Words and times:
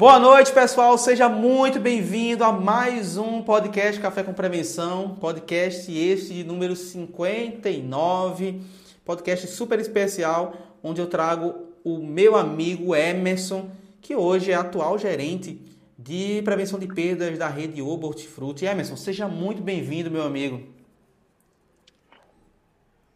Boa 0.00 0.18
noite, 0.18 0.50
pessoal. 0.50 0.96
Seja 0.96 1.28
muito 1.28 1.78
bem-vindo 1.78 2.42
a 2.42 2.50
mais 2.50 3.18
um 3.18 3.42
podcast 3.42 4.00
Café 4.00 4.22
com 4.22 4.32
Prevenção. 4.32 5.14
Podcast 5.16 5.92
este 5.94 6.32
de 6.32 6.42
número 6.42 6.74
59. 6.74 8.62
Podcast 9.04 9.46
super 9.48 9.78
especial, 9.78 10.54
onde 10.82 11.02
eu 11.02 11.06
trago 11.06 11.68
o 11.84 11.98
meu 11.98 12.34
amigo 12.34 12.96
Emerson, 12.96 13.68
que 14.00 14.16
hoje 14.16 14.52
é 14.52 14.54
atual 14.54 14.98
gerente 14.98 15.60
de 15.98 16.40
prevenção 16.44 16.78
de 16.78 16.86
perdas 16.86 17.36
da 17.36 17.48
rede 17.48 17.82
Obo 17.82 18.06
Hortifruti. 18.06 18.64
Emerson, 18.64 18.96
seja 18.96 19.28
muito 19.28 19.60
bem-vindo, 19.60 20.10
meu 20.10 20.22
amigo. 20.22 20.66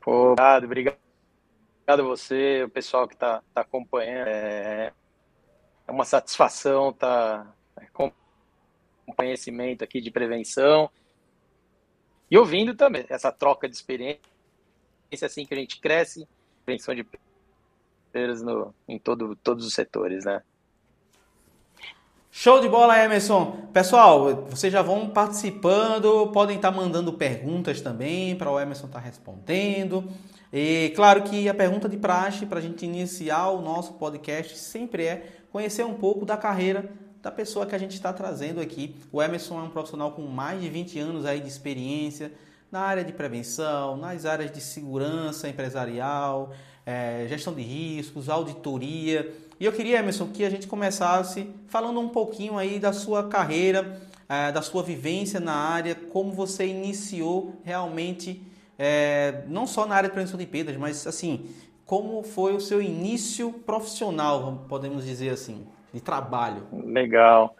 Obrigado, 0.04 0.64
obrigado 0.64 0.98
a 1.88 2.02
você, 2.02 2.62
o 2.62 2.68
pessoal 2.68 3.08
que 3.08 3.14
está 3.14 3.42
tá 3.54 3.62
acompanhando. 3.62 4.28
É, 4.28 4.92
é 5.86 5.92
uma 5.92 6.04
satisfação 6.04 6.90
estar 6.90 7.44
tá, 7.74 7.86
com 7.92 8.12
conhecimento 9.16 9.84
aqui 9.84 10.00
de 10.00 10.10
prevenção 10.10 10.90
e 12.30 12.38
ouvindo 12.38 12.74
também 12.74 13.04
essa 13.08 13.30
troca 13.30 13.68
de 13.68 13.76
experiência, 13.76 14.20
assim 15.22 15.44
que 15.46 15.54
a 15.54 15.56
gente 15.56 15.78
cresce, 15.78 16.26
prevenção 16.64 16.94
de 16.94 17.06
perdas 18.10 18.42
no, 18.42 18.74
em 18.88 18.98
todo, 18.98 19.36
todos 19.36 19.66
os 19.66 19.74
setores, 19.74 20.24
né? 20.24 20.42
Show 22.30 22.60
de 22.60 22.68
bola, 22.68 22.98
Emerson. 22.98 23.68
Pessoal, 23.72 24.46
vocês 24.46 24.72
já 24.72 24.82
vão 24.82 25.08
participando, 25.08 26.28
podem 26.32 26.56
estar 26.56 26.72
mandando 26.72 27.12
perguntas 27.12 27.80
também 27.80 28.34
para 28.34 28.50
o 28.50 28.58
Emerson 28.58 28.86
estar 28.86 28.98
respondendo. 28.98 30.10
E 30.52 30.92
claro 30.96 31.22
que 31.22 31.48
a 31.48 31.54
pergunta 31.54 31.88
de 31.88 31.96
praxe 31.96 32.46
para 32.46 32.58
a 32.58 32.62
gente 32.62 32.84
iniciar 32.84 33.50
o 33.50 33.62
nosso 33.62 33.92
podcast 33.94 34.58
sempre 34.58 35.06
é 35.06 35.43
conhecer 35.54 35.84
um 35.84 35.94
pouco 35.94 36.26
da 36.26 36.36
carreira 36.36 36.90
da 37.22 37.30
pessoa 37.30 37.64
que 37.64 37.76
a 37.76 37.78
gente 37.78 37.92
está 37.92 38.12
trazendo 38.12 38.60
aqui. 38.60 38.96
O 39.12 39.22
Emerson 39.22 39.60
é 39.60 39.62
um 39.62 39.70
profissional 39.70 40.10
com 40.10 40.22
mais 40.22 40.60
de 40.60 40.68
20 40.68 40.98
anos 40.98 41.24
aí 41.24 41.38
de 41.38 41.46
experiência 41.46 42.32
na 42.72 42.80
área 42.80 43.04
de 43.04 43.12
prevenção, 43.12 43.96
nas 43.96 44.26
áreas 44.26 44.50
de 44.50 44.60
segurança 44.60 45.48
empresarial, 45.48 46.52
é, 46.84 47.24
gestão 47.28 47.54
de 47.54 47.62
riscos, 47.62 48.28
auditoria. 48.28 49.32
E 49.60 49.64
eu 49.64 49.72
queria, 49.72 50.00
Emerson, 50.00 50.26
que 50.26 50.44
a 50.44 50.50
gente 50.50 50.66
começasse 50.66 51.48
falando 51.68 52.00
um 52.00 52.08
pouquinho 52.08 52.58
aí 52.58 52.80
da 52.80 52.92
sua 52.92 53.28
carreira, 53.28 54.02
é, 54.28 54.50
da 54.50 54.60
sua 54.60 54.82
vivência 54.82 55.38
na 55.38 55.54
área, 55.54 55.94
como 55.94 56.32
você 56.32 56.66
iniciou 56.66 57.60
realmente, 57.62 58.42
é, 58.76 59.44
não 59.46 59.68
só 59.68 59.86
na 59.86 59.94
área 59.94 60.08
de 60.08 60.14
prevenção 60.14 60.36
de 60.36 60.46
perdas, 60.46 60.76
mas 60.76 61.06
assim, 61.06 61.46
como 61.86 62.22
foi 62.22 62.54
o 62.54 62.60
seu 62.60 62.80
início 62.80 63.52
profissional, 63.52 64.64
podemos 64.68 65.04
dizer 65.04 65.30
assim, 65.30 65.66
de 65.92 66.00
trabalho? 66.00 66.66
Legal. 66.72 67.54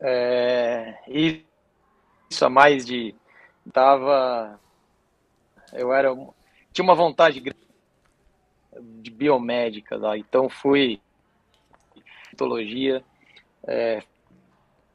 É, 0.00 0.94
isso 1.08 2.44
há 2.44 2.48
mais 2.48 2.84
de 2.84 3.14
tava 3.72 4.58
eu 5.72 5.92
era 5.92 6.14
tinha 6.72 6.82
uma 6.82 6.94
vontade 6.94 7.42
de 8.80 9.10
biomédica 9.10 9.96
lá, 9.96 10.16
então 10.16 10.48
fui 10.48 11.00
patologia, 12.30 13.04
é, 13.66 14.02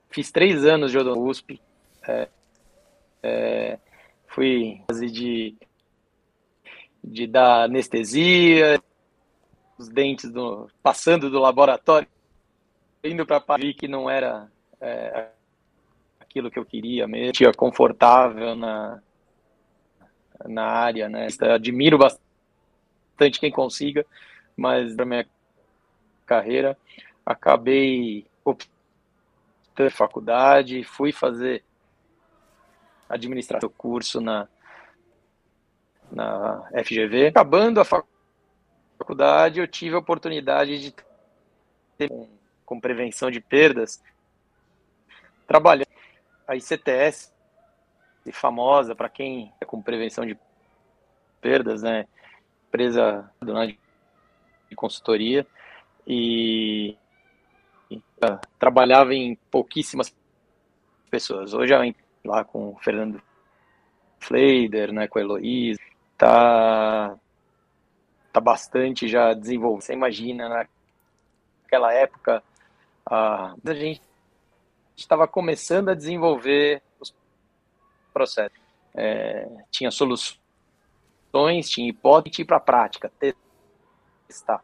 fiz 0.10 0.32
três 0.32 0.66
anos 0.66 0.92
de 0.92 0.98
odonto 0.98 1.22
USP, 1.22 1.62
é, 2.08 2.30
é, 3.22 3.80
fui 4.28 4.82
de 5.12 5.56
de 7.04 7.28
dar 7.28 7.64
anestesia, 7.64 8.82
os 9.78 9.90
dentes 9.90 10.32
do, 10.32 10.70
passando 10.82 11.30
do 11.30 11.40
laboratório, 11.40 12.08
indo 13.04 13.26
para 13.26 13.40
vi 13.40 13.74
que 13.74 13.88
não 13.88 14.10
era 14.10 14.50
é, 14.80 15.28
aquilo 16.20 16.50
que 16.50 16.58
eu 16.58 16.66
queria 16.66 17.08
mesmo, 17.08 17.34
tinha 17.34 17.52
confortável 17.52 18.56
na, 18.56 19.02
na 20.46 20.66
área, 20.66 21.10
né? 21.10 21.28
Admiro 21.54 21.98
bastante 21.98 23.40
quem 23.40 23.52
consiga, 23.52 24.06
mas 24.56 24.96
para 24.96 25.06
minha 25.06 25.26
carreira 26.26 26.78
acabei 27.26 28.26
optando 28.44 28.72
faculdade, 29.92 30.84
fui 30.84 31.12
fazer 31.12 31.64
administração 33.10 33.70
curso 33.70 34.22
na 34.22 34.48
na 36.14 36.70
FGV. 36.84 37.28
Acabando 37.28 37.82
a 37.82 37.86
faculdade, 37.86 39.60
eu 39.60 39.68
tive 39.68 39.96
a 39.96 40.00
oportunidade 40.00 40.80
de 40.80 40.94
ter 41.98 42.08
com, 42.08 42.30
com 42.66 42.80
prevenção 42.80 43.32
de 43.32 43.40
perdas, 43.40 44.02
trabalhando 45.48 45.88
a 46.48 46.56
ICTS, 46.56 47.34
famosa 48.32 48.96
para 48.96 49.10
quem 49.10 49.52
é 49.60 49.66
com 49.66 49.82
prevenção 49.82 50.26
de 50.26 50.38
perdas, 51.42 51.84
né? 51.84 52.08
Empresa 52.70 53.30
de 54.70 54.76
consultoria 54.76 55.46
e, 56.08 56.96
e 57.92 57.98
uh, 57.98 58.40
trabalhava 58.58 59.14
em 59.14 59.36
pouquíssimas 59.52 60.16
pessoas. 61.12 61.54
Hoje 61.54 61.74
lá 62.26 62.44
com 62.44 62.70
o 62.70 62.80
Fernando 62.80 63.22
Fleider, 64.20 64.92
né, 64.92 65.08
com 65.08 65.20
a 65.20 65.22
Heloísa, 65.22 65.80
tá, 66.18 67.18
tá 68.32 68.40
bastante 68.40 69.08
já 69.08 69.34
desenvolvido. 69.34 69.86
Você 69.86 69.94
imagina, 69.94 70.68
naquela 71.64 71.94
época, 71.94 72.44
a, 73.06 73.56
a 73.66 73.74
gente 73.74 74.02
estava 74.96 75.28
começando 75.28 75.90
a 75.90 75.94
desenvolver 75.94 76.82
os 77.00 77.14
processos. 78.14 78.60
É, 78.96 79.48
tinha 79.72 79.90
soluções, 79.92 80.40
tinha 81.70 81.90
hipótese 81.90 82.46
para 82.46 82.58
a 82.58 82.62
prática, 82.62 83.12
testar. 84.28 84.64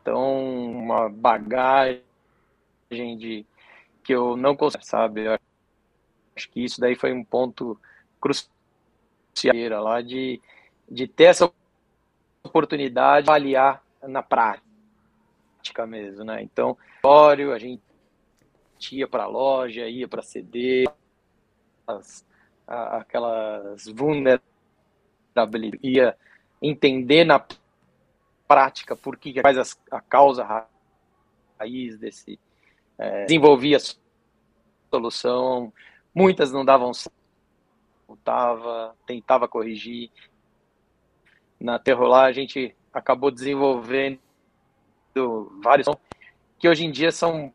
Então, 0.00 0.70
uma 0.70 1.08
bagagem 1.08 2.02
de 2.90 3.46
que 4.02 4.12
eu 4.12 4.36
não 4.36 4.56
consigo, 4.56 4.84
sabe? 4.84 5.26
Eu 5.26 5.38
acho 6.36 6.50
que 6.50 6.64
isso 6.64 6.80
daí 6.80 6.96
foi 6.96 7.12
um 7.12 7.24
ponto 7.24 7.80
crucial 8.20 8.50
lá 9.82 10.02
de 10.02 10.40
de 10.92 11.08
ter 11.08 11.24
essa 11.24 11.50
oportunidade 12.44 13.24
de 13.24 13.30
avaliar 13.30 13.82
na 14.02 14.22
prática 14.22 15.86
mesmo, 15.86 16.24
né? 16.24 16.42
Então, 16.42 16.76
a 17.54 17.58
gente 17.58 17.80
ia 18.92 19.08
para 19.08 19.24
a 19.24 19.28
loja, 19.28 19.88
ia 19.88 20.06
para 20.06 20.22
CD, 20.22 20.84
as, 21.86 22.26
aquelas 22.66 23.86
vulnerabilidades, 23.86 25.80
ia 25.82 26.16
entender 26.60 27.24
na 27.24 27.44
prática 28.46 28.94
por 28.94 29.16
que 29.16 29.40
faz 29.40 29.76
a 29.90 30.00
causa 30.00 30.68
raiz 31.58 31.98
desse 31.98 32.38
é, 32.98 33.24
desenvolvia 33.24 33.78
a 33.78 33.80
solução, 34.90 35.72
muitas 36.14 36.52
não 36.52 36.64
davam 36.64 36.92
certo, 36.92 37.16
tentava 39.06 39.48
corrigir, 39.48 40.10
na 41.62 41.78
Terrolar 41.78 42.24
a 42.24 42.32
gente 42.32 42.74
acabou 42.92 43.30
desenvolvendo 43.30 44.18
vários 45.62 45.86
que 46.58 46.68
hoje 46.68 46.84
em 46.84 46.90
dia 46.90 47.12
são 47.12 47.52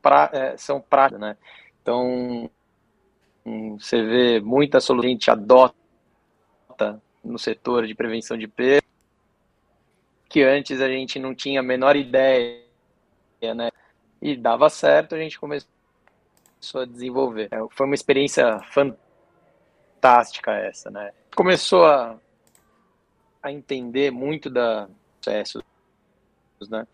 pra, 0.00 0.30
é, 0.32 0.56
são 0.56 0.80
práticos, 0.80 1.20
né? 1.20 1.36
Então 1.82 2.50
hum, 3.44 3.78
você 3.78 4.02
vê 4.02 4.40
muita 4.40 4.80
solução 4.80 5.02
que 5.02 5.08
a 5.08 5.10
gente 5.10 5.30
adota 5.30 5.74
no 7.24 7.38
setor 7.38 7.86
de 7.86 7.94
prevenção 7.94 8.36
de 8.36 8.46
perda 8.46 8.82
que 10.28 10.42
antes 10.42 10.80
a 10.80 10.88
gente 10.88 11.18
não 11.18 11.34
tinha 11.34 11.60
a 11.60 11.62
menor 11.62 11.94
ideia, 11.94 12.62
né? 13.54 13.70
E 14.20 14.34
dava 14.34 14.70
certo, 14.70 15.14
a 15.14 15.18
gente 15.18 15.38
começou 15.38 15.68
a 16.74 16.86
desenvolver. 16.86 17.48
É, 17.50 17.58
foi 17.70 17.84
uma 17.84 17.94
experiência 17.94 18.58
fantástica 18.70 20.52
essa, 20.52 20.90
né? 20.90 21.12
Começou 21.36 21.84
a 21.84 22.18
a 23.42 23.50
entender 23.50 24.10
muito 24.10 24.48
da 24.48 24.88
processos, 25.22 25.62
né? 26.68 26.86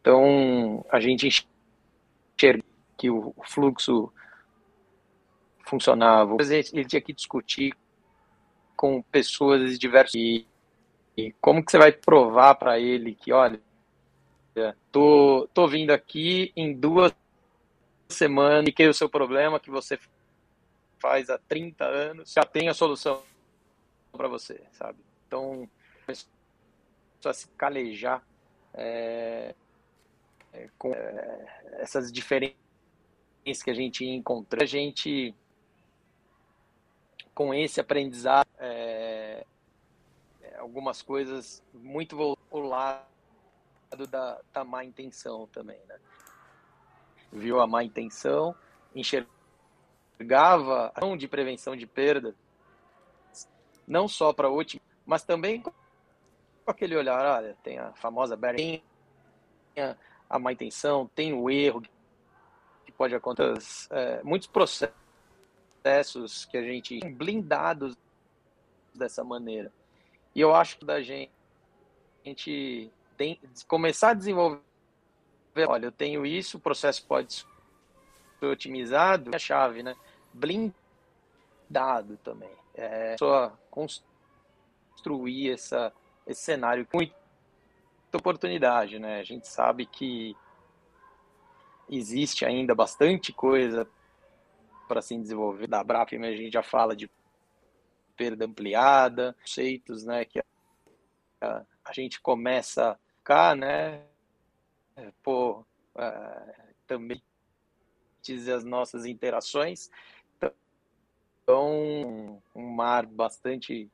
Então, 0.00 0.84
a 0.90 1.00
gente 1.00 1.26
enxerga 1.28 2.64
que 2.96 3.10
o 3.10 3.34
fluxo 3.44 4.12
funcionava. 5.66 6.36
Ele 6.40 6.84
tinha 6.84 7.00
que 7.00 7.12
discutir 7.12 7.74
com 8.76 9.02
pessoas 9.02 9.70
de 9.70 9.78
diversos 9.78 10.14
e, 10.14 10.46
e 11.16 11.32
como 11.40 11.64
que 11.64 11.70
você 11.70 11.78
vai 11.78 11.92
provar 11.92 12.54
para 12.54 12.78
ele 12.78 13.14
que, 13.14 13.32
olha, 13.32 13.60
tô, 14.90 15.48
tô 15.52 15.68
vindo 15.68 15.90
aqui 15.90 16.52
em 16.56 16.72
duas 16.74 17.14
semanas 18.08 18.64
e 18.68 18.72
que 18.72 18.86
o 18.86 18.94
seu 18.94 19.08
problema 19.08 19.60
que 19.60 19.70
você 19.70 19.98
faz 20.98 21.30
há 21.30 21.38
30 21.38 21.84
anos 21.84 22.32
já 22.32 22.44
tem 22.44 22.68
a 22.68 22.74
solução 22.74 23.22
para 24.12 24.28
você, 24.28 24.60
sabe? 24.72 24.98
Então, 25.26 25.68
começou 26.12 27.30
a 27.30 27.32
se 27.32 27.48
calejar 27.56 28.22
é, 28.74 29.54
com 30.78 30.92
é, 30.92 31.78
essas 31.78 32.12
diferenças 32.12 32.56
que 33.62 33.70
a 33.70 33.74
gente 33.74 34.04
encontra, 34.04 34.64
a 34.64 34.66
gente 34.66 35.34
com 37.34 37.54
esse 37.54 37.80
aprendizado 37.80 38.48
é, 38.58 39.46
algumas 40.58 41.02
coisas 41.02 41.62
muito 41.72 42.36
o 42.50 42.60
lado 42.60 43.06
da, 44.08 44.40
da 44.52 44.64
má 44.64 44.84
intenção 44.84 45.46
também, 45.48 45.78
né? 45.88 45.98
Viu 47.32 47.60
a 47.60 47.66
má 47.66 47.82
intenção, 47.82 48.54
enxergava 48.94 49.28
a 50.94 50.98
ação 50.98 51.16
de 51.16 51.26
prevenção 51.26 51.74
de 51.74 51.86
perda, 51.86 52.34
não 53.86 54.06
só 54.06 54.32
para 54.32 54.50
o 54.50 54.62
mas 55.06 55.24
também 55.24 55.62
com 56.64 56.70
aquele 56.70 56.96
olhar, 56.96 57.38
olha, 57.38 57.56
tem 57.62 57.78
a 57.78 57.92
famosa 57.92 58.36
tem 58.36 58.82
a 60.28 60.38
má 60.38 60.52
intenção, 60.52 61.10
tem 61.14 61.32
o 61.32 61.50
erro 61.50 61.82
que 62.86 62.92
pode 62.92 63.14
acontecer, 63.14 63.88
é, 63.90 64.22
muitos 64.22 64.48
processos 64.48 64.94
que 66.46 66.56
a 66.56 66.62
gente 66.62 67.00
blindados 67.00 67.96
dessa 68.94 69.22
maneira. 69.22 69.72
E 70.34 70.40
eu 70.40 70.54
acho 70.54 70.78
que 70.78 70.84
da 70.84 71.02
gente, 71.02 71.30
a 72.24 72.28
gente 72.28 72.90
tem 73.16 73.38
começar 73.66 74.10
a 74.10 74.14
desenvolver, 74.14 74.62
olha, 75.68 75.86
eu 75.86 75.92
tenho 75.92 76.24
isso, 76.24 76.56
o 76.56 76.60
processo 76.60 77.04
pode 77.06 77.34
ser 77.34 77.46
otimizado, 78.46 79.30
é 79.32 79.36
a 79.36 79.38
chave, 79.38 79.82
né? 79.82 79.94
Blindado 80.32 80.76
também. 82.24 82.50
É 82.74 83.16
só 83.18 83.52
construir 83.70 85.52
essa, 85.52 85.92
esse 86.26 86.42
cenário 86.42 86.86
com 86.86 86.98
muita 86.98 87.14
oportunidade, 88.14 88.98
né? 88.98 89.20
A 89.20 89.24
gente 89.24 89.48
sabe 89.48 89.86
que 89.86 90.36
existe 91.88 92.44
ainda 92.44 92.74
bastante 92.74 93.32
coisa 93.32 93.88
para 94.88 95.02
se 95.02 95.16
desenvolver. 95.16 95.66
Da 95.66 95.82
BRAP 95.82 96.14
a 96.14 96.36
gente 96.36 96.52
já 96.52 96.62
fala 96.62 96.94
de 96.94 97.10
perda 98.16 98.44
ampliada, 98.44 99.34
conceitos, 99.40 100.04
né, 100.04 100.24
que 100.24 100.38
a, 101.40 101.64
a 101.84 101.92
gente 101.92 102.20
começa 102.20 102.98
ficar, 103.22 103.56
né, 103.56 104.02
é, 104.96 105.12
por 105.22 105.60
uh, 105.94 106.54
também 106.86 107.22
as 108.54 108.64
nossas 108.64 109.04
interações. 109.04 109.90
Então, 111.42 112.40
um 112.54 112.68
mar 112.70 113.06
bastante 113.06 113.90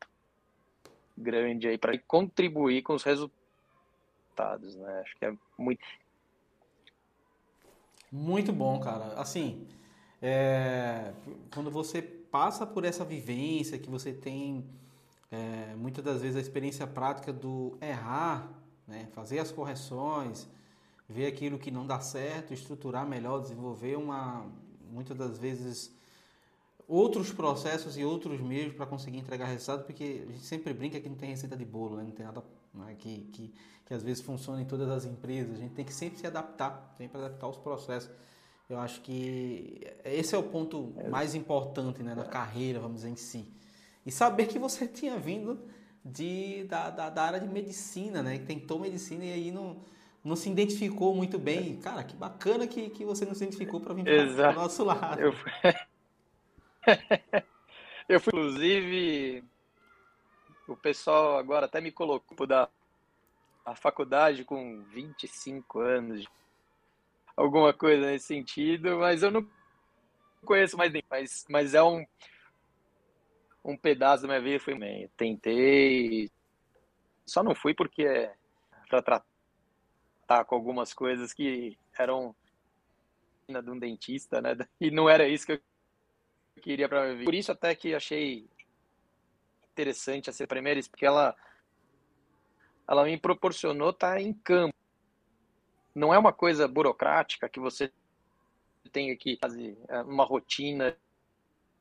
grande 1.19 1.69
aí 1.69 1.79
para 1.79 1.99
contribuir 1.99 2.83
com 2.83 2.95
os 2.95 3.03
resultados, 3.03 4.77
né? 4.77 5.01
Acho 5.01 5.17
que 5.17 5.25
é 5.25 5.35
muito 5.59 5.85
muito 8.11 8.53
bom, 8.53 8.81
cara. 8.81 9.21
Assim, 9.21 9.67
é, 10.23 11.13
quando 11.53 11.71
você 11.71 12.01
passa 12.01 12.67
por 12.67 12.85
essa 12.85 13.05
vivência, 13.05 13.79
que 13.79 13.91
você 13.91 14.13
tem 14.13 14.65
é, 15.31 15.75
muitas 15.77 16.03
das 16.03 16.23
vezes 16.23 16.37
a 16.37 16.41
experiência 16.41 16.87
prática 16.87 17.33
do 17.33 17.77
errar, 17.83 18.51
né? 18.87 19.09
fazer 19.13 19.39
as 19.41 19.53
correções, 19.53 20.49
ver 21.07 21.27
aquilo 21.27 21.59
que 21.59 21.71
não 21.71 21.87
dá 21.87 22.01
certo, 22.01 22.55
estruturar 22.55 23.07
melhor, 23.07 23.41
desenvolver 23.41 23.97
uma, 23.97 24.47
muitas 24.91 25.17
das 25.17 25.39
vezes 25.39 25.95
outros 26.89 27.31
processos 27.31 27.99
e 27.99 28.05
outros 28.05 28.41
meios 28.41 28.73
para 28.73 28.87
conseguir 28.87 29.19
entregar 29.19 29.45
resultado, 29.47 29.85
porque 29.85 30.25
a 30.27 30.33
gente 30.33 30.47
sempre 30.47 30.73
brinca 30.73 30.99
que 30.99 31.09
não 31.09 31.17
tem 31.17 31.29
receita 31.29 31.55
de 31.55 31.65
bolo, 31.65 31.99
né? 31.99 32.03
não 32.03 32.11
tem 32.11 32.25
nada 32.25 32.43
né? 32.73 32.97
que, 32.99 33.29
que, 33.31 33.55
que 33.85 33.95
às 33.95 34.03
vezes 34.03 34.23
funciona 34.23 34.63
em 34.63 34.65
todas 34.65 34.89
as 34.89 35.05
empresas. 35.05 35.59
A 35.59 35.61
gente 35.61 35.75
tem 35.75 35.85
que 35.85 35.93
sempre 35.93 36.19
se 36.19 36.27
adaptar, 36.27 36.95
sempre 36.97 37.19
adaptar 37.19 37.47
os 37.47 37.59
processos. 37.59 38.11
Eu 38.71 38.79
acho 38.79 39.03
que 39.03 39.87
esse 40.03 40.35
é 40.35 40.39
o 40.39 40.43
ponto 40.43 40.95
é. 40.97 41.09
mais 41.09 41.35
importante 41.35 42.03
né, 42.03 42.15
na 42.15 42.25
carreira, 42.25 42.81
vamos 42.81 42.97
dizer, 42.97 43.11
em 43.11 43.17
si. 43.17 43.45
E 44.07 44.11
saber 44.11 44.47
que 44.47 44.59
você 44.59 44.89
tinha 44.89 45.19
vindo 45.19 45.61
de, 46.03 46.65
da, 46.65 46.89
da, 46.89 47.11
da 47.11 47.23
área 47.23 47.41
de 47.41 47.49
medicina, 47.49 48.23
né? 48.23 48.39
Que 48.39 48.47
tentou 48.47 48.79
medicina 48.79 49.25
e 49.25 49.33
aí 49.33 49.51
não, 49.51 49.77
não 50.25 50.37
se 50.37 50.51
identificou 50.51 51.15
muito 51.15 51.39
bem. 51.39 51.77
Cara, 51.77 52.03
que 52.03 52.17
bacana 52.17 52.67
que, 52.67 52.89
que 52.91 53.05
você 53.05 53.27
não 53.27 53.35
se 53.35 53.45
identificou 53.45 53.81
para 53.81 53.93
vir 53.93 54.05
para 54.05 54.53
o 54.53 54.55
nosso 54.55 54.85
lado. 54.85 55.21
Eu. 55.21 55.35
eu 58.09 58.21
fui, 58.21 58.31
inclusive, 58.33 59.45
o 60.67 60.77
pessoal 60.77 61.39
agora 61.39 61.67
até 61.67 61.81
me 61.81 61.93
colocou 61.93 62.47
da 62.47 62.69
a 63.65 63.75
faculdade 63.75 64.45
com 64.45 64.83
25 64.85 65.81
anos 65.81 66.25
alguma 67.37 67.73
coisa 67.73 68.07
nesse 68.07 68.27
sentido, 68.27 68.99
mas 68.99 69.23
eu 69.23 69.31
não 69.31 69.47
conheço 70.45 70.77
mais 70.77 70.91
nem, 70.93 71.05
mas, 71.11 71.45
mas 71.49 71.75
é 71.75 71.83
um 71.83 72.05
um 73.65 73.77
pedaço 73.77 74.23
da 74.23 74.29
minha 74.29 74.41
vida 74.41 74.65
foi 74.65 74.75
tentei 75.17 76.31
só 77.27 77.43
não 77.43 77.55
fui 77.55 77.75
porque 77.75 78.05
é 78.05 78.35
para 78.89 79.03
tratar 79.03 80.45
com 80.47 80.55
algumas 80.55 80.95
coisas 80.95 81.35
que 81.35 81.77
eram 81.99 82.35
de 83.49 83.71
um 83.71 83.79
dentista, 83.79 84.41
né? 84.43 84.57
E 84.81 84.91
não 84.91 85.09
era 85.09 85.27
isso 85.27 85.47
que 85.47 85.53
eu 85.53 85.61
queria 86.59 86.89
para 86.89 87.03
minha 87.03 87.15
vida. 87.15 87.25
Por 87.25 87.35
isso 87.35 87.53
até 87.53 87.75
que 87.75 87.95
achei 87.95 88.49
interessante 89.73 90.29
essa 90.29 90.47
primeira, 90.47 90.81
porque 90.91 91.07
ela 91.07 91.37
ela 92.87 93.05
me 93.05 93.19
proporcionou 93.19 93.91
estar 93.91 94.21
em 94.21 94.33
campo 94.33 94.75
não 95.99 96.15
é 96.15 96.19
uma 96.19 96.33
coisa 96.33 96.69
burocrática 96.69 97.49
que 97.49 97.59
você 97.59 97.93
tem 98.93 99.11
aqui 99.11 99.37
fazer 99.41 99.77
é, 99.89 100.01
uma 100.03 100.25
rotina 100.25 100.97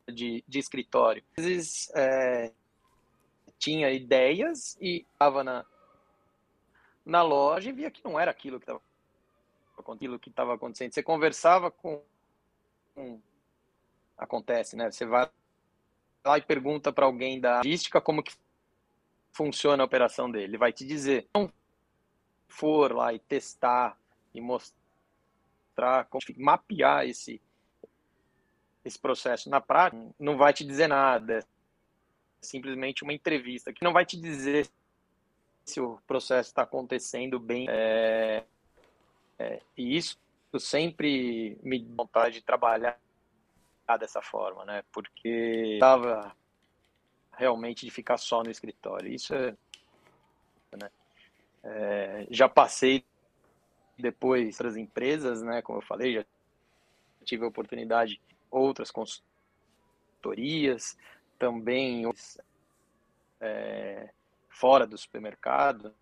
de, 0.07 0.43
de 0.47 0.59
escritório. 0.59 1.23
Às 1.37 1.45
vezes 1.45 1.91
é, 1.95 2.51
tinha 3.57 3.91
ideias 3.91 4.77
e 4.81 5.05
estava 5.13 5.43
na, 5.43 5.65
na 7.05 7.21
loja 7.21 7.69
e 7.69 7.73
via 7.73 7.91
que 7.91 8.03
não 8.03 8.19
era 8.19 8.31
que 9.77 9.93
aquilo 9.93 10.19
que 10.19 10.29
estava 10.29 10.55
acontecendo. 10.55 10.93
Você 10.93 11.03
conversava 11.03 11.69
com, 11.69 12.01
com, 12.95 13.21
acontece, 14.17 14.75
né? 14.75 14.89
Você 14.89 15.05
vai 15.05 15.29
lá 16.25 16.37
e 16.37 16.41
pergunta 16.41 16.91
para 16.91 17.05
alguém 17.05 17.39
da 17.39 17.57
logística 17.57 18.01
como 18.01 18.23
que 18.23 18.33
funciona 19.31 19.83
a 19.83 19.85
operação 19.85 20.29
dele. 20.29 20.45
Ele 20.45 20.57
vai 20.57 20.73
te 20.73 20.85
dizer. 20.85 21.27
Não 21.35 21.51
for 22.47 22.91
lá 22.91 23.13
e 23.13 23.19
testar 23.19 23.97
e 24.33 24.41
mostrar, 24.41 26.05
como, 26.09 26.23
mapear 26.37 27.05
esse, 27.05 27.41
esse 28.83 28.97
processo 28.97 29.49
na 29.49 29.61
prática, 29.61 30.01
não 30.19 30.37
vai 30.37 30.53
te 30.53 30.65
dizer 30.65 30.87
nada. 30.87 31.39
É 31.39 31.43
simplesmente 32.41 33.03
uma 33.03 33.13
entrevista 33.13 33.73
que 33.73 33.83
não 33.83 33.93
vai 33.93 34.05
te 34.05 34.19
dizer 34.19 34.67
se 35.65 35.81
o 35.81 35.99
processo 36.07 36.49
está 36.49 36.63
acontecendo 36.63 37.39
bem. 37.39 37.67
É, 37.69 38.43
é, 39.37 39.61
e 39.77 39.97
isso 39.97 40.17
sempre 40.57 41.59
me 41.61 41.83
vontade 41.83 42.35
de 42.35 42.41
trabalhar 42.41 42.99
dessa 43.95 44.21
forma, 44.21 44.65
né? 44.65 44.83
Porque 44.91 45.75
estava 45.75 46.35
realmente 47.37 47.85
de 47.85 47.91
ficar 47.91 48.17
só 48.17 48.43
no 48.43 48.51
escritório. 48.51 49.13
Isso 49.13 49.33
é, 49.33 49.55
né? 50.73 50.91
é 51.63 52.27
já 52.29 52.49
passei 52.49 53.05
depois 53.97 54.55
outras 54.55 54.75
empresas, 54.75 55.41
né? 55.41 55.61
Como 55.61 55.77
eu 55.77 55.83
falei, 55.83 56.15
já 56.15 56.25
tive 57.23 57.45
a 57.45 57.47
oportunidade 57.47 58.19
outras 58.49 58.91
consultorias, 58.91 60.97
também 61.37 62.09
é, 63.39 64.09
fora 64.49 64.87
do 64.87 64.97
supermercado, 64.97 65.93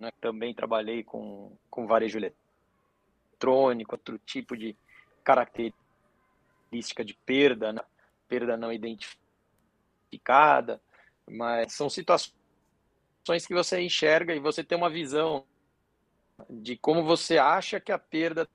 né? 0.00 0.10
Também 0.20 0.54
trabalhei 0.54 1.04
com, 1.04 1.56
com 1.70 1.86
varejo 1.86 2.18
eletrônico, 2.18 3.94
outro 3.94 4.18
tipo 4.18 4.56
de 4.56 4.74
característica 5.22 5.87
de 7.04 7.14
perda, 7.14 7.72
né? 7.72 7.80
perda 8.28 8.56
não 8.56 8.72
identificada, 8.72 10.80
mas 11.26 11.72
são 11.72 11.88
situações 11.88 12.34
que 13.46 13.54
você 13.54 13.80
enxerga 13.80 14.34
e 14.34 14.40
você 14.40 14.62
tem 14.62 14.76
uma 14.76 14.90
visão 14.90 15.44
de 16.48 16.76
como 16.76 17.04
você 17.04 17.38
acha 17.38 17.80
que 17.80 17.90
a 17.90 17.98
perda 17.98 18.48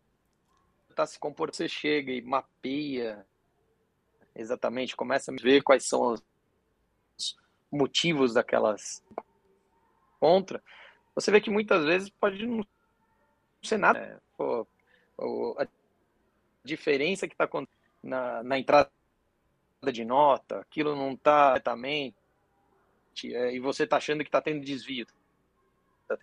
está 0.89 1.05
se 1.05 1.19
comportando. 1.19 1.57
Você 1.57 1.67
chega 1.67 2.11
e 2.11 2.21
mapeia 2.21 3.25
exatamente, 4.35 4.95
começa 4.95 5.31
a 5.31 5.35
ver 5.35 5.61
quais 5.61 5.85
são 5.85 6.13
os 6.13 6.23
motivos 7.71 8.33
daquelas 8.33 9.03
contra. 10.19 10.63
Você 11.15 11.31
vê 11.31 11.41
que 11.41 11.49
muitas 11.49 11.83
vezes 11.85 12.09
pode 12.09 12.45
não 12.45 12.65
ser 13.61 13.77
nada. 13.77 13.99
É, 13.99 14.19
pô, 14.37 14.67
a 15.59 15.67
diferença 16.63 17.27
que 17.27 17.33
está 17.33 17.47
na, 18.03 18.43
na 18.43 18.59
entrada 18.59 18.91
de 19.91 20.03
nota, 20.03 20.59
aquilo 20.59 20.95
não 20.95 21.13
está 21.13 21.53
diretamente, 21.53 22.15
é, 23.23 23.53
e 23.53 23.59
você 23.59 23.83
está 23.83 23.97
achando 23.97 24.19
que 24.19 24.29
está 24.29 24.41
tendo 24.41 24.65
desvio. 24.65 25.07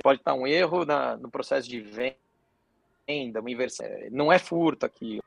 Pode 0.03 0.21
estar 0.21 0.35
um 0.35 0.47
erro 0.47 0.85
na, 0.85 1.17
no 1.17 1.31
processo 1.31 1.69
de 1.69 1.81
venda, 1.81 3.41
uma 3.41 3.51
inversão. 3.51 3.87
É, 3.87 4.11
não 4.11 4.33
é 4.33 4.39
furto 4.39 4.87
aqui, 4.87 5.21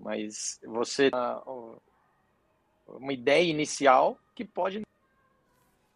mas 0.00 0.60
você 0.64 1.10
uma 2.86 3.12
ideia 3.12 3.48
inicial 3.48 4.18
que 4.34 4.44
pode 4.44 4.82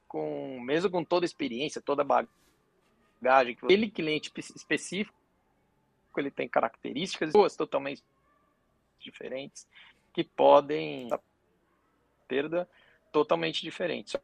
com 0.06 0.60
mesmo 0.60 0.90
com 0.90 1.02
toda 1.02 1.24
a 1.24 1.26
experiência, 1.26 1.80
toda 1.80 2.02
a 2.02 2.04
bagagem 2.04 3.56
que 3.56 3.64
aquele 3.64 3.90
cliente 3.90 4.30
específico 4.36 5.14
ele 6.16 6.30
tem 6.30 6.46
características 6.46 7.32
boas 7.32 7.56
totalmente 7.56 8.02
diferentes 9.02 9.68
que 10.12 10.22
podem 10.24 11.08
perda 12.28 12.68
totalmente 13.10 13.62
diferente. 13.62 14.08
Isso 14.08 14.18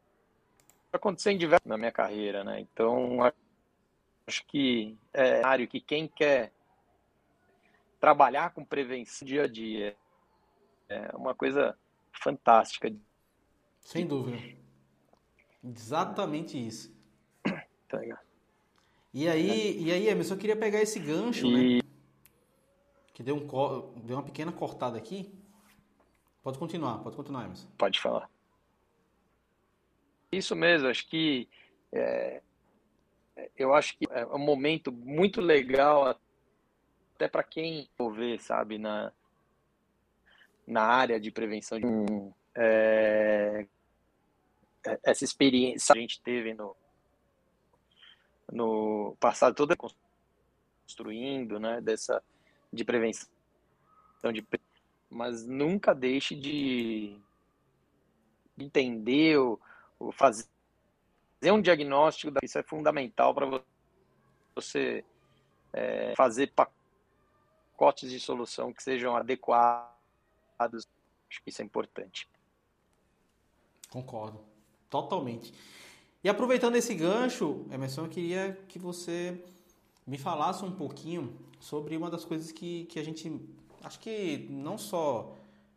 aconteceu 0.91 1.31
em 1.31 1.37
diversos 1.37 1.67
na 1.67 1.77
minha 1.77 1.91
carreira, 1.91 2.43
né? 2.43 2.59
Então 2.59 3.19
acho 4.27 4.45
que 4.45 4.97
é 5.13 5.43
área 5.43 5.67
que 5.67 5.79
quem 5.79 6.07
quer 6.07 6.51
trabalhar 7.99 8.53
com 8.53 8.63
prevenção 8.63 9.27
dia 9.27 9.43
a 9.43 9.47
dia 9.47 9.95
é 10.87 11.15
uma 11.15 11.35
coisa 11.35 11.77
fantástica. 12.11 12.91
Sem 13.81 14.07
dúvida. 14.07 14.37
Exatamente 15.63 16.57
isso. 16.57 16.93
Tá 17.87 17.97
legal. 17.97 18.19
E 19.13 19.27
aí, 19.27 19.81
e 19.81 19.91
aí, 19.91 20.07
Emerson, 20.07 20.35
eu 20.35 20.37
queria 20.37 20.55
pegar 20.55 20.81
esse 20.81 20.99
gancho, 20.99 21.47
e... 21.47 21.77
né? 21.77 21.88
Que 23.19 23.23
deu, 23.23 23.35
um, 23.35 23.99
deu 23.99 24.15
uma 24.15 24.23
pequena 24.23 24.49
cortada 24.49 24.97
aqui. 24.97 25.29
Pode 26.41 26.57
continuar, 26.57 26.99
pode 26.99 27.17
continuar, 27.17 27.43
Emerson. 27.43 27.67
Pode 27.77 27.99
falar. 27.99 28.29
Isso 30.31 30.55
mesmo, 30.55 30.87
acho 30.87 31.05
que 31.09 31.49
é, 31.91 32.41
eu 33.57 33.73
acho 33.73 33.97
que 33.97 34.07
é 34.09 34.25
um 34.27 34.39
momento 34.39 34.89
muito 34.89 35.41
legal 35.41 36.17
até 37.13 37.27
para 37.27 37.43
quem 37.43 37.89
ver, 38.15 38.39
sabe, 38.39 38.77
na, 38.77 39.11
na 40.65 40.83
área 40.83 41.19
de 41.19 41.29
prevenção 41.29 41.77
de 41.77 41.85
é, 42.55 43.67
essa 45.03 45.25
experiência 45.25 45.91
que 45.91 45.99
a 45.99 46.01
gente 46.01 46.21
teve 46.21 46.53
no, 46.53 46.73
no 48.49 49.17
passado 49.19 49.53
toda 49.55 49.75
construindo, 49.75 51.59
né, 51.59 51.81
dessa 51.81 52.23
de 52.71 52.83
prevenção 52.83 53.29
de 54.33 54.45
mas 55.09 55.45
nunca 55.45 55.93
deixe 55.93 56.35
de 56.35 57.17
entender 58.57 59.37
ou, 59.37 59.59
fazer 60.11 60.47
um 61.51 61.61
diagnóstico 61.61 62.33
isso 62.43 62.59
é 62.59 62.63
fundamental 62.63 63.33
para 63.33 63.63
você 64.53 65.03
é, 65.73 66.13
fazer 66.15 66.53
pacotes 66.53 68.11
de 68.11 68.19
solução 68.19 68.73
que 68.73 68.83
sejam 68.83 69.15
adequados. 69.15 69.89
Acho 70.59 71.43
que 71.43 71.49
isso 71.49 71.61
é 71.61 71.65
importante. 71.65 72.27
Concordo. 73.89 74.43
Totalmente. 74.89 75.53
E 76.23 76.29
aproveitando 76.29 76.75
esse 76.75 76.93
gancho, 76.93 77.65
Emerson, 77.71 78.05
eu 78.05 78.09
queria 78.09 78.53
que 78.67 78.77
você 78.77 79.41
me 80.09 80.17
falasse 80.17 80.65
um 80.65 80.71
pouquinho 80.71 81.31
sobre 81.59 81.95
uma 81.95 82.09
das 82.09 82.25
coisas 82.25 82.51
que, 82.51 82.85
que 82.85 82.99
a 82.99 83.03
gente. 83.03 83.31
Acho 83.83 83.99
que 83.99 84.47
não 84.49 84.75
só 84.75 85.35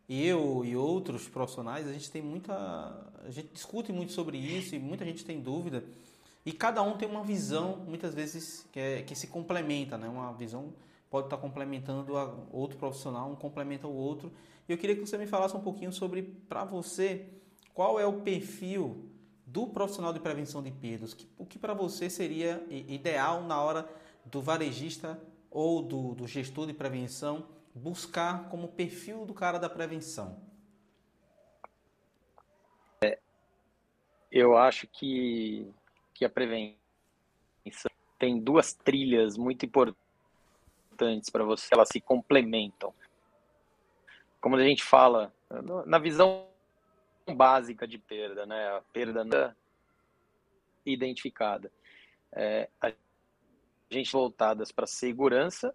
eu 0.09 0.65
e 0.65 0.75
outros 0.75 1.29
profissionais, 1.29 1.87
a 1.87 1.93
gente 1.93 2.11
tem 2.11 2.23
muita. 2.23 2.55
A 3.25 3.31
gente 3.31 3.51
discute 3.53 3.93
muito 3.93 4.12
sobre 4.12 4.39
isso 4.39 4.75
e 4.75 4.79
muita 4.79 5.05
gente 5.05 5.23
tem 5.23 5.39
dúvida. 5.39 5.85
E 6.47 6.53
cada 6.53 6.83
um 6.83 6.97
tem 6.97 7.07
uma 7.07 7.23
visão, 7.23 7.77
muitas 7.87 8.15
vezes, 8.15 8.67
que, 8.73 8.81
é, 8.81 9.03
que 9.03 9.15
se 9.15 9.27
complementa, 9.27 9.99
né? 9.99 10.09
Uma 10.09 10.33
visão 10.33 10.73
pode 11.11 11.27
estar 11.27 11.37
complementando 11.37 12.17
a 12.17 12.35
outro 12.51 12.79
profissional, 12.79 13.31
um 13.31 13.37
complementa 13.37 13.87
o 13.87 13.95
outro. 13.95 14.33
E 14.67 14.73
eu 14.73 14.79
queria 14.79 14.97
que 14.97 15.03
você 15.03 15.19
me 15.19 15.27
falasse 15.27 15.55
um 15.55 15.61
pouquinho 15.61 15.93
sobre, 15.93 16.23
para 16.23 16.65
você, 16.65 17.27
qual 17.75 18.01
é 18.01 18.07
o 18.07 18.23
perfil 18.23 19.11
do 19.47 19.67
profissional 19.67 20.11
de 20.12 20.21
prevenção 20.21 20.62
de 20.62 20.71
perdas, 20.71 21.15
o 21.37 21.45
que 21.45 21.59
para 21.59 21.75
você 21.75 22.09
seria 22.09 22.65
ideal 22.71 23.43
na 23.43 23.61
hora 23.61 23.87
do 24.25 24.41
varejista 24.41 25.21
ou 25.50 25.83
do, 25.83 26.14
do 26.14 26.26
gestor 26.26 26.67
de 26.67 26.75
prevenção 26.75 27.49
buscar 27.75 28.49
como 28.49 28.69
perfil 28.69 29.25
do 29.25 29.35
cara 29.35 29.59
da 29.59 29.69
prevenção? 29.69 30.41
É, 33.02 33.19
eu 34.31 34.57
acho 34.57 34.87
que, 34.87 35.71
que 36.14 36.25
a 36.25 36.31
prevenção 36.31 36.79
tem 38.19 38.38
duas 38.38 38.73
trilhas 38.73 39.37
muito 39.37 39.67
importantes 39.67 41.29
para 41.31 41.45
você, 41.45 41.69
elas 41.73 41.88
se 41.88 42.00
complementam. 42.00 42.95
Como 44.41 44.57
a 44.57 44.62
gente 44.62 44.83
fala, 44.83 45.33
na 45.87 45.99
visão 45.99 46.49
básica 47.35 47.87
de 47.87 47.99
perda, 47.99 48.45
né? 48.47 48.76
A 48.76 48.83
perda 48.93 49.57
identificada. 50.85 51.71
É, 52.33 52.69
a 52.81 52.93
gente 53.93 54.13
voltadas 54.13 54.73
para 54.73 54.87
segurança 54.87 55.75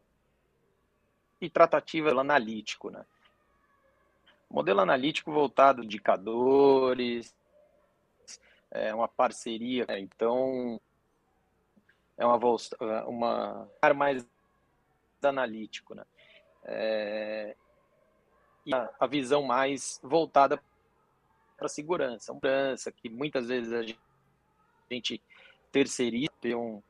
e 1.40 1.50
tratativa 1.50 2.10
analítico, 2.20 2.90
né? 2.90 3.06
Modelo 4.50 4.80
analítico 4.80 5.32
voltado 5.32 5.84
indicadores, 5.84 7.36
é 8.72 8.94
uma 8.94 9.08
parceria, 9.08 9.86
né? 9.88 10.00
então 10.00 10.80
é 12.18 12.26
uma 12.26 12.38
uma 13.06 13.70
mais 13.96 14.28
analítico, 15.22 15.94
né? 15.94 16.06
É, 16.64 17.56
e 18.66 18.74
a, 18.74 18.90
a 19.00 19.08
visão 19.08 19.44
mais 19.44 20.00
voltada 20.04 20.62
para 21.58 21.68
segurança. 21.68 22.34
Segurança 22.34 22.92
que 22.92 23.10
muitas 23.10 23.48
vezes 23.48 23.74
a 23.74 23.82
gente 24.92 25.22
terceiriza, 25.72 26.32
ter 26.42 26.56
um, 26.56 26.82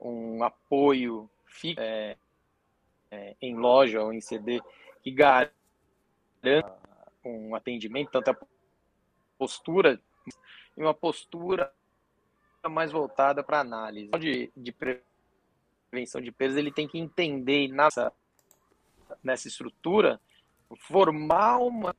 um 0.00 0.42
apoio 0.42 1.28
é, 1.76 2.16
é, 3.10 3.36
em 3.40 3.54
loja 3.56 4.02
ou 4.02 4.12
em 4.12 4.20
CD 4.20 4.60
que 5.02 5.10
garanta 5.10 5.52
um 7.24 7.54
atendimento, 7.54 8.10
tanto 8.10 8.30
a 8.30 8.36
postura 9.38 10.00
e 10.76 10.82
uma 10.82 10.94
postura 10.94 11.72
mais 12.68 12.92
voltada 12.92 13.42
para 13.42 13.60
análise. 13.60 14.10
De, 14.10 14.52
de 14.56 14.72
prevenção 14.72 16.20
de 16.20 16.30
perdas, 16.30 16.56
ele 16.56 16.72
tem 16.72 16.86
que 16.86 16.98
entender 16.98 17.68
nessa, 17.68 18.12
nessa 19.22 19.48
estrutura, 19.48 20.20
formar 20.76 21.58
uma 21.58 21.94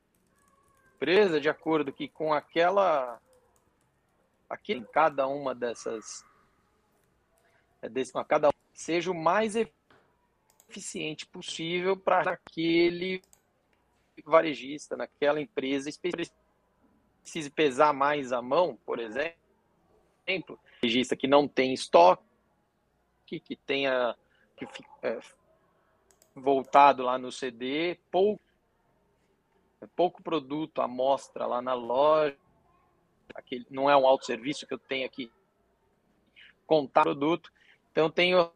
empresa 0.96 1.42
de 1.42 1.50
acordo 1.50 1.92
que 1.92 2.08
com 2.08 2.34
aquela 2.34 3.20
aquele 4.48 4.86
cada 4.86 5.28
uma 5.28 5.56
dessas 5.56 6.26
a 7.82 8.26
cada 8.26 8.50
seja 8.74 9.12
o 9.12 9.16
mais 9.16 9.56
eficiente 10.70 11.26
possível 11.26 11.98
para 11.98 12.32
aquele 12.32 13.22
varejista, 14.24 14.96
naquela 14.96 15.42
empresa 15.42 15.90
precise 17.24 17.50
pesar 17.50 17.94
mais 17.94 18.32
a 18.32 18.42
mão, 18.42 18.78
por 18.86 19.00
exemplo, 19.00 20.60
varejista 20.82 21.16
que 21.16 21.28
não 21.28 21.48
tem 21.48 21.74
estoque, 21.74 22.24
que 23.26 23.56
tenha 23.56 24.16
que, 24.56 24.68
é, 25.02 25.20
voltado 26.36 27.04
lá 27.04 27.18
no 27.18 27.32
CD, 27.32 27.98
pouco 28.12 28.42
é 29.82 29.88
pouco 29.96 30.22
produto 30.22 30.80
à 30.80 30.88
mostra 30.88 31.48
lá 31.48 31.60
na 31.60 31.74
loja, 31.74 32.38
aquele, 33.34 33.66
não 33.72 33.90
é 33.90 33.98
um 33.98 34.06
autosserviço 34.06 34.68
que 34.68 34.74
eu 34.76 34.78
tenho 34.78 35.08
aqui 35.08 35.32
contar 36.68 37.02
produto, 37.02 37.52
então 37.92 38.10
tenho 38.10 38.52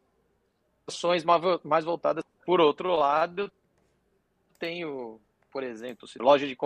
ações 0.86 1.24
mais 1.24 1.84
voltadas. 1.84 2.24
Por 2.44 2.60
outro 2.60 2.94
lado, 2.94 3.50
tenho, 4.58 5.20
por 5.50 5.62
exemplo, 5.62 6.08
loja 6.18 6.46
de 6.46 6.56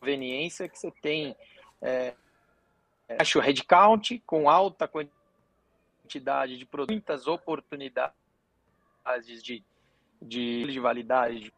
conveniência 0.00 0.68
que 0.68 0.78
você 0.78 0.90
tem 0.90 1.36
é, 1.80 2.14
baixo 3.16 3.38
headcount 3.38 4.18
com 4.26 4.48
alta 4.48 4.88
quantidade 4.88 6.56
de 6.56 6.66
produtos, 6.66 6.94
muitas 6.94 7.26
oportunidades 7.26 8.14
de, 9.42 9.62
de, 10.20 10.64
de 10.66 10.80
validade 10.80 11.52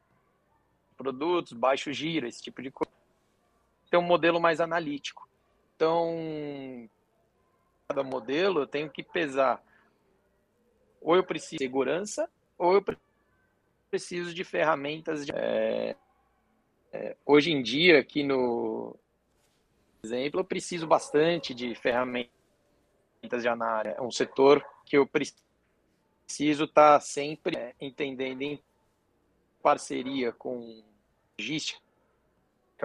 produtos, 0.96 1.52
baixo 1.52 1.92
giro, 1.92 2.26
esse 2.26 2.42
tipo 2.42 2.62
de 2.62 2.70
coisa. 2.70 2.92
Tem 3.90 3.99
um 3.99 4.02
modelo 4.02 4.40
mais 4.40 4.61
analítico. 4.61 5.28
Então, 5.76 6.88
cada 7.88 8.02
modelo 8.02 8.61
eu 8.61 8.66
tenho 8.66 8.88
que 8.88 9.02
pesar 9.02 9.62
ou 11.04 11.14
eu 11.14 11.23
preciso 11.23 11.58
de 11.58 11.64
segurança 11.64 12.28
ou 12.58 12.75
eu 12.75 12.84
preciso 13.90 14.34
de 14.34 14.42
ferramentas 14.42 15.25
de, 15.25 15.32
é, 15.32 15.94
é, 16.92 17.16
hoje 17.25 17.52
em 17.52 17.62
dia 17.62 18.00
aqui 18.00 18.25
no 18.25 18.96
exemplo 20.02 20.40
eu 20.40 20.44
preciso 20.44 20.87
bastante 20.87 21.54
de 21.54 21.75
ferramentas 21.75 22.30
de 23.42 23.49
análise. 23.49 23.94
É 23.96 24.02
um 24.02 24.11
setor 24.11 24.64
que 24.84 24.96
eu 24.96 25.06
preciso 25.06 26.64
estar 26.64 26.94
tá 26.94 27.00
sempre 27.00 27.56
é, 27.56 27.75
entendendo 27.80 28.42
em 28.42 28.62
parceria 29.62 30.32
com 30.32 30.82
logística 31.38 31.82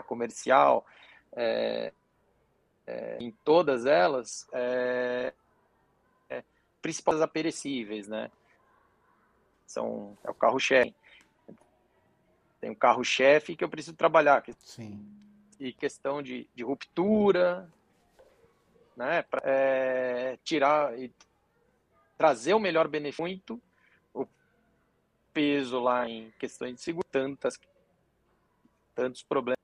comercial, 0.08 0.86
é, 1.34 1.92
é, 2.88 3.18
em 3.20 3.32
todas 3.44 3.86
elas, 3.86 4.48
é, 4.54 5.34
principais 6.82 7.22
aperecíveis, 7.22 8.08
né? 8.08 8.32
São, 9.66 10.18
é 10.24 10.30
o 10.30 10.34
carro-chefe. 10.34 10.96
Tem 12.60 12.72
o 12.72 12.76
carro-chefe 12.76 13.56
que 13.56 13.64
eu 13.64 13.70
preciso 13.70 13.96
trabalhar. 13.96 14.44
Sim. 14.60 15.06
E 15.60 15.72
questão 15.74 16.22
de, 16.22 16.48
de 16.56 16.64
ruptura, 16.64 17.70
né? 18.96 19.22
Pra, 19.24 19.42
é, 19.46 20.38
tirar 20.44 20.98
e 20.98 21.12
trazer 22.18 22.54
o 22.54 22.60
melhor 22.60 22.88
benefício, 22.88 23.62
o 24.14 24.28
peso 25.32 25.80
lá 25.80 26.08
em 26.10 26.32
questões 26.32 26.76
de 26.76 26.82
segurança, 26.82 27.10
tantas, 27.12 27.60
tantos 28.94 29.24
problemas. 29.24 29.59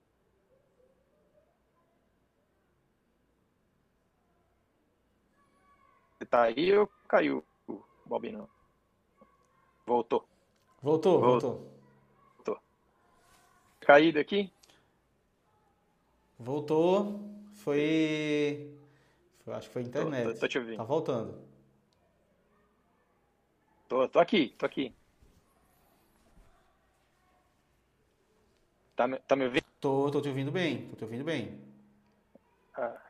Tá 6.26 6.42
aí 6.42 6.76
ou 6.76 6.88
caiu 7.08 7.44
o 7.68 7.82
Bobinão? 8.04 8.48
Voltou. 9.86 10.26
Voltou, 10.82 11.20
voltou. 11.20 11.72
Voltou. 12.36 12.58
Caído 13.80 14.18
aqui? 14.18 14.52
Voltou. 16.38 17.20
Foi. 17.54 18.76
Acho 19.46 19.68
que 19.68 19.72
foi 19.72 19.82
internet. 19.82 20.34
Tô, 20.34 20.40
tô 20.40 20.48
te 20.48 20.58
ouvindo. 20.58 20.76
Tá 20.76 20.84
voltando. 20.84 21.38
Tô, 23.88 24.08
tô 24.08 24.18
aqui, 24.18 24.48
tô 24.58 24.66
aqui. 24.66 24.94
Tá, 28.96 29.06
tá 29.18 29.36
me 29.36 29.44
ouvindo? 29.44 29.64
Tô, 29.80 30.10
tô 30.10 30.20
te 30.20 30.28
ouvindo 30.28 30.50
bem, 30.50 30.88
tô 30.88 30.96
te 30.96 31.04
ouvindo 31.04 31.24
bem. 31.24 31.60
Ah. 32.74 33.05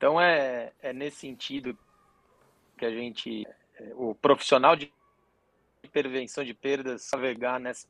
Então 0.00 0.18
é, 0.18 0.72
é 0.80 0.94
nesse 0.94 1.18
sentido 1.18 1.76
que 2.78 2.86
a 2.86 2.90
gente, 2.90 3.46
é, 3.74 3.92
o 3.94 4.14
profissional 4.14 4.74
de 4.74 4.90
prevenção 5.92 6.42
de 6.42 6.54
perdas, 6.54 7.06
navegar 7.12 7.60
nessas, 7.60 7.86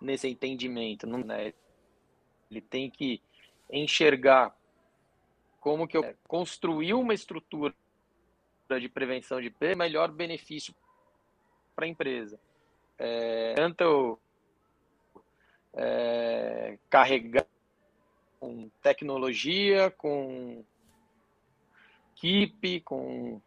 nesse 0.00 0.28
entendimento, 0.28 1.04
não, 1.04 1.18
né? 1.18 1.52
Ele 2.48 2.60
tem 2.60 2.88
que 2.88 3.20
enxergar 3.72 4.54
como 5.58 5.88
que 5.88 5.96
eu 5.96 6.14
construir 6.28 6.94
uma 6.94 7.12
estrutura 7.12 7.74
de 8.80 8.88
prevenção 8.88 9.40
de 9.40 9.50
perda, 9.50 9.82
melhor 9.82 10.12
benefício 10.12 10.72
para 11.74 11.86
a 11.86 11.88
empresa. 11.88 12.38
É, 12.96 13.54
tanto 13.54 14.16
é, 15.74 16.78
carregar 16.88 17.44
com 18.40 18.68
tecnologia, 18.82 19.90
com 19.92 20.64
equipe, 22.16 22.80
com 22.80 23.40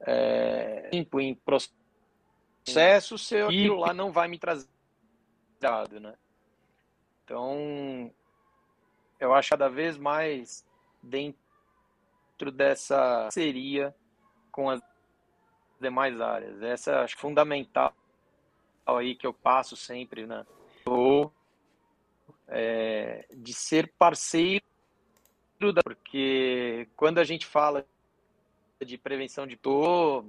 é, 0.00 0.88
tempo 0.90 1.20
em 1.20 1.34
processo, 2.64 3.18
seu 3.18 3.48
aquilo 3.48 3.80
lá 3.80 3.92
não 3.92 4.10
vai 4.10 4.28
me 4.28 4.38
trazer 4.38 4.68
dado, 5.58 6.00
né? 6.00 6.14
Então, 7.24 8.10
eu 9.18 9.34
acho 9.34 9.50
cada 9.50 9.68
vez 9.68 9.98
mais 9.98 10.64
dentro 11.02 11.50
dentro 12.40 12.50
dessa 12.50 13.28
seria 13.30 13.94
com 14.50 14.70
as 14.70 14.80
demais 15.78 16.18
áreas. 16.20 16.62
Essa 16.62 17.02
acho 17.02 17.18
fundamental 17.18 17.94
aí 18.86 19.14
que 19.14 19.26
eu 19.26 19.32
passo 19.32 19.76
sempre, 19.76 20.26
né? 20.26 20.46
Ou 20.86 21.32
é, 22.50 23.26
de 23.34 23.54
ser 23.54 23.92
parceiro 23.98 24.62
da, 25.72 25.82
porque 25.82 26.88
quando 26.96 27.18
a 27.18 27.24
gente 27.24 27.46
fala 27.46 27.86
de 28.84 28.98
prevenção 28.98 29.46
de 29.46 29.56
tô 29.56 30.24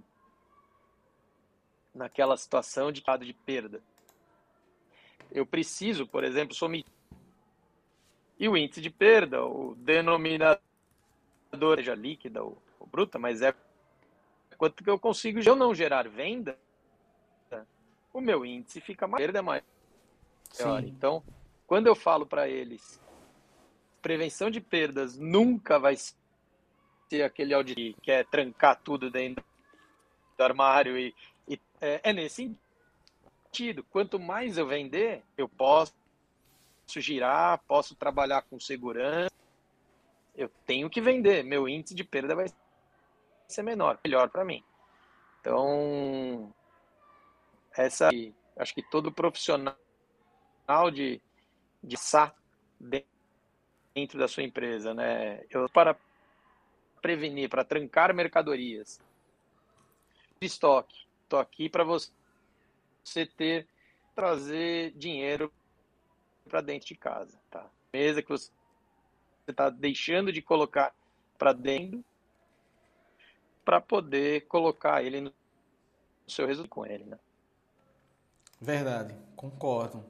naquela 1.93 2.37
situação 2.37 2.91
de 2.91 3.01
de 3.25 3.33
perda. 3.33 3.81
Eu 5.31 5.45
preciso, 5.45 6.05
por 6.05 6.23
exemplo, 6.23 6.53
somir 6.53 6.85
e 8.41 8.49
o 8.49 8.57
índice 8.57 8.81
de 8.81 8.89
perda, 8.89 9.45
o 9.45 9.75
denominador 9.75 10.59
seja 11.75 11.93
líquida 11.93 12.41
ou, 12.41 12.57
ou, 12.79 12.87
bruta, 12.87 13.19
mas 13.19 13.39
é 13.43 13.53
quanto 14.57 14.83
que 14.83 14.89
eu 14.89 14.97
consigo 14.97 15.39
eu 15.39 15.55
não 15.55 15.75
gerar 15.75 16.09
venda, 16.09 16.57
o 18.11 18.19
meu 18.19 18.43
índice 18.43 18.81
fica 18.81 19.07
mais 19.07 19.23
perda 19.23 19.37
é 19.37 19.41
maior. 19.43 19.63
Sim. 20.49 20.87
Então, 20.87 21.23
quando 21.71 21.87
eu 21.87 21.95
falo 21.95 22.25
para 22.25 22.49
eles, 22.49 23.01
prevenção 24.01 24.51
de 24.51 24.59
perdas 24.59 25.17
nunca 25.17 25.79
vai 25.79 25.95
ser 25.95 27.23
aquele 27.23 27.53
audit 27.53 27.95
que 28.01 28.11
é 28.11 28.25
trancar 28.25 28.77
tudo 28.83 29.09
dentro 29.09 29.41
do 30.37 30.43
armário 30.43 30.97
e, 30.97 31.15
e 31.47 31.57
é, 31.79 32.01
é 32.09 32.11
nesse 32.11 32.53
sentido. 33.45 33.85
Quanto 33.85 34.19
mais 34.19 34.57
eu 34.57 34.67
vender, 34.67 35.23
eu 35.37 35.47
posso 35.47 35.93
girar, 36.97 37.63
posso 37.65 37.95
trabalhar 37.95 38.41
com 38.41 38.59
segurança, 38.59 39.31
eu 40.35 40.49
tenho 40.65 40.89
que 40.89 40.99
vender, 40.99 41.41
meu 41.41 41.69
índice 41.69 41.95
de 41.95 42.03
perda 42.03 42.35
vai 42.35 42.47
ser 43.47 43.63
menor, 43.63 43.97
melhor 44.03 44.29
para 44.29 44.43
mim. 44.43 44.61
Então, 45.39 46.53
essa 47.73 48.09
acho 48.57 48.75
que 48.75 48.83
todo 48.83 49.09
profissional 49.09 49.73
de 50.93 51.21
de 51.83 51.97
SA 51.97 52.33
dentro 52.79 54.19
da 54.19 54.27
sua 54.27 54.43
empresa, 54.43 54.93
né? 54.93 55.43
Eu 55.49 55.67
para 55.69 55.95
prevenir, 57.01 57.49
para 57.49 57.63
trancar 57.63 58.13
mercadorias 58.13 58.99
estoque. 60.39 61.05
Estou 61.23 61.39
aqui 61.39 61.69
para 61.69 61.83
você 61.83 63.25
ter 63.37 63.67
trazer 64.15 64.91
dinheiro 64.93 65.51
para 66.49 66.61
dentro 66.61 66.87
de 66.87 66.95
casa, 66.95 67.39
tá? 67.49 67.69
Mesa 67.93 68.21
que 68.21 68.29
você 68.29 68.51
você 69.45 69.51
está 69.51 69.69
deixando 69.69 70.31
de 70.31 70.41
colocar 70.41 70.93
para 71.37 71.53
dentro 71.53 72.03
para 73.65 73.81
poder 73.81 74.47
colocar 74.47 75.03
ele 75.03 75.21
no 75.21 75.33
seu 76.27 76.45
resultado 76.45 76.69
com 76.69 76.85
ele, 76.85 77.05
né? 77.05 77.19
Verdade, 78.59 79.15
concordo. 79.35 80.03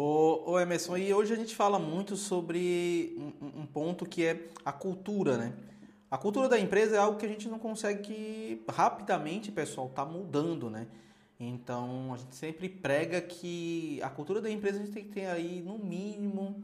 O, 0.00 0.52
o 0.52 0.60
Emerson, 0.60 0.96
e 0.96 1.12
hoje 1.12 1.32
a 1.32 1.36
gente 1.36 1.56
fala 1.56 1.76
muito 1.76 2.14
sobre 2.14 3.16
um, 3.42 3.62
um, 3.62 3.66
ponto 3.66 4.06
que 4.06 4.24
é 4.24 4.46
a 4.64 4.70
cultura, 4.70 5.36
né? 5.36 5.52
A 6.08 6.16
cultura 6.16 6.48
da 6.48 6.56
empresa 6.56 6.94
é 6.94 6.98
algo 7.00 7.18
que 7.18 7.26
a 7.26 7.28
gente 7.28 7.48
não 7.48 7.58
consegue 7.58 8.62
rapidamente, 8.70 9.50
pessoal, 9.50 9.88
tá 9.88 10.04
mudando, 10.04 10.70
né? 10.70 10.86
Então 11.40 12.14
a 12.14 12.16
gente 12.16 12.36
sempre 12.36 12.68
prega 12.68 13.20
que 13.20 14.00
a 14.00 14.08
cultura 14.08 14.40
da 14.40 14.48
empresa 14.48 14.76
a 14.78 14.82
gente 14.82 14.92
tem 14.92 15.02
que 15.02 15.10
ter 15.10 15.26
aí 15.26 15.60
no 15.62 15.76
mínimo 15.80 16.62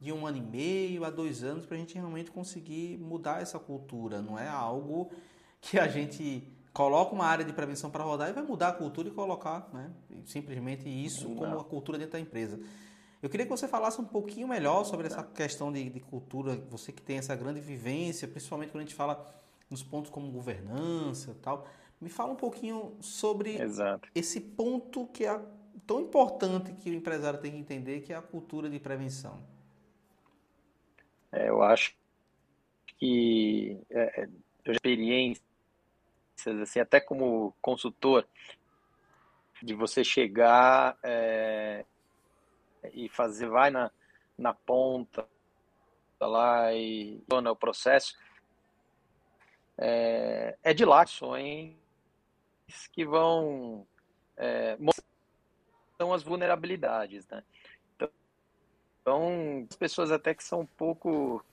de 0.00 0.12
um 0.12 0.26
ano 0.26 0.38
e 0.38 0.42
meio 0.42 1.04
a 1.04 1.10
dois 1.10 1.44
anos 1.44 1.64
para 1.64 1.76
a 1.76 1.78
gente 1.78 1.94
realmente 1.94 2.32
conseguir 2.32 2.98
mudar 2.98 3.40
essa 3.40 3.60
cultura. 3.60 4.20
Não 4.20 4.36
é 4.36 4.48
algo 4.48 5.08
que 5.60 5.78
a 5.78 5.86
gente 5.86 6.42
coloca 6.72 7.14
uma 7.14 7.26
área 7.26 7.44
de 7.44 7.52
prevenção 7.52 7.90
para 7.90 8.02
rodar 8.02 8.30
e 8.30 8.32
vai 8.32 8.42
mudar 8.42 8.68
a 8.68 8.72
cultura 8.72 9.08
e 9.08 9.10
colocar 9.10 9.68
né, 9.72 9.90
simplesmente 10.24 10.88
isso 10.88 11.28
Não. 11.28 11.36
como 11.36 11.58
a 11.58 11.64
cultura 11.64 11.98
dentro 11.98 12.12
da 12.12 12.20
empresa. 12.20 12.58
Eu 13.22 13.28
queria 13.28 13.46
que 13.46 13.50
você 13.50 13.68
falasse 13.68 14.00
um 14.00 14.04
pouquinho 14.04 14.48
melhor 14.48 14.84
sobre 14.84 15.06
essa 15.06 15.22
questão 15.22 15.72
de, 15.72 15.88
de 15.88 16.00
cultura, 16.00 16.56
você 16.68 16.90
que 16.90 17.00
tem 17.00 17.18
essa 17.18 17.36
grande 17.36 17.60
vivência, 17.60 18.26
principalmente 18.26 18.70
quando 18.70 18.82
a 18.82 18.84
gente 18.84 18.96
fala 18.96 19.24
nos 19.70 19.82
pontos 19.82 20.10
como 20.10 20.30
governança 20.30 21.30
e 21.30 21.34
tal. 21.34 21.66
Me 22.00 22.08
fala 22.08 22.32
um 22.32 22.36
pouquinho 22.36 22.96
sobre 23.00 23.60
Exato. 23.62 24.08
esse 24.12 24.40
ponto 24.40 25.06
que 25.06 25.24
é 25.24 25.40
tão 25.86 26.00
importante 26.00 26.72
que 26.72 26.90
o 26.90 26.94
empresário 26.94 27.40
tem 27.40 27.52
que 27.52 27.58
entender, 27.58 28.00
que 28.00 28.12
é 28.12 28.16
a 28.16 28.22
cultura 28.22 28.68
de 28.68 28.80
prevenção. 28.80 29.38
É, 31.30 31.48
eu 31.48 31.62
acho 31.62 31.94
que 32.98 33.78
é, 33.88 34.22
é 34.22 34.28
experiências, 34.72 35.44
assim, 36.62 36.80
até 36.80 37.00
como 37.00 37.54
consultor, 37.60 38.26
de 39.62 39.74
você 39.74 40.02
chegar 40.02 40.98
é, 41.02 41.84
e 42.92 43.08
fazer, 43.08 43.48
vai 43.48 43.70
na, 43.70 43.90
na 44.36 44.52
ponta 44.52 45.26
lá 46.20 46.72
e 46.74 47.22
torna 47.28 47.50
o 47.50 47.56
processo, 47.56 48.16
é, 49.78 50.56
é 50.62 50.74
de 50.74 50.84
lá 50.84 51.02
ações 51.02 51.76
que 52.92 53.04
vão 53.04 53.86
é, 54.36 54.76
mostrar 54.78 55.04
as 56.14 56.22
vulnerabilidades, 56.22 57.26
né? 57.28 57.44
Então, 59.00 59.66
as 59.68 59.76
pessoas 59.76 60.10
até 60.10 60.34
que 60.34 60.42
são 60.42 60.60
um 60.60 60.66
pouco 60.66 61.44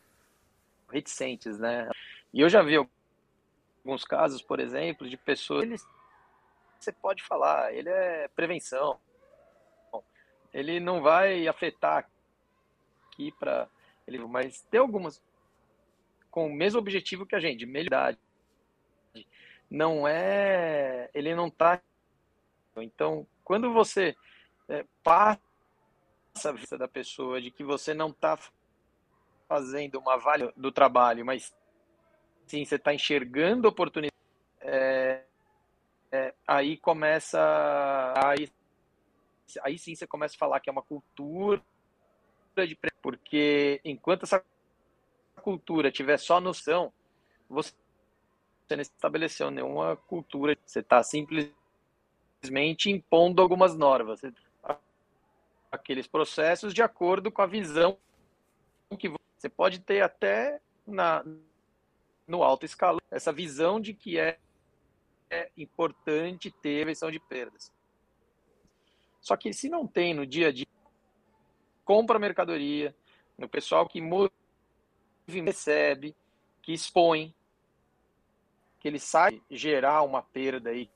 reticentes, 0.92 1.60
né? 1.60 1.89
E 2.34 2.42
eu 2.42 2.50
já 2.50 2.62
vi 2.62 2.78
alguns 3.84 4.04
casos, 4.04 4.42
por 4.42 4.60
exemplo, 4.60 5.10
de 5.10 5.18
pessoas. 5.18 5.63
Ele, 5.63 5.78
você 6.80 6.92
pode 6.92 7.24
falar, 7.24 7.74
ele 7.74 7.89
é 7.89 8.28
prevenção. 8.30 9.00
Ele 10.54 10.80
não 10.80 11.02
vai 11.02 11.48
afetar 11.48 12.10
aqui 13.12 13.32
para 13.32 13.68
mas 14.28 14.62
tem 14.72 14.80
algumas 14.80 15.22
com 16.32 16.48
o 16.48 16.54
mesmo 16.54 16.80
objetivo 16.80 17.26
que 17.26 17.36
a 17.36 17.39
gente, 17.39 17.65
melhorar. 17.65 18.18
Não 19.70 20.08
é, 20.08 21.10
ele 21.13 21.36
não 21.36 21.48
está. 21.48 21.82
Então, 22.78 23.28
quando 23.44 23.74
você 23.74 24.15
é, 24.68 24.86
passa 25.04 25.39
a 26.46 26.52
vista 26.52 26.78
da 26.78 26.88
pessoa 26.88 27.42
de 27.42 27.52
que 27.52 27.63
você 27.63 27.94
não 27.94 28.10
está 28.10 28.38
fazendo 29.48 30.00
uma 30.00 30.18
valha 30.18 30.54
do 30.56 30.72
trabalho, 30.72 31.26
mas 31.26 31.54
sim 32.50 32.66
você 32.66 32.76
está 32.76 32.94
enxergando 32.94 33.68
oportunidade, 33.68 34.16
é, 34.60 35.24
é, 36.12 36.34
aí 36.48 36.78
começa, 36.78 37.40
aí, 38.18 38.50
aí 39.62 39.78
sim 39.78 39.94
você 39.94 40.08
começa 40.08 40.36
a 40.36 40.40
falar 40.40 40.60
que 40.60 40.70
é 40.70 40.72
uma 40.72 40.82
cultura 40.82 41.62
de 42.56 42.78
porque 43.02 43.80
enquanto 43.86 44.24
essa 44.24 44.44
cultura 45.42 45.92
tiver 45.92 46.18
só 46.18 46.42
noção, 46.42 46.92
você 47.48 47.72
não 48.72 48.82
estabeleceu 48.82 49.50
nenhuma 49.50 49.96
cultura, 49.96 50.58
você 50.66 50.80
está 50.80 51.02
simplesmente 51.04 51.54
impondo 52.88 53.42
algumas 53.42 53.78
normas, 53.78 54.22
aqueles 55.72 56.08
processos 56.08 56.74
de 56.74 56.82
acordo 56.82 57.32
com 57.32 57.42
a 57.42 57.48
visão 57.48 57.98
que 58.98 59.08
você 59.08 59.48
pode 59.48 59.80
ter 59.80 60.02
até 60.02 60.60
na, 60.86 61.24
no 62.30 62.44
alto 62.44 62.63
escalão 62.63 63.02
essa 63.10 63.34
visão 63.34 63.82
de 63.82 63.94
que 63.94 64.20
é, 64.20 64.38
é 65.30 65.52
importante 65.58 66.52
ter 66.52 66.82
prevenção 66.84 67.12
de 67.12 67.20
perdas. 67.20 67.74
Só 69.20 69.36
que 69.36 69.52
se 69.52 69.68
não 69.68 69.86
tem 69.88 70.13
no 70.13 70.26
dia 70.26 70.50
a 70.50 70.52
dia, 70.52 70.68
compra 71.84 72.20
mercadoria, 72.20 72.96
no 73.38 73.50
pessoal 73.50 73.88
que 73.88 74.00
recebe, 75.28 76.15
que 76.62 76.72
expõe, 76.72 77.34
que 78.80 78.88
ele 78.88 79.00
sabe 79.00 79.44
gerar 79.50 80.04
uma 80.04 80.22
perda 80.22 80.70
aí, 80.70 80.89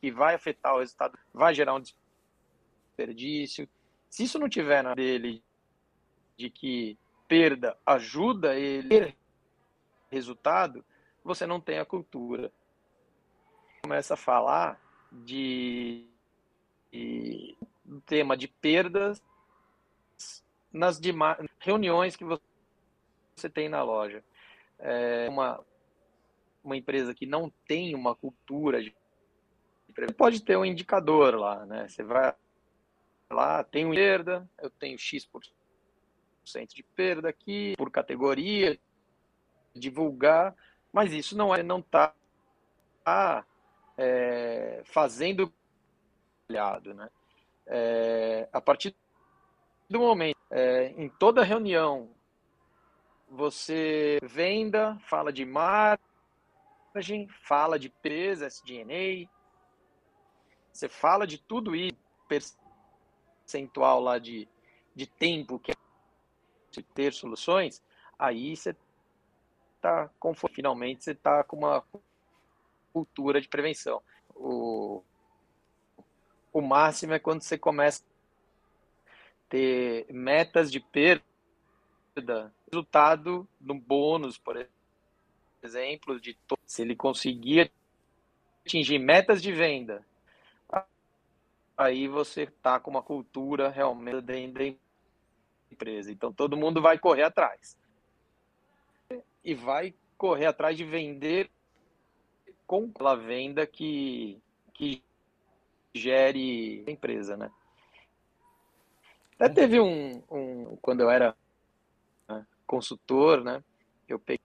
que 0.00 0.12
vai 0.12 0.34
afetar 0.34 0.74
o 0.74 0.80
resultado, 0.80 1.18
vai 1.32 1.54
gerar 1.54 1.74
um 1.74 1.80
desperdício. 1.80 3.68
Se 4.10 4.24
isso 4.24 4.38
não 4.38 4.48
tiver 4.48 4.82
na 4.82 4.94
dele 4.94 5.42
de 6.36 6.50
que 6.50 6.98
perda 7.26 7.76
ajuda 7.84 8.54
ele 8.54 9.16
resultado, 10.10 10.84
você 11.24 11.46
não 11.46 11.60
tem 11.60 11.78
a 11.78 11.84
cultura. 11.84 12.52
Começa 13.82 14.14
a 14.14 14.16
falar 14.16 14.80
de, 15.12 16.08
de 16.92 17.56
tema 18.06 18.36
de 18.36 18.48
perdas 18.48 19.22
nas 20.72 21.00
demais 21.00 21.38
reuniões 21.58 22.16
que 22.16 22.24
você 22.24 23.48
tem 23.48 23.68
na 23.68 23.82
loja. 23.82 24.22
É 24.78 25.28
uma, 25.28 25.64
uma 26.62 26.76
empresa 26.76 27.14
que 27.14 27.26
não 27.26 27.50
tem 27.66 27.94
uma 27.94 28.14
cultura 28.14 28.82
de 28.82 28.94
pode 30.16 30.42
ter 30.42 30.58
um 30.58 30.64
indicador 30.64 31.34
lá, 31.34 31.64
né? 31.64 31.88
Você 31.88 32.02
vai 32.02 32.34
lá, 33.30 33.64
tem 33.64 33.88
perda, 33.90 34.48
eu 34.60 34.68
tenho 34.68 34.98
X% 34.98 36.74
de 36.74 36.82
perda 36.82 37.28
aqui 37.28 37.74
por 37.76 37.90
categoria, 37.90 38.78
divulgar, 39.78 40.54
mas 40.92 41.12
isso 41.12 41.36
não 41.36 41.54
é 41.54 41.62
não 41.62 41.80
está 41.80 42.14
é, 43.96 44.82
fazendo 44.84 45.52
né? 46.94 47.10
É, 47.66 48.48
a 48.52 48.60
partir 48.60 48.94
do 49.90 49.98
momento, 49.98 50.38
é, 50.50 50.88
em 50.96 51.08
toda 51.08 51.42
reunião, 51.42 52.10
você 53.28 54.18
venda, 54.22 54.96
fala 55.08 55.32
de 55.32 55.44
margem, 55.44 55.98
fala 57.42 57.78
de 57.78 57.88
peso, 57.88 58.44
SDNA, 58.44 59.28
você 60.72 60.88
fala 60.88 61.26
de 61.26 61.38
tudo 61.38 61.74
isso, 61.74 61.96
percentual 63.44 64.00
lá 64.00 64.18
de, 64.18 64.48
de 64.94 65.06
tempo 65.06 65.58
que 65.58 65.72
é 65.72 65.76
ter 66.94 67.12
soluções, 67.12 67.82
aí 68.18 68.54
você 68.56 68.76
está 69.76 70.10
finalmente 70.48 71.04
você 71.04 71.12
está 71.12 71.44
com 71.44 71.56
uma 71.56 71.84
cultura 72.92 73.40
de 73.40 73.48
prevenção. 73.48 74.02
O, 74.34 75.02
o 76.52 76.60
máximo 76.60 77.12
é 77.14 77.18
quando 77.18 77.42
você 77.42 77.56
começa 77.56 78.02
ter 79.48 80.06
metas 80.10 80.70
de 80.70 80.80
perda, 80.80 81.22
resultado 82.70 83.48
no 83.60 83.74
bônus, 83.74 84.38
por 84.38 84.66
exemplo, 85.62 86.20
de 86.20 86.36
se 86.66 86.82
ele 86.82 86.96
conseguir 86.96 87.70
atingir 88.64 88.98
metas 88.98 89.40
de 89.40 89.52
venda, 89.52 90.04
aí 91.76 92.08
você 92.08 92.44
está 92.44 92.80
com 92.80 92.90
uma 92.90 93.02
cultura 93.02 93.68
realmente 93.68 94.20
dentro 94.22 94.54
da 94.54 94.76
empresa. 95.70 96.10
Então 96.10 96.32
todo 96.32 96.56
mundo 96.56 96.80
vai 96.80 96.98
correr 96.98 97.22
atrás. 97.22 97.76
E 99.46 99.54
vai 99.54 99.94
correr 100.18 100.46
atrás 100.46 100.76
de 100.76 100.84
vender 100.84 101.48
com 102.66 102.92
a 102.98 103.14
venda 103.14 103.66
que, 103.66 104.42
que 104.74 105.00
gere 105.94 106.84
a 106.86 106.90
empresa, 106.90 107.36
né? 107.36 107.50
Até 109.38 109.48
teve 109.48 109.78
um, 109.78 110.20
um 110.28 110.76
quando 110.82 111.02
eu 111.02 111.10
era 111.10 111.36
né, 112.28 112.44
consultor, 112.66 113.44
né? 113.44 113.62
Eu 114.08 114.18
peguei 114.18 114.44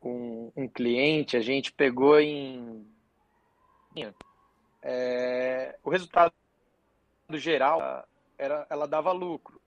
um, 0.00 0.52
um 0.54 0.68
cliente, 0.68 1.36
a 1.36 1.40
gente 1.40 1.72
pegou 1.72 2.20
em 2.20 2.86
é, 4.82 5.76
o 5.82 5.90
resultado 5.90 6.32
geral 7.30 8.06
era, 8.38 8.66
ela 8.70 8.86
dava 8.86 9.10
lucro, 9.10 9.60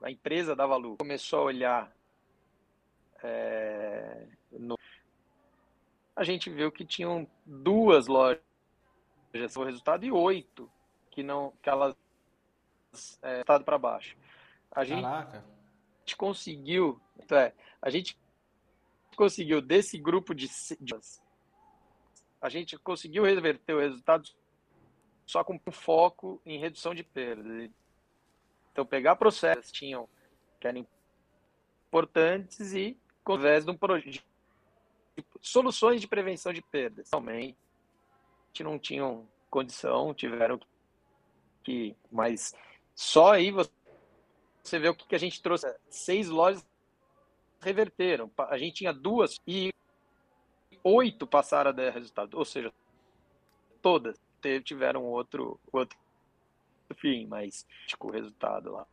a 0.00 0.10
empresa 0.10 0.56
dava 0.56 0.76
lucro. 0.76 0.96
Começou 0.96 1.40
a 1.40 1.44
olhar 1.44 1.92
é, 3.26 4.26
no, 4.52 4.78
a 6.14 6.22
gente 6.22 6.50
viu 6.50 6.70
que 6.70 6.84
tinham 6.84 7.26
duas 7.44 8.06
lojas 8.06 8.38
o 9.56 9.64
resultado 9.64 10.04
e 10.04 10.12
oito 10.12 10.70
que 11.10 11.22
não 11.22 11.52
que 11.62 11.70
elas 11.70 11.96
é, 13.22 13.40
estado 13.40 13.64
para 13.64 13.78
baixo. 13.78 14.14
A 14.70 14.84
gente, 14.84 15.02
Caraca. 15.02 15.44
conseguiu, 16.18 17.00
então 17.18 17.38
é, 17.38 17.54
a 17.80 17.88
gente 17.88 18.16
conseguiu 19.16 19.62
desse 19.62 19.96
grupo 19.96 20.34
de, 20.34 20.48
de 20.80 20.94
a 22.40 22.48
gente 22.50 22.76
conseguiu 22.78 23.24
reverter 23.24 23.72
o 23.72 23.80
resultado 23.80 24.28
só 25.26 25.42
com 25.42 25.58
foco 25.70 26.42
em 26.44 26.58
redução 26.58 26.94
de 26.94 27.02
perdas. 27.02 27.70
Então 28.70 28.84
pegar 28.84 29.16
processos 29.16 29.72
tinham 29.72 30.06
que 30.60 30.68
eram 30.68 30.86
importantes 31.88 32.74
e 32.74 32.98
vez 33.38 33.64
de 33.64 33.70
um 33.70 33.76
projeto 33.76 34.22
soluções 35.40 36.00
de 36.00 36.08
prevenção 36.08 36.52
de 36.52 36.62
perdas. 36.62 37.10
Realmente 37.12 37.56
não 38.60 38.78
tinham 38.78 39.28
condição, 39.50 40.14
tiveram 40.14 40.58
que 41.62 41.94
mas 42.10 42.54
só 42.94 43.34
aí 43.34 43.50
você 43.50 44.78
vê 44.78 44.88
o 44.88 44.94
que, 44.94 45.14
a 45.14 45.18
gente 45.18 45.42
trouxe. 45.42 45.66
Seis 45.88 46.28
lojas 46.28 46.64
reverteram. 47.60 48.30
A 48.38 48.58
gente 48.58 48.76
tinha 48.76 48.92
duas 48.92 49.40
e 49.46 49.72
oito 50.82 51.26
passaram 51.26 51.70
a 51.70 51.72
dar 51.72 51.90
resultado. 51.90 52.36
Ou 52.36 52.44
seja, 52.44 52.72
todas 53.80 54.18
tiveram 54.62 55.04
outro, 55.04 55.58
outro 55.72 55.98
fim, 56.96 57.26
mas 57.26 57.66
tipo, 57.86 58.08
o 58.08 58.10
resultado 58.10 58.72
lá. 58.72 58.86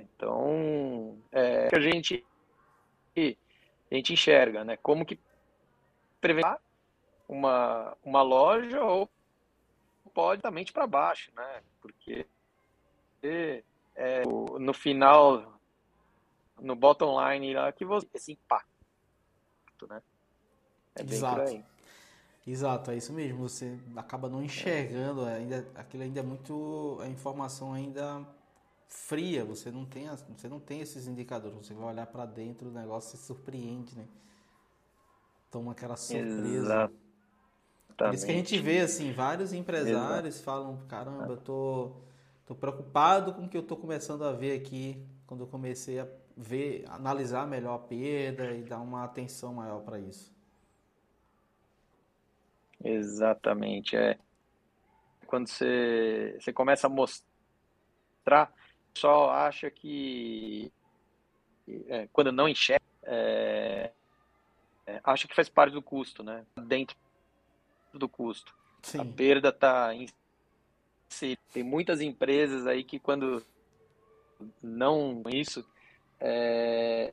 Então, 0.00 1.18
é 1.30 1.68
a 1.72 1.80
gente 1.80 2.24
a 3.90 3.94
gente 3.94 4.12
enxerga, 4.12 4.64
né? 4.64 4.76
Como 4.76 5.04
que 5.04 5.18
prevenir 6.20 6.58
uma, 7.28 7.96
uma 8.04 8.22
loja 8.22 8.82
ou 8.82 9.08
pode 10.14 10.40
também 10.40 10.64
para 10.64 10.86
baixo, 10.86 11.30
né? 11.36 11.62
Porque 11.80 12.26
é, 13.94 14.22
no 14.24 14.72
final, 14.72 15.60
no 16.60 16.74
bottom 16.74 17.16
line 17.20 17.54
lá, 17.54 17.72
que 17.72 17.84
você 17.84 18.06
esse 18.14 18.32
impacto, 18.32 19.86
né? 19.88 20.02
É 20.94 21.02
Exato. 21.02 21.62
Exato, 22.46 22.92
é 22.92 22.96
isso 22.96 23.12
mesmo. 23.12 23.48
Você 23.48 23.76
acaba 23.96 24.28
não 24.28 24.42
enxergando, 24.42 25.24
ainda, 25.24 25.66
aquilo 25.74 26.04
ainda 26.04 26.20
é 26.20 26.22
muito. 26.22 26.96
A 27.00 27.08
informação 27.08 27.72
ainda 27.72 28.24
fria, 28.88 29.44
você 29.44 29.70
não 29.70 29.84
tem, 29.84 30.08
você 30.08 30.48
não 30.48 30.60
tem 30.60 30.80
esses 30.80 31.06
indicadores. 31.06 31.56
Você 31.56 31.74
vai 31.74 31.92
olhar 31.92 32.06
para 32.06 32.26
dentro, 32.26 32.68
o 32.68 32.72
negócio 32.72 33.16
se 33.16 33.24
surpreende, 33.24 33.96
né? 33.96 34.06
toma 35.56 35.72
aquela 35.72 35.96
surpresa. 35.96 36.54
Exatamente. 36.54 36.96
Por 37.96 38.14
isso 38.14 38.26
que 38.26 38.32
a 38.32 38.34
gente 38.34 38.58
vê, 38.58 38.80
assim, 38.80 39.12
vários 39.12 39.52
empresários 39.54 40.34
Exato. 40.34 40.44
falam, 40.44 40.86
caramba, 40.86 41.32
eu 41.32 41.36
tô, 41.38 41.92
tô 42.44 42.54
preocupado 42.54 43.32
com 43.32 43.44
o 43.44 43.48
que 43.48 43.56
eu 43.56 43.62
tô 43.62 43.76
começando 43.76 44.22
a 44.24 44.32
ver 44.32 44.60
aqui, 44.60 45.02
quando 45.26 45.40
eu 45.40 45.46
comecei 45.46 45.98
a 45.98 46.06
ver, 46.36 46.84
analisar 46.88 47.46
melhor 47.46 47.76
a 47.76 47.78
perda 47.78 48.52
e 48.52 48.62
dar 48.62 48.80
uma 48.80 49.04
atenção 49.04 49.54
maior 49.54 49.80
para 49.80 49.98
isso. 49.98 50.30
Exatamente, 52.84 53.96
é. 53.96 54.18
Quando 55.26 55.48
você, 55.48 56.36
você 56.38 56.52
começa 56.52 56.86
a 56.86 56.90
mostrar, 56.90 58.52
só 58.96 59.30
acha 59.30 59.70
que 59.70 60.72
é, 61.88 62.08
quando 62.12 62.32
não 62.32 62.48
enxerga, 62.48 62.84
é, 63.02 63.90
é, 64.86 65.00
acha 65.04 65.28
que 65.28 65.34
faz 65.34 65.48
parte 65.48 65.72
do 65.72 65.82
custo, 65.82 66.22
né? 66.22 66.44
Dentro 66.56 66.96
do 67.92 68.08
custo. 68.08 68.54
Sim. 68.82 69.00
A 69.00 69.04
perda 69.04 69.48
está 69.48 69.94
em 69.94 70.08
si. 71.08 71.38
Tem 71.52 71.62
muitas 71.62 72.00
empresas 72.00 72.66
aí 72.66 72.84
que 72.84 72.98
quando 72.98 73.44
não 74.62 75.22
isso 75.28 75.66
é, 76.20 77.12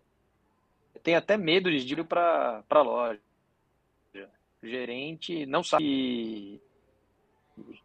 tem 1.01 1.15
até 1.15 1.37
medo 1.37 1.69
de 1.71 1.93
ir 1.93 2.03
para 2.05 2.63
a 2.69 2.81
loja. 2.81 3.19
O 4.61 4.67
gerente 4.67 5.45
não 5.45 5.61
sabe 5.61 6.61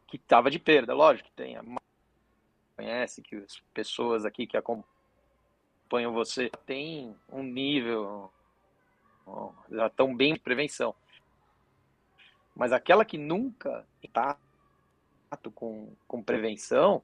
que 0.06 0.16
estava 0.16 0.48
de 0.48 0.60
perda, 0.60 0.94
lógico 0.94 1.28
que 1.28 1.34
tem. 1.34 1.56
Conhece 2.78 3.22
que 3.22 3.34
as 3.34 3.58
pessoas 3.74 4.24
aqui 4.24 4.46
que 4.46 4.56
acompanham 4.56 6.12
você 6.12 6.48
tem 6.64 7.12
um 7.28 7.42
nível 7.42 8.32
já 9.68 9.88
estão 9.88 10.14
bem 10.14 10.34
de 10.34 10.38
prevenção. 10.38 10.94
Mas 12.54 12.70
aquela 12.70 13.04
que 13.04 13.18
nunca 13.18 13.84
está 14.00 14.38
com, 15.56 15.92
com 16.06 16.22
prevenção, 16.22 17.02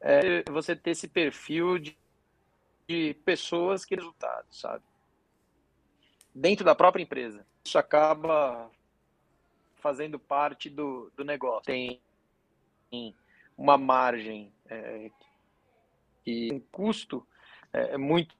é 0.00 0.42
você 0.50 0.74
ter 0.74 0.90
esse 0.90 1.06
perfil 1.06 1.78
de, 1.78 1.96
de 2.88 3.14
pessoas 3.24 3.84
que 3.84 3.94
resultados, 3.94 4.58
sabe? 4.60 4.84
Dentro 6.34 6.64
da 6.64 6.74
própria 6.74 7.04
empresa. 7.04 7.46
Isso 7.64 7.78
acaba 7.78 8.68
fazendo 9.76 10.18
parte 10.18 10.68
do, 10.68 11.08
do 11.16 11.24
negócio. 11.24 11.66
Tem 11.66 12.00
uma 13.58 13.76
margem 13.76 14.52
é, 14.66 15.10
e 16.24 16.52
um 16.52 16.60
custo 16.60 17.26
é, 17.72 17.98
muito 17.98 18.32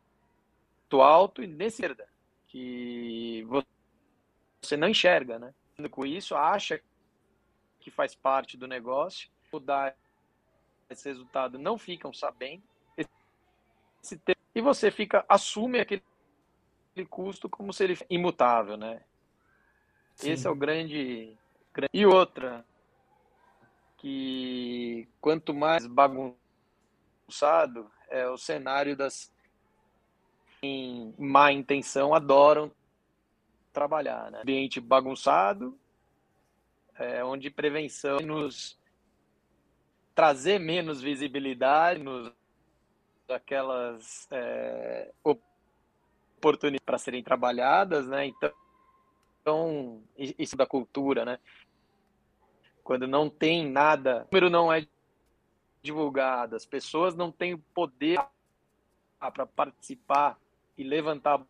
alto 0.93 1.43
e 1.43 1.47
nesse 1.49 1.83
que 2.47 3.45
você 4.61 4.77
não 4.77 4.89
enxerga, 4.89 5.39
né? 5.39 5.53
Com 5.91 6.07
isso, 6.07 6.35
acha 6.35 6.81
que 7.81 7.91
faz 7.91 8.15
parte 8.15 8.57
do 8.57 8.67
negócio, 8.67 9.29
mudar 9.53 9.97
esse 10.89 11.09
resultado 11.09 11.59
não 11.59 11.77
ficam 11.77 12.13
sabendo 12.13 12.63
e 14.55 14.61
você 14.61 14.91
fica 14.91 15.25
assume 15.29 15.81
aquele 15.81 16.03
custo 17.11 17.49
como 17.49 17.73
se 17.73 17.85
ele 17.85 17.95
fosse 17.95 18.07
imutável, 18.09 18.77
né? 18.77 19.03
Sim. 20.15 20.31
Esse 20.31 20.47
é 20.47 20.51
o 20.51 20.55
grande, 20.55 21.37
grande 21.73 21.91
e 21.93 22.07
outra 22.07 22.65
que 23.99 25.09
quanto 25.21 25.53
mais 25.53 25.87
bagunçado 25.87 26.39
é 28.09 28.29
o 28.29 28.39
cenário 28.39 28.97
das 28.97 29.31
em 30.63 31.15
má 31.17 31.53
intenção 31.53 32.15
adoram 32.15 32.73
trabalhar, 33.73 34.31
né? 34.31 34.41
Ambiente 34.41 34.81
bagunçado, 34.81 35.79
é, 36.97 37.23
onde 37.23 37.49
prevenção 37.49 38.19
nos 38.19 38.77
trazer 40.15 40.59
menos 40.59 41.01
visibilidade 41.01 42.03
nos 42.03 42.33
aquelas 43.29 44.27
é, 44.33 45.13
oportunidades 45.23 46.85
para 46.85 46.99
serem 46.99 47.23
trabalhadas, 47.23 48.09
né? 48.09 48.27
Então, 48.27 48.53
então, 49.41 50.03
isso 50.17 50.57
da 50.57 50.67
cultura, 50.67 51.25
né? 51.25 51.39
Quando 52.89 53.07
não 53.07 53.29
tem 53.29 53.71
nada, 53.71 54.23
o 54.23 54.35
número 54.35 54.49
não 54.49 54.73
é 54.73 54.87
divulgado, 55.83 56.57
as 56.57 56.65
pessoas 56.65 57.15
não 57.15 57.31
têm 57.31 57.53
o 57.53 57.59
poder 57.59 58.19
para 59.21 59.45
participar 59.45 60.39
e 60.75 60.83
levantar 60.83 61.39
a 61.39 61.47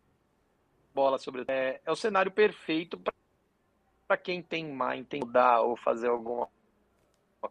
bola 0.93 1.17
sobre 1.17 1.45
é, 1.47 1.79
é 1.85 1.89
o 1.89 1.95
cenário 1.95 2.29
perfeito 2.29 2.99
para 4.05 4.17
quem 4.17 4.43
tem 4.43 4.69
má 4.69 4.97
intenção 4.97 5.25
mudar 5.25 5.61
ou 5.61 5.77
fazer 5.77 6.09
alguma 6.09 6.49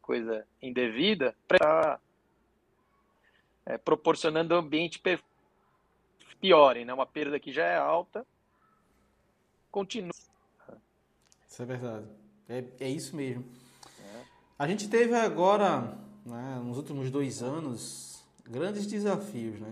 coisa 0.02 0.46
indevida 0.60 1.34
para 1.48 1.98
é, 3.64 3.78
proporcionando 3.78 4.54
ambiente 4.54 5.00
pior, 6.38 6.76
né? 6.76 6.92
Uma 6.92 7.06
perda 7.06 7.40
que 7.40 7.50
já 7.50 7.64
é 7.64 7.78
alta 7.78 8.26
continua. 9.70 10.12
Isso 11.48 11.62
é 11.62 11.64
verdade. 11.64 12.06
É, 12.46 12.64
é 12.80 12.88
isso 12.90 13.16
mesmo. 13.16 13.50
A 14.58 14.66
gente 14.66 14.88
teve 14.88 15.14
agora, 15.14 15.96
né, 16.26 16.60
nos 16.64 16.78
últimos 16.78 17.12
dois 17.12 17.44
anos, 17.44 18.24
grandes 18.44 18.88
desafios, 18.88 19.60
né? 19.60 19.70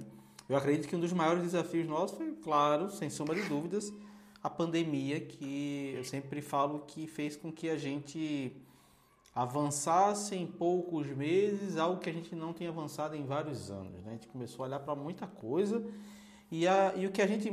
Eu 0.49 0.57
acredito 0.57 0.87
que 0.87 0.95
um 0.95 1.01
dos 1.01 1.13
maiores 1.13 1.43
desafios 1.43 1.89
nossos 1.89 2.17
foi, 2.17 2.31
claro, 2.37 2.89
sem 2.93 3.11
sombra 3.11 3.35
de 3.35 3.49
dúvidas, 3.49 3.93
a 4.41 4.49
pandemia, 4.49 5.19
que 5.19 5.93
eu 5.97 6.05
sempre 6.05 6.41
falo 6.41 6.85
que 6.87 7.09
fez 7.09 7.35
com 7.35 7.51
que 7.51 7.69
a 7.69 7.77
gente 7.77 8.57
avançasse 9.35 10.37
em 10.37 10.47
poucos 10.47 11.09
meses 11.09 11.77
algo 11.77 11.99
que 11.99 12.09
a 12.09 12.13
gente 12.13 12.37
não 12.37 12.53
tem 12.53 12.69
avançado 12.69 13.17
em 13.17 13.27
vários 13.27 13.73
anos. 13.73 14.05
Né? 14.05 14.11
A 14.11 14.13
gente 14.13 14.29
começou 14.29 14.65
a 14.65 14.69
olhar 14.69 14.79
para 14.79 14.95
muita 14.95 15.27
coisa 15.27 15.85
e, 16.49 16.65
a, 16.69 16.95
e 16.95 17.09
o 17.09 17.11
que 17.11 17.21
a 17.21 17.27
gente 17.27 17.51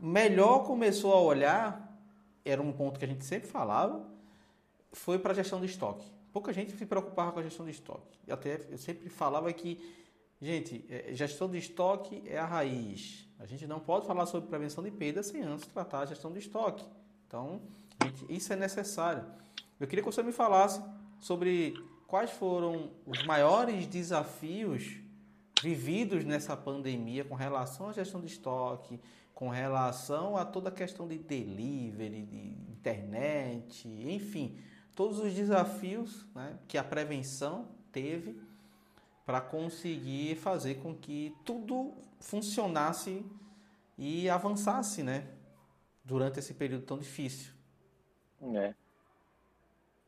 melhor 0.00 0.64
começou 0.64 1.12
a 1.12 1.20
olhar, 1.20 1.96
era 2.44 2.60
um 2.60 2.72
ponto 2.72 2.98
que 2.98 3.04
a 3.04 3.08
gente 3.08 3.24
sempre 3.24 3.48
falava, 3.48 4.04
foi 4.90 5.20
para 5.20 5.30
a 5.30 5.34
gestão 5.36 5.60
de 5.60 5.66
estoque. 5.66 6.17
Pouca 6.32 6.52
gente 6.52 6.76
se 6.76 6.86
preocupava 6.86 7.32
com 7.32 7.40
a 7.40 7.42
gestão 7.42 7.64
de 7.64 7.72
estoque. 7.72 8.18
E 8.26 8.32
até 8.32 8.60
eu 8.70 8.78
sempre 8.78 9.08
falava 9.08 9.52
que 9.52 9.78
Gente, 10.40 10.84
é, 10.88 11.12
gestão 11.14 11.50
de 11.50 11.58
estoque 11.58 12.22
é 12.24 12.38
a 12.38 12.46
raiz. 12.46 13.28
A 13.38 13.46
gente 13.46 13.66
não 13.66 13.80
pode 13.80 14.06
falar 14.06 14.24
sobre 14.26 14.48
prevenção 14.48 14.84
de 14.84 14.90
perda 14.90 15.22
sem 15.22 15.42
antes 15.42 15.66
tratar 15.66 16.00
a 16.00 16.06
gestão 16.06 16.32
de 16.32 16.38
estoque. 16.38 16.84
Então, 17.26 17.60
gente, 18.02 18.24
isso 18.28 18.52
é 18.52 18.56
necessário. 18.56 19.24
Eu 19.80 19.86
queria 19.86 20.02
que 20.02 20.10
você 20.10 20.22
me 20.22 20.32
falasse 20.32 20.80
sobre 21.18 21.74
quais 22.06 22.30
foram 22.30 22.92
os 23.04 23.24
maiores 23.24 23.86
desafios 23.86 24.96
vividos 25.60 26.24
nessa 26.24 26.56
pandemia 26.56 27.24
com 27.24 27.34
relação 27.34 27.88
à 27.88 27.92
gestão 27.92 28.20
de 28.20 28.28
estoque, 28.28 29.00
com 29.34 29.48
relação 29.48 30.36
a 30.36 30.44
toda 30.44 30.68
a 30.68 30.72
questão 30.72 31.08
de 31.08 31.18
delivery, 31.18 32.22
de 32.22 32.70
internet, 32.70 33.88
enfim, 33.88 34.56
todos 34.98 35.20
os 35.20 35.32
desafios 35.32 36.26
né, 36.34 36.58
que 36.66 36.76
a 36.76 36.82
prevenção 36.82 37.68
teve 37.92 38.36
para 39.24 39.40
conseguir 39.40 40.34
fazer 40.34 40.82
com 40.82 40.92
que 40.92 41.32
tudo 41.44 41.94
funcionasse 42.18 43.24
e 43.96 44.28
avançasse, 44.28 45.04
né? 45.04 45.28
Durante 46.02 46.40
esse 46.40 46.52
período 46.52 46.84
tão 46.84 46.98
difícil. 46.98 47.52
É. 48.56 48.74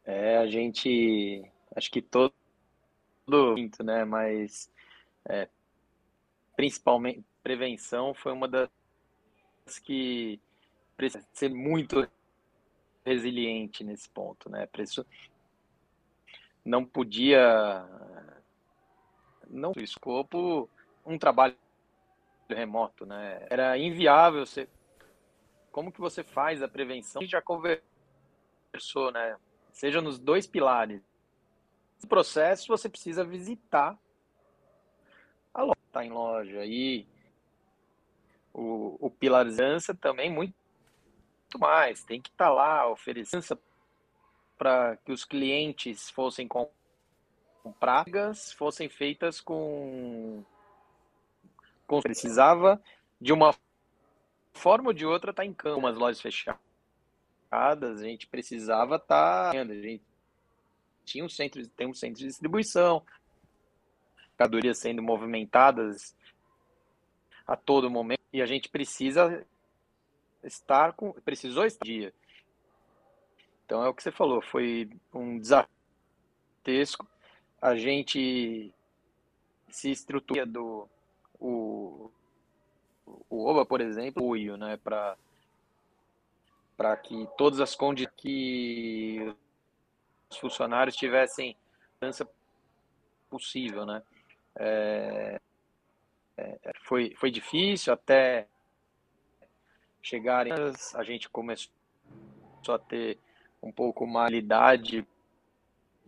É, 0.05 0.39
a 0.39 0.49
gente. 0.49 1.45
Acho 1.77 1.89
que 1.89 2.03
todo. 2.03 2.35
Muito, 3.29 3.85
né? 3.85 4.05
Mas. 4.05 4.69
É, 5.25 5.49
principalmente, 6.57 7.23
prevenção 7.45 8.13
foi 8.13 8.33
uma 8.33 8.49
das 8.49 8.69
que 9.85 10.41
precisa 10.97 11.25
ser 11.33 11.51
muito 11.51 12.09
resiliente 13.05 13.85
nesse 13.85 14.09
ponto, 14.09 14.51
né? 14.51 14.67
Preciso, 14.67 15.07
não 16.65 16.85
podia 16.85 17.85
não 19.49 19.73
no 19.75 19.83
escopo 19.83 20.69
um 21.05 21.19
trabalho 21.19 21.57
remoto, 22.49 23.07
né? 23.07 23.47
Era 23.51 23.77
inviável 23.79 24.47
você 24.47 24.69
como 25.73 25.93
que 25.93 26.01
você 26.01 26.25
faz 26.25 26.63
a 26.63 26.69
prevenção? 26.69 27.21
A 27.21 27.23
gente 27.23 27.31
já 27.31 27.43
conversou, 27.43 29.13
né? 29.13 29.37
Seja 29.73 30.01
nos 30.01 30.19
dois 30.19 30.47
pilares. 30.47 31.01
No 32.03 32.09
processo 32.09 32.67
você 32.67 32.89
precisa 32.89 33.25
visitar 33.25 33.97
a 35.55 35.63
loja, 35.63 35.81
tá 35.93 36.05
em 36.05 36.11
loja 36.11 36.65
e 36.65 37.07
o, 38.53 38.97
o 39.01 39.11
pilarzança 39.11 39.95
também 39.95 40.31
muito 40.31 40.55
mais, 41.59 42.05
tem 42.05 42.21
que 42.21 42.31
estar 42.31 42.47
tá 42.47 42.51
lá 42.51 42.91
oferecendo 42.91 43.59
para 44.57 44.97
que 44.99 45.13
os 45.13 45.25
clientes 45.25 46.11
fossem 46.11 46.47
com 46.47 46.71
pragas 47.79 48.53
fossem 48.53 48.89
feitas 48.89 49.41
com, 49.41 50.43
com 51.87 52.01
precisava 52.01 52.83
de 53.21 53.33
uma 53.33 53.55
forma 54.53 54.89
ou 54.89 54.93
de 54.93 55.05
outra 55.05 55.31
está 55.31 55.45
em 55.45 55.53
campo. 55.53 55.79
Umas 55.79 55.97
lojas 55.97 56.21
fechadas, 56.21 56.61
a 58.01 58.05
gente 58.05 58.27
precisava 58.27 58.97
estar. 58.97 59.53
Tá... 59.53 59.61
A 59.61 59.65
gente 59.65 60.03
tinha 61.05 61.25
um 61.25 61.29
centro, 61.29 61.67
tem 61.69 61.87
um 61.87 61.95
centro 61.95 62.21
de 62.21 62.27
distribuição, 62.27 63.05
mercadorias 64.41 64.79
sendo 64.79 65.03
movimentadas 65.03 66.17
a 67.47 67.57
todo 67.57 67.91
momento 67.91 68.23
e 68.33 68.41
a 68.41 68.47
gente 68.47 68.69
precisa 68.69 69.45
estar 70.43 70.93
com, 70.93 71.13
precisou 71.13 71.65
estar 71.65 71.85
dia. 71.85 72.13
Então 73.65 73.85
é 73.85 73.89
o 73.89 73.95
que 73.95 74.03
você 74.03 74.11
falou, 74.11 74.43
foi 74.43 74.91
um 75.15 75.39
desafio. 75.39 75.71
A 77.61 77.75
gente 77.77 78.73
se 79.69 79.91
estrutura 79.91 80.45
do 80.45 80.89
o, 81.39 82.11
o 83.29 83.47
OBA, 83.47 83.65
por 83.65 83.81
exemplo, 83.81 84.25
o 84.25 84.37
né, 84.57 84.77
para 84.77 85.17
para 86.77 86.97
que 86.97 87.29
todas 87.37 87.61
as 87.61 87.75
condições 87.75 88.15
que 88.17 89.35
os 90.31 90.39
funcionários 90.39 90.97
tivessem 90.97 91.55
dança 92.01 92.27
possível, 93.29 93.85
né? 93.85 94.03
É, 94.57 95.41
é, 96.39 96.59
foi, 96.85 97.15
foi 97.17 97.31
difícil 97.31 97.93
até 97.93 98.49
chegarem. 100.03 100.53
A 100.95 101.03
gente 101.03 101.29
começou 101.29 101.73
a 102.69 102.79
ter 102.79 103.19
um 103.63 103.71
pouco 103.71 104.07
mais 104.07 104.33
idade 104.33 105.07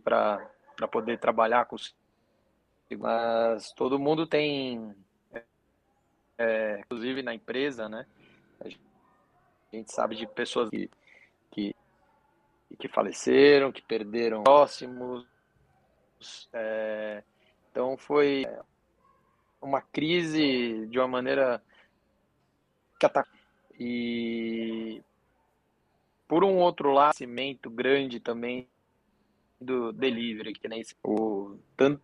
para 0.03 0.49
poder 0.91 1.19
trabalhar 1.19 1.65
com 1.65 1.75
mas 2.99 3.71
todo 3.71 3.97
mundo 3.97 4.27
tem 4.27 4.95
é, 6.37 6.79
inclusive 6.79 7.23
na 7.23 7.33
empresa 7.33 7.89
né 7.89 8.05
a 8.61 9.75
gente 9.75 9.91
sabe 9.91 10.15
de 10.15 10.27
pessoas 10.27 10.69
que, 10.69 10.91
que, 11.49 11.75
que 12.77 12.87
faleceram 12.87 13.71
que 13.71 13.81
perderam 13.81 14.43
próximos 14.43 15.27
é, 16.53 17.23
então 17.71 17.97
foi 17.97 18.45
uma 19.59 19.81
crise 19.81 20.85
de 20.87 20.99
uma 20.99 21.07
maneira 21.07 21.63
que 22.99 23.05
atacou. 23.05 23.32
E 23.79 25.01
por 26.27 26.43
um 26.43 26.57
outro 26.57 26.91
lado, 26.91 27.15
cimento 27.15 27.69
grande 27.69 28.19
também 28.19 28.67
do 29.59 29.91
delivery, 29.91 30.53
que 30.53 30.67
nem 30.67 30.83
o 31.03 31.57
tanto 31.75 32.01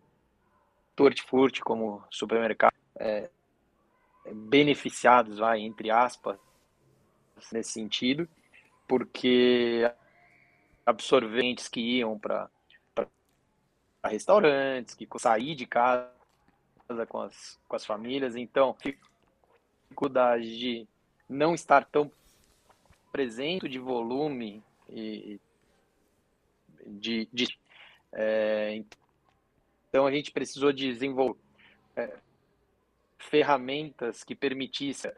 hortifruti 0.98 1.60
como 1.62 2.04
supermercado 2.10 2.74
é, 2.96 3.30
beneficiados, 4.32 5.38
vai, 5.38 5.60
entre 5.60 5.90
aspas, 5.90 6.38
nesse 7.52 7.72
sentido, 7.72 8.28
porque 8.86 9.90
absorventes 10.84 11.68
que 11.68 11.80
iam 11.80 12.18
para 12.18 12.50
restaurantes, 14.04 14.94
que 14.94 15.06
sair 15.18 15.54
de 15.54 15.66
casa 15.66 16.10
com 17.08 17.20
as, 17.20 17.58
com 17.68 17.76
as 17.76 17.84
famílias, 17.84 18.36
então 18.36 18.76
dificuldade 19.88 20.58
de 20.58 20.88
não 21.30 21.54
estar 21.54 21.84
tão 21.84 22.10
presente 23.12 23.68
de 23.68 23.78
volume 23.78 24.62
e 24.88 25.40
de, 26.84 27.28
de 27.32 27.58
é, 28.12 28.82
então 29.88 30.06
a 30.06 30.10
gente 30.10 30.32
precisou 30.32 30.72
desenvolver 30.72 31.38
é, 31.94 32.18
ferramentas 33.18 34.24
que 34.24 34.34
permitissem 34.34 35.12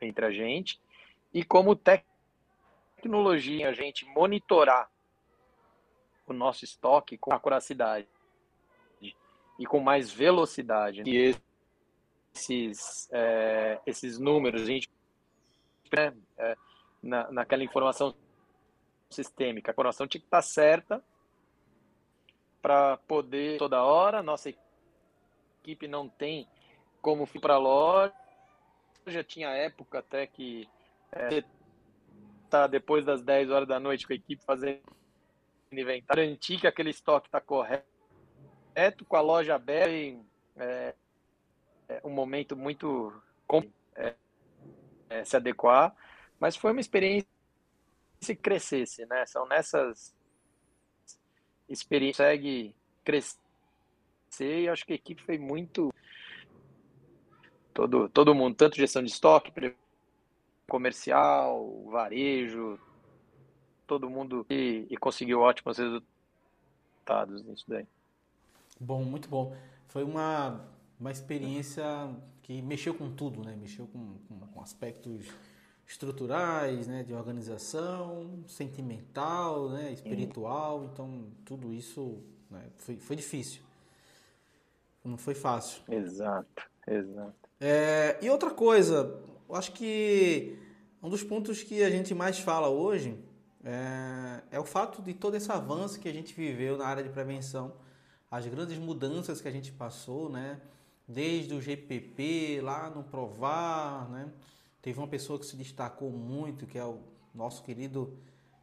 entre 0.00 0.24
a 0.24 0.30
gente 0.30 0.80
e 1.32 1.44
como 1.44 1.76
tecnologia 1.76 3.68
a 3.68 3.72
gente 3.72 4.06
monitorar 4.06 4.90
o 6.26 6.32
nosso 6.32 6.64
estoque 6.64 7.18
com 7.18 7.34
acuracidade 7.34 8.08
e 9.58 9.66
com 9.66 9.80
mais 9.80 10.10
velocidade. 10.10 11.02
E 11.06 11.36
esses, 12.34 13.08
é, 13.12 13.80
esses 13.86 14.18
números, 14.18 14.62
a 14.62 14.64
gente, 14.64 14.90
né, 15.96 16.14
na, 17.02 17.30
naquela 17.30 17.62
informação 17.62 18.14
sistêmica, 19.10 19.70
a 19.70 19.74
informação 19.74 20.06
tinha 20.06 20.20
que 20.20 20.26
estar 20.26 20.42
certa 20.42 21.02
para 22.60 22.96
poder 22.96 23.58
toda 23.58 23.82
hora. 23.82 24.22
Nossa 24.22 24.52
equipe 25.60 25.86
não 25.88 26.08
tem 26.08 26.48
como 27.00 27.28
ir 27.34 27.40
para 27.40 27.54
a 27.54 27.58
loja. 27.58 28.14
Já 29.06 29.24
tinha 29.24 29.50
época 29.50 29.98
até 29.98 30.26
que 30.26 30.68
é, 31.10 31.42
tá 32.48 32.66
depois 32.66 33.04
das 33.04 33.22
10 33.22 33.50
horas 33.50 33.68
da 33.68 33.80
noite 33.80 34.06
com 34.06 34.12
a 34.12 34.16
equipe 34.16 34.44
fazendo 34.44 34.80
inventário, 35.72 36.22
garantir 36.22 36.60
que 36.60 36.66
aquele 36.66 36.90
estoque 36.90 37.26
está 37.26 37.40
correto 37.40 37.84
com 39.08 39.16
a 39.16 39.20
loja 39.20 39.54
aberta 39.54 39.90
e 39.90 40.20
é, 40.56 40.94
é 41.88 42.00
um 42.04 42.10
momento 42.10 42.56
muito 42.56 43.12
é, 43.96 44.14
é, 45.12 45.24
se 45.24 45.36
adequar, 45.36 45.94
mas 46.40 46.56
foi 46.56 46.72
uma 46.72 46.80
experiência 46.80 47.26
que 48.20 48.34
crescesse, 48.36 49.04
né? 49.06 49.26
São 49.26 49.46
nessas 49.46 50.14
experiências 51.68 52.16
que 52.16 52.32
consegue 52.32 52.74
crescer 53.04 54.62
e 54.62 54.68
acho 54.68 54.86
que 54.86 54.92
a 54.92 54.96
equipe 54.96 55.22
foi 55.22 55.38
muito 55.38 55.92
todo 57.74 58.08
todo 58.08 58.34
mundo, 58.34 58.56
tanto 58.56 58.76
gestão 58.76 59.02
de 59.02 59.10
estoque, 59.10 59.52
comercial, 60.68 61.84
varejo, 61.90 62.78
todo 63.86 64.08
mundo 64.08 64.46
e, 64.48 64.86
e 64.88 64.96
conseguiu 64.96 65.40
ótimos 65.40 65.78
resultados 65.78 67.42
nisso 67.42 67.64
daí. 67.68 67.86
Bom, 68.80 69.04
muito 69.04 69.28
bom. 69.28 69.54
Foi 69.88 70.02
uma, 70.02 70.64
uma 71.02 71.10
experiência 71.10 71.84
que 72.42 72.62
mexeu 72.62 72.94
com 72.94 73.10
tudo, 73.10 73.42
né? 73.44 73.56
Mexeu 73.60 73.88
com, 73.88 74.14
com, 74.28 74.46
com 74.46 74.60
aspectos 74.60 75.26
estruturais, 75.84 76.86
né? 76.86 77.02
De 77.02 77.12
organização, 77.12 78.44
sentimental, 78.46 79.68
né? 79.70 79.92
Espiritual. 79.92 80.84
Então, 80.84 81.26
tudo 81.44 81.74
isso 81.74 82.22
né? 82.48 82.62
foi, 82.78 82.96
foi 82.98 83.16
difícil. 83.16 83.62
Não 85.04 85.18
foi 85.18 85.34
fácil. 85.34 85.82
Exato, 85.88 86.70
exato. 86.86 87.34
É, 87.60 88.16
e 88.22 88.30
outra 88.30 88.50
coisa, 88.50 89.20
eu 89.48 89.56
acho 89.56 89.72
que 89.72 90.56
um 91.02 91.10
dos 91.10 91.24
pontos 91.24 91.64
que 91.64 91.82
a 91.82 91.90
gente 91.90 92.14
mais 92.14 92.38
fala 92.38 92.68
hoje 92.68 93.18
é, 93.64 94.42
é 94.52 94.60
o 94.60 94.64
fato 94.64 95.02
de 95.02 95.14
todo 95.14 95.34
esse 95.34 95.50
avanço 95.50 95.98
que 95.98 96.08
a 96.08 96.12
gente 96.12 96.32
viveu 96.32 96.78
na 96.78 96.86
área 96.86 97.02
de 97.02 97.10
prevenção 97.10 97.72
as 98.30 98.46
grandes 98.46 98.78
mudanças 98.78 99.40
que 99.40 99.48
a 99.48 99.50
gente 99.50 99.72
passou, 99.72 100.30
né? 100.30 100.58
Desde 101.06 101.54
o 101.54 101.60
GPP 101.60 102.60
lá 102.62 102.88
no 102.90 103.02
Provar, 103.02 104.08
né? 104.10 104.32
Teve 104.80 104.98
uma 104.98 105.08
pessoa 105.08 105.38
que 105.38 105.46
se 105.46 105.56
destacou 105.56 106.10
muito, 106.10 106.66
que 106.66 106.78
é 106.78 106.84
o 106.84 107.00
nosso 107.34 107.62
querido 107.62 108.16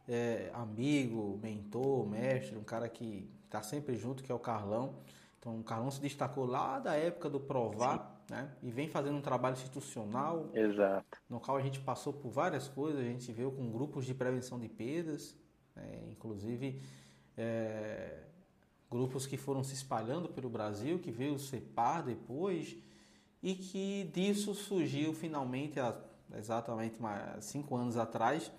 é, 0.08 0.50
amigo, 0.52 1.38
mentor, 1.42 2.06
mestre, 2.06 2.56
um 2.56 2.64
cara 2.64 2.88
que 2.88 3.30
está 3.44 3.62
sempre 3.62 3.96
junto, 3.96 4.22
que 4.22 4.30
é 4.30 4.34
o 4.34 4.38
Carlão. 4.38 4.96
Então, 5.38 5.58
o 5.58 5.64
Carlão 5.64 5.90
se 5.90 6.00
destacou 6.00 6.44
lá 6.44 6.78
da 6.78 6.94
época 6.94 7.30
do 7.30 7.40
Provar, 7.40 8.22
Sim. 8.28 8.34
né? 8.34 8.50
E 8.62 8.70
vem 8.70 8.88
fazendo 8.88 9.16
um 9.16 9.22
trabalho 9.22 9.54
institucional. 9.54 10.50
Exato. 10.52 11.18
No 11.28 11.40
qual 11.40 11.56
a 11.56 11.62
gente 11.62 11.80
passou 11.80 12.12
por 12.12 12.30
várias 12.30 12.68
coisas, 12.68 13.00
a 13.00 13.04
gente 13.04 13.32
veio 13.32 13.50
com 13.50 13.70
grupos 13.70 14.04
de 14.04 14.12
prevenção 14.12 14.58
de 14.58 14.68
perdas, 14.68 15.34
né? 15.74 16.02
inclusive 16.10 16.82
é, 17.36 18.18
grupos 18.90 19.26
que 19.26 19.36
foram 19.36 19.62
se 19.62 19.74
espalhando 19.74 20.28
pelo 20.28 20.50
Brasil, 20.50 20.98
que 20.98 21.10
veio 21.10 21.34
o 21.34 21.38
CEPAR 21.38 22.04
depois, 22.04 22.76
e 23.42 23.54
que 23.54 24.10
disso 24.12 24.54
surgiu 24.54 25.14
finalmente, 25.14 25.78
há 25.78 25.96
exatamente 26.36 26.96
cinco 27.40 27.76
anos 27.76 27.96
atrás, 27.96 28.50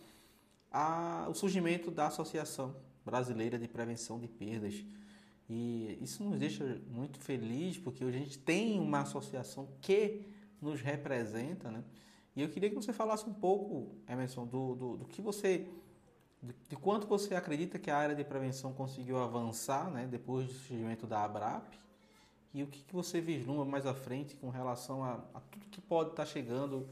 a, 0.72 1.28
o 1.30 1.34
surgimento 1.34 1.92
da 1.92 2.08
Associação 2.08 2.76
Brasileira 3.06 3.60
de 3.60 3.68
Prevenção 3.68 4.20
de 4.20 4.28
Perdas. 4.28 4.84
E 5.50 5.98
isso 6.02 6.24
nos 6.24 6.40
deixa 6.40 6.82
muito 6.90 7.20
felizes, 7.20 7.78
porque 7.78 8.06
hoje 8.06 8.18
a 8.18 8.20
gente 8.22 8.40
tem 8.40 8.80
uma 8.80 9.02
associação 9.02 9.68
que 9.82 10.26
nos 10.62 10.80
representa, 10.80 11.70
né? 11.70 11.84
E 12.34 12.42
eu 12.42 12.48
queria 12.48 12.70
que 12.70 12.76
você 12.76 12.94
falasse 12.94 13.30
um 13.30 13.34
pouco, 13.34 13.94
Emerson, 14.08 14.46
do, 14.46 14.76
do, 14.76 14.98
do 14.98 15.06
que 15.06 15.22
você 15.22 15.68
de 16.42 16.76
quanto 16.76 17.06
você 17.06 17.36
acredita 17.36 17.78
que 17.78 17.92
a 17.92 17.98
área 17.98 18.16
de 18.16 18.24
prevenção 18.24 18.74
conseguiu 18.74 19.20
avançar 19.20 19.92
né, 19.92 20.08
depois 20.10 20.48
do 20.48 20.54
surgimento 20.54 21.06
da 21.06 21.24
ABRAP 21.24 21.80
e 22.54 22.64
o 22.64 22.68
que, 22.68 22.84
que 22.84 22.94
você 22.94 23.22
vislumbra 23.22 23.64
mais 23.64 23.86
à 23.86 23.94
frente 23.94 24.36
com 24.36 24.50
relação 24.50 25.04
a, 25.04 25.24
a 25.34 25.40
tudo 25.40 25.68
que 25.68 25.80
pode 25.80 26.10
estar 26.12 26.26
chegando 26.26 26.90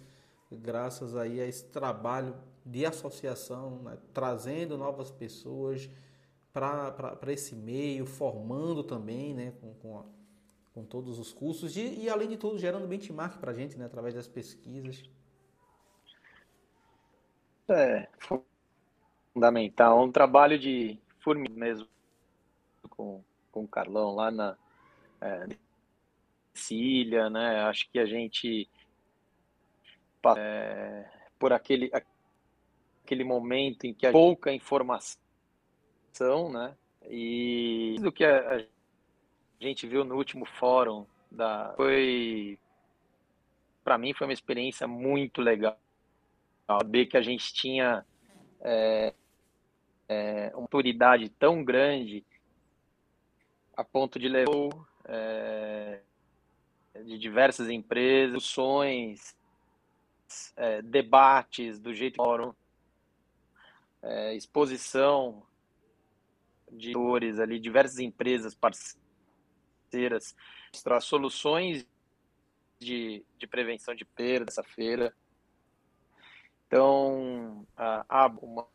graças 0.51 1.15
aí 1.15 1.41
a 1.41 1.47
esse 1.47 1.65
trabalho 1.65 2.35
de 2.65 2.85
associação, 2.85 3.81
né, 3.81 3.97
trazendo 4.13 4.77
novas 4.77 5.09
pessoas 5.09 5.89
para 6.53 7.31
esse 7.31 7.55
meio, 7.55 8.05
formando 8.05 8.83
também 8.83 9.33
né, 9.33 9.53
com, 9.59 9.73
com, 9.75 9.99
a, 9.99 10.05
com 10.73 10.83
todos 10.83 11.17
os 11.17 11.33
cursos 11.33 11.75
e, 11.75 12.01
e, 12.01 12.09
além 12.09 12.27
de 12.27 12.37
tudo, 12.37 12.57
gerando 12.57 12.87
benchmark 12.87 13.39
para 13.39 13.51
a 13.51 13.53
gente 13.53 13.77
né, 13.77 13.85
através 13.85 14.13
das 14.13 14.27
pesquisas. 14.27 15.03
é 17.69 18.07
fundamental. 19.33 20.03
Um 20.03 20.11
trabalho 20.11 20.57
de 20.57 20.97
formiga 21.19 21.53
mesmo 21.53 21.87
com, 22.89 23.23
com 23.51 23.63
o 23.63 23.67
Carlão 23.67 24.15
lá 24.15 24.31
na 24.31 24.57
é, 25.21 25.47
Cília, 26.53 27.29
né? 27.29 27.61
Acho 27.63 27.89
que 27.89 27.99
a 27.99 28.05
gente 28.05 28.69
é, 30.37 31.05
por 31.37 31.53
aquele 31.53 31.91
aquele 33.03 33.23
momento 33.23 33.85
em 33.85 33.93
que 33.93 34.05
há 34.05 34.11
pouca 34.11 34.51
informação, 34.51 35.17
né? 36.51 36.75
E 37.09 37.95
do 38.01 38.11
que 38.11 38.23
a, 38.23 38.57
a 38.57 38.63
gente 39.59 39.87
viu 39.87 40.03
no 40.03 40.15
último 40.15 40.45
fórum 40.45 41.05
da 41.31 41.73
foi 41.75 42.59
para 43.83 43.97
mim 43.97 44.13
foi 44.13 44.27
uma 44.27 44.33
experiência 44.33 44.87
muito 44.87 45.41
legal 45.41 45.77
saber 46.67 47.07
que 47.07 47.17
a 47.17 47.21
gente 47.21 47.51
tinha 47.53 48.05
é, 48.61 49.13
é, 50.07 50.51
uma 50.53 50.63
autoridade 50.63 51.29
tão 51.29 51.63
grande 51.63 52.25
a 53.75 53.83
ponto 53.83 54.19
de 54.19 54.27
levar 54.27 54.69
é, 55.05 56.01
de 57.05 57.17
diversas 57.17 57.69
empresas, 57.69 58.35
discussões, 58.35 59.35
é, 60.55 60.81
debates 60.81 61.79
do 61.79 61.93
jeito 61.93 62.17
que 62.17 62.23
foram, 62.23 62.55
é, 64.01 64.35
exposição 64.35 65.43
de 66.71 66.91
atores 66.91 67.39
ali, 67.39 67.59
diversas 67.59 67.99
empresas 67.99 68.53
parceiras, 68.53 70.35
mostrar 70.73 70.99
soluções 70.99 71.87
de, 72.79 73.23
de 73.37 73.47
prevenção 73.47 73.95
de 73.95 74.05
perda 74.05 74.45
dessa 74.45 74.63
feira. 74.63 75.13
Então, 76.69 77.65
há 77.75 78.27
uma, 78.27 78.67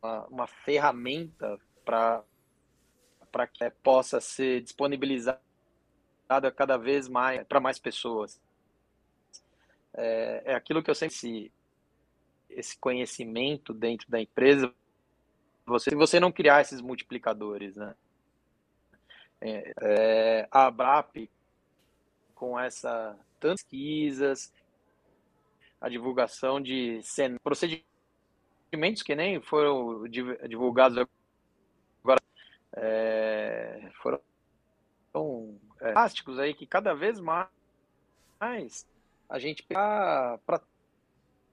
uma, 0.00 0.26
uma 0.28 0.46
ferramenta 0.46 1.60
para 1.84 2.24
que 3.52 3.70
possa 3.82 4.18
ser 4.18 4.62
disponibilizada 4.62 5.38
cada 6.56 6.78
vez 6.78 7.08
mais 7.08 7.46
para 7.46 7.60
mais 7.60 7.78
pessoas. 7.78 8.40
É, 9.92 10.42
é, 10.46 10.54
aquilo 10.54 10.82
que 10.82 10.90
eu 10.90 10.94
sempre 10.94 11.14
esse, 11.14 11.52
esse 12.48 12.78
conhecimento 12.78 13.74
dentro 13.74 14.10
da 14.10 14.18
empresa. 14.18 14.72
Você, 15.66 15.90
se 15.90 15.96
você 15.96 16.18
não 16.18 16.32
criar 16.32 16.62
esses 16.62 16.80
multiplicadores, 16.80 17.76
né? 17.76 17.94
É, 19.38 19.72
é, 19.82 20.48
a 20.50 20.64
Abrap 20.64 21.28
com 22.34 22.58
essa 22.58 23.14
tantas 23.38 23.62
pesquisas, 23.62 24.50
a 25.82 25.88
divulgação 25.88 26.60
de 26.60 27.00
procedimentos 27.42 29.02
que 29.04 29.16
nem 29.16 29.40
foram 29.40 30.04
divulgados 30.48 30.96
agora 32.04 32.22
é, 32.76 33.90
foram 34.00 34.20
é, 35.80 35.92
plásticos 35.92 36.38
aí 36.38 36.54
que 36.54 36.66
cada 36.66 36.94
vez 36.94 37.18
mais 37.18 37.48
a 39.28 39.38
gente 39.40 39.64
para 39.64 40.60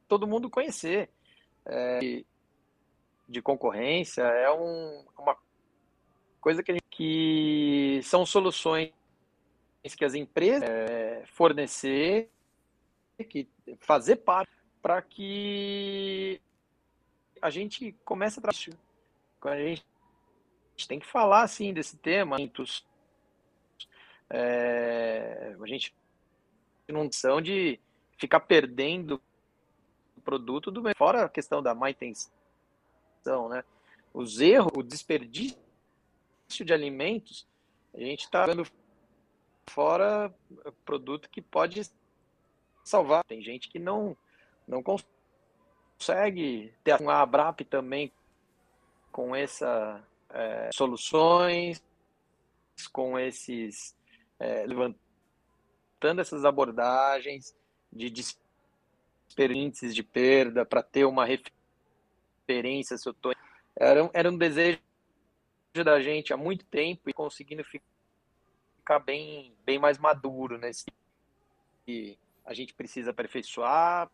todo 0.07 0.27
mundo 0.27 0.47
conhecer 0.47 1.09
é, 1.65 1.99
de, 1.99 2.25
de, 3.27 3.41
concorrência. 3.41 4.21
É 4.21 4.51
um, 4.51 5.05
uma 5.17 5.35
coisa 6.39 6.61
que, 6.61 6.73
gente, 6.73 6.85
que 6.89 7.99
são 8.03 8.25
soluções 8.25 8.93
que 9.97 10.05
as 10.05 10.13
empresas 10.13 10.69
é, 10.69 11.23
fornecer 11.25 12.29
que 13.25 13.47
fazer 13.79 14.17
parte 14.17 14.51
para 14.81 15.01
que 15.01 16.41
a 17.41 17.49
gente 17.49 17.95
comece 18.03 18.39
a 18.39 18.41
trabalhar 18.41 18.77
a 19.47 19.57
gente 19.65 20.87
tem 20.87 20.99
que 20.99 21.05
falar 21.05 21.43
assim 21.43 21.73
desse 21.73 21.97
tema. 21.97 22.37
É, 24.29 25.55
a 25.59 25.67
gente 25.67 25.93
não 26.87 27.11
são 27.11 27.41
de 27.41 27.79
ficar 28.17 28.41
perdendo 28.41 29.21
o 30.17 30.21
produto 30.21 30.71
do 30.71 30.81
fora 30.95 31.25
a 31.25 31.29
questão 31.29 31.61
da 31.61 31.73
má 31.73 31.89
intenção, 31.89 33.49
né? 33.49 33.63
Os 34.13 34.39
erros, 34.39 34.71
o 34.75 34.83
desperdício 34.83 35.57
de 36.49 36.73
alimentos, 36.73 37.47
a 37.93 37.99
gente 37.99 38.25
está 38.25 38.45
dando 38.45 38.65
fora 39.69 40.33
produto 40.83 41.29
que 41.29 41.41
pode 41.41 41.81
salvar. 42.83 43.23
Tem 43.23 43.41
gente 43.41 43.69
que 43.69 43.79
não 43.79 44.15
não 44.67 44.83
consegue 44.83 46.71
ter 46.83 47.01
um 47.01 47.09
Abrap 47.09 47.61
também 47.61 48.11
com 49.11 49.35
essa 49.35 50.03
é, 50.29 50.69
soluções, 50.73 51.83
com 52.93 53.17
esses 53.17 53.95
é, 54.39 54.65
levantando 54.65 56.21
essas 56.21 56.45
abordagens 56.45 57.55
de 57.91 58.13
índices 59.37 59.95
de 59.95 60.03
perda 60.03 60.65
para 60.65 60.83
ter 60.83 61.05
uma 61.05 61.25
referência 61.25 62.97
se 62.97 63.07
eu 63.07 63.13
tô 63.13 63.33
era, 63.75 64.09
era 64.13 64.29
um 64.29 64.37
desejo 64.37 64.79
da 65.83 66.01
gente 66.01 66.33
há 66.33 66.37
muito 66.37 66.65
tempo 66.65 67.09
e 67.09 67.13
conseguindo 67.13 67.63
ficar 67.63 68.99
bem 68.99 69.55
bem 69.63 69.79
mais 69.79 69.97
maduro 69.97 70.57
nesse 70.57 70.85
a 72.45 72.53
gente 72.53 72.73
precisa 72.73 73.11
aperfeiçoar 73.11 74.09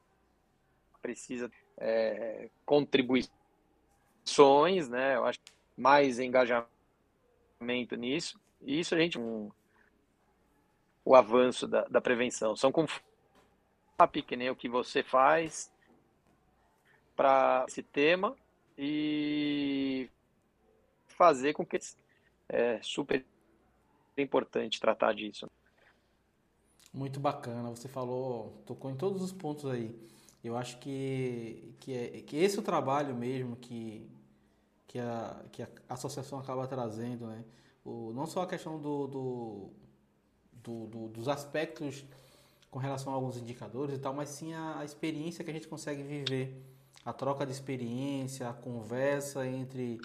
precisa 1.01 1.51
é, 1.77 2.49
contribuições 2.65 3.29
né 4.89 5.15
eu 5.15 5.25
acho 5.25 5.39
mais 5.77 6.19
engajamento 6.19 6.69
nisso. 7.97 8.39
E 8.61 8.79
isso 8.79 8.95
a 8.95 8.99
gente 8.99 9.19
um, 9.19 9.51
o 11.03 11.15
avanço 11.15 11.67
da, 11.67 11.83
da 11.83 12.01
prevenção. 12.01 12.55
São 12.55 12.71
com 12.71 12.85
que 14.25 14.35
nem 14.35 14.49
o 14.49 14.55
que 14.55 14.67
você 14.67 15.03
faz 15.03 15.71
para 17.15 17.65
esse 17.67 17.81
tema 17.81 18.35
e 18.77 20.09
fazer 21.07 21.53
com 21.53 21.65
que 21.65 21.79
é 22.49 22.81
super 22.81 23.25
importante 24.17 24.79
tratar 24.79 25.13
disso. 25.13 25.49
Muito 26.95 27.19
bacana, 27.19 27.69
você 27.69 27.89
falou, 27.89 28.53
tocou 28.65 28.89
em 28.89 28.95
todos 28.95 29.21
os 29.21 29.33
pontos 29.33 29.69
aí. 29.69 29.93
Eu 30.41 30.55
acho 30.55 30.79
que, 30.79 31.75
que, 31.81 31.93
é, 31.93 32.07
que 32.21 32.37
esse 32.37 32.55
é 32.55 32.59
o 32.61 32.63
trabalho 32.63 33.13
mesmo 33.13 33.57
que, 33.57 34.09
que 34.87 34.97
a, 34.97 35.43
que 35.51 35.61
a 35.61 35.67
associação 35.89 36.39
acaba 36.39 36.65
trazendo, 36.65 37.27
né? 37.27 37.43
O, 37.83 38.13
não 38.13 38.25
só 38.25 38.43
a 38.43 38.47
questão 38.47 38.79
do, 38.79 39.07
do, 39.07 39.69
do, 40.63 40.85
do, 40.87 41.07
dos 41.09 41.27
aspectos 41.27 42.05
com 42.71 42.79
relação 42.79 43.11
a 43.11 43.15
alguns 43.17 43.35
indicadores 43.35 43.97
e 43.97 43.99
tal, 43.99 44.13
mas 44.13 44.29
sim 44.29 44.53
a, 44.53 44.79
a 44.79 44.85
experiência 44.85 45.43
que 45.43 45.51
a 45.51 45.53
gente 45.53 45.67
consegue 45.67 46.01
viver, 46.01 46.63
a 47.03 47.11
troca 47.11 47.45
de 47.45 47.51
experiência, 47.51 48.47
a 48.47 48.53
conversa 48.53 49.45
entre 49.45 49.99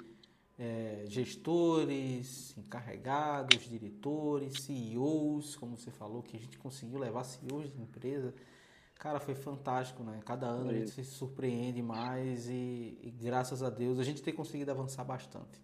é, 0.61 1.05
gestores, 1.07 2.55
encarregados, 2.57 3.69
diretores, 3.69 4.63
CEOs, 4.63 5.57
como 5.57 5.77
você 5.77 5.91
falou, 5.91 6.23
que 6.23 6.37
a 6.37 6.41
gente 6.41 6.57
conseguiu 6.59 6.99
levar 6.99 7.25
CEOs 7.25 7.73
de 7.73 7.81
empresa 7.81 8.33
Cara, 9.01 9.19
foi 9.19 9.35
fantástico, 9.35 10.03
né? 10.03 10.21
Cada 10.27 10.47
ano 10.47 10.69
a 10.69 10.75
gente 10.75 10.91
se 10.91 11.03
surpreende 11.05 11.81
mais 11.81 12.47
e, 12.51 12.99
e 13.03 13.11
graças 13.19 13.63
a 13.63 13.71
Deus 13.71 13.99
a 13.99 14.05
gente 14.05 14.23
tem 14.23 14.33
conseguido 14.35 14.71
avançar 14.71 15.03
bastante. 15.05 15.59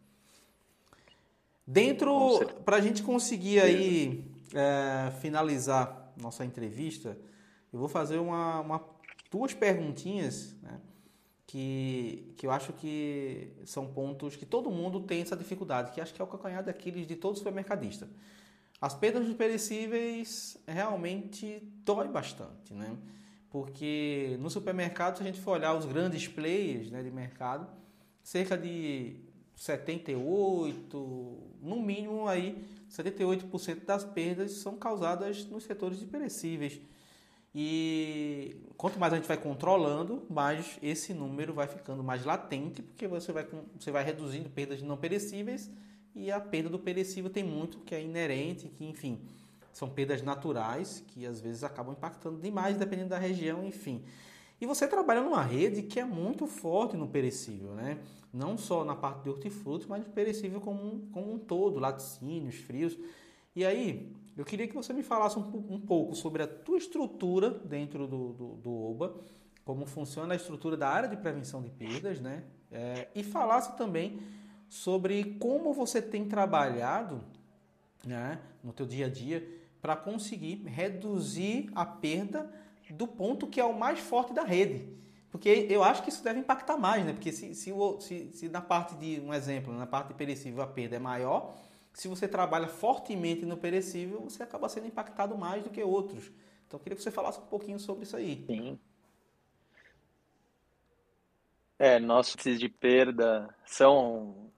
Dentro, 1.66 2.40
para 2.64 2.78
a 2.78 2.80
gente 2.80 3.02
conseguir 3.02 3.60
aí 3.60 4.24
é, 4.54 5.10
finalizar 5.20 6.14
nossa 6.18 6.46
entrevista, 6.46 7.18
eu 7.70 7.78
vou 7.78 7.88
fazer 7.88 8.16
uma, 8.16 8.60
uma 8.60 8.82
duas 9.30 9.52
perguntinhas, 9.52 10.56
né? 10.62 10.80
Que, 11.56 12.34
que 12.36 12.46
eu 12.46 12.50
acho 12.50 12.70
que 12.74 13.48
são 13.64 13.86
pontos 13.86 14.36
que 14.36 14.44
todo 14.44 14.70
mundo 14.70 15.00
tem 15.00 15.22
essa 15.22 15.34
dificuldade, 15.34 15.90
que 15.90 16.02
acho 16.02 16.12
que 16.12 16.20
é 16.20 16.24
o 16.24 16.26
calcanhar 16.26 16.62
daqueles 16.62 17.06
de 17.06 17.16
todo 17.16 17.38
supermercadista. 17.38 18.06
As 18.78 18.92
perdas 18.92 19.26
de 19.26 19.32
perecíveis 19.32 20.58
realmente 20.66 21.62
dói 21.82 22.08
bastante, 22.08 22.74
né? 22.74 22.94
porque 23.48 24.36
no 24.38 24.50
supermercado, 24.50 25.16
se 25.16 25.22
a 25.22 25.26
gente 25.26 25.40
for 25.40 25.52
olhar 25.52 25.72
os 25.72 25.86
grandes 25.86 26.28
players 26.28 26.90
né, 26.90 27.02
de 27.02 27.10
mercado, 27.10 27.66
cerca 28.22 28.54
de 28.54 29.16
78, 29.54 31.54
no 31.62 31.80
mínimo 31.80 32.28
aí 32.28 32.62
78% 32.90 33.86
das 33.86 34.04
perdas 34.04 34.52
são 34.52 34.76
causadas 34.76 35.46
nos 35.46 35.64
setores 35.64 35.98
de 35.98 36.04
perecíveis. 36.04 36.78
E 37.58 38.54
quanto 38.76 39.00
mais 39.00 39.14
a 39.14 39.16
gente 39.16 39.26
vai 39.26 39.38
controlando, 39.38 40.22
mais 40.28 40.78
esse 40.82 41.14
número 41.14 41.54
vai 41.54 41.66
ficando 41.66 42.04
mais 42.04 42.22
latente, 42.22 42.82
porque 42.82 43.08
você 43.08 43.32
vai, 43.32 43.48
você 43.80 43.90
vai 43.90 44.04
reduzindo 44.04 44.50
perdas 44.50 44.82
não 44.82 44.98
perecíveis 44.98 45.70
e 46.14 46.30
a 46.30 46.38
perda 46.38 46.68
do 46.68 46.78
perecível 46.78 47.30
tem 47.30 47.42
muito 47.42 47.78
que 47.78 47.94
é 47.94 48.02
inerente, 48.02 48.68
que 48.68 48.84
enfim, 48.84 49.22
são 49.72 49.88
perdas 49.88 50.20
naturais 50.20 51.02
que 51.08 51.24
às 51.24 51.40
vezes 51.40 51.64
acabam 51.64 51.94
impactando 51.94 52.38
demais, 52.42 52.76
dependendo 52.76 53.08
da 53.08 53.18
região, 53.18 53.64
enfim. 53.64 54.04
E 54.60 54.66
você 54.66 54.86
trabalha 54.86 55.22
numa 55.22 55.42
rede 55.42 55.82
que 55.82 55.98
é 55.98 56.04
muito 56.04 56.46
forte 56.46 56.94
no 56.94 57.08
perecível, 57.08 57.72
né? 57.72 57.98
Não 58.34 58.58
só 58.58 58.84
na 58.84 58.94
parte 58.94 59.22
de 59.22 59.30
hortifrutos, 59.30 59.86
mas 59.86 60.04
no 60.04 60.12
perecível 60.12 60.60
como 60.60 60.82
um, 60.82 61.08
como 61.10 61.32
um 61.32 61.38
todo, 61.38 61.80
laticínios, 61.80 62.56
frios. 62.56 62.98
E 63.54 63.64
aí, 63.64 64.12
eu 64.36 64.44
queria 64.44 64.68
que 64.68 64.74
você 64.74 64.92
me 64.92 65.02
falasse 65.02 65.38
um, 65.38 65.64
um 65.70 65.80
pouco 65.80 66.14
sobre 66.14 66.42
a 66.42 66.46
tua 66.46 66.76
estrutura 66.76 67.50
dentro 67.50 68.06
do, 68.06 68.32
do, 68.32 68.48
do, 68.56 68.90
OBA, 68.90 69.16
como 69.64 69.86
funciona 69.86 70.34
a 70.34 70.36
estrutura 70.36 70.76
da 70.76 70.88
área 70.88 71.08
de 71.08 71.16
prevenção 71.16 71.62
de 71.62 71.70
perdas, 71.70 72.20
né? 72.20 72.44
É, 72.70 73.08
e 73.14 73.22
falasse 73.22 73.76
também 73.76 74.20
sobre 74.68 75.36
como 75.40 75.72
você 75.72 76.02
tem 76.02 76.26
trabalhado 76.26 77.24
né, 78.04 78.40
no 78.62 78.72
teu 78.72 78.84
dia 78.84 79.06
a 79.06 79.08
dia 79.08 79.48
para 79.80 79.96
conseguir 79.96 80.62
reduzir 80.66 81.70
a 81.74 81.86
perda 81.86 82.50
do 82.90 83.06
ponto 83.06 83.46
que 83.46 83.60
é 83.60 83.64
o 83.64 83.76
mais 83.76 83.98
forte 83.98 84.34
da 84.34 84.42
rede. 84.42 84.96
Porque 85.30 85.66
eu 85.68 85.82
acho 85.82 86.02
que 86.02 86.08
isso 86.08 86.22
deve 86.22 86.40
impactar 86.40 86.76
mais, 86.76 87.04
né? 87.04 87.12
Porque 87.12 87.32
se, 87.32 87.54
se, 87.54 87.72
se, 88.00 88.32
se 88.32 88.48
na 88.48 88.60
parte 88.60 88.94
de, 88.96 89.20
um 89.20 89.34
exemplo, 89.34 89.72
na 89.72 89.86
parte 89.86 90.14
perecível 90.14 90.62
a 90.62 90.66
perda 90.66 90.96
é 90.96 90.98
maior, 90.98 91.54
se 91.96 92.08
você 92.08 92.28
trabalha 92.28 92.68
fortemente 92.68 93.46
no 93.46 93.56
perecível, 93.56 94.20
você 94.20 94.42
acaba 94.42 94.68
sendo 94.68 94.86
impactado 94.86 95.34
mais 95.34 95.64
do 95.64 95.70
que 95.70 95.82
outros. 95.82 96.30
Então 96.66 96.78
eu 96.78 96.82
queria 96.82 96.94
que 96.94 97.02
você 97.02 97.10
falasse 97.10 97.40
um 97.40 97.46
pouquinho 97.46 97.80
sobre 97.80 98.04
isso 98.04 98.14
aí. 98.14 98.44
Sim. 98.46 98.78
É, 101.78 101.98
nossos 101.98 102.36
de 102.58 102.68
perda 102.68 103.48
são 103.64 104.52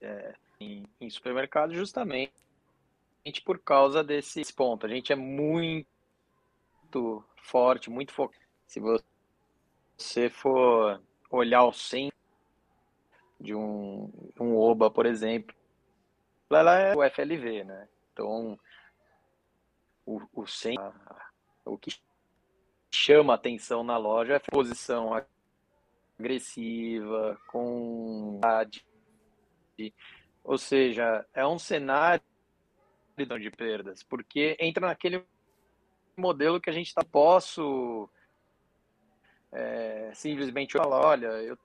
é, 0.00 0.34
em, 0.58 0.84
em 1.00 1.08
supermercado 1.08 1.72
justamente 1.72 2.32
por 3.44 3.60
causa 3.60 4.02
desse 4.02 4.52
ponto. 4.52 4.84
A 4.84 4.88
gente 4.88 5.12
é 5.12 5.16
muito 5.16 5.86
forte, 7.36 7.88
muito 7.88 8.12
focado. 8.12 8.42
Se 8.66 8.80
você 8.80 10.28
for 10.28 11.00
olhar 11.30 11.62
o 11.62 11.72
centro 11.72 12.18
de 13.40 13.54
um, 13.54 14.10
um 14.40 14.56
OBA, 14.56 14.90
por 14.90 15.06
exemplo, 15.06 15.55
ela 16.50 16.78
é 16.78 16.94
o 16.94 17.02
FLV, 17.02 17.64
né? 17.64 17.88
Então, 18.12 18.58
o, 20.04 20.20
o 20.32 20.46
centro, 20.46 20.92
o 21.64 21.76
que 21.76 21.98
chama 22.90 23.34
atenção 23.34 23.82
na 23.82 23.96
loja 23.96 24.34
é 24.34 24.36
a 24.36 24.40
posição 24.40 25.10
agressiva, 26.18 27.38
com 27.48 28.40
ou 30.42 30.56
seja, 30.56 31.26
é 31.34 31.44
um 31.46 31.58
cenário 31.58 32.22
de 33.16 33.50
perdas, 33.50 34.02
porque 34.02 34.56
entra 34.60 34.86
naquele 34.86 35.24
modelo 36.16 36.60
que 36.60 36.70
a 36.70 36.72
gente 36.72 36.86
está 36.86 37.02
posso 37.02 38.08
é, 39.52 40.10
simplesmente 40.14 40.76
falar, 40.76 41.04
olha, 41.04 41.26
eu 41.42 41.58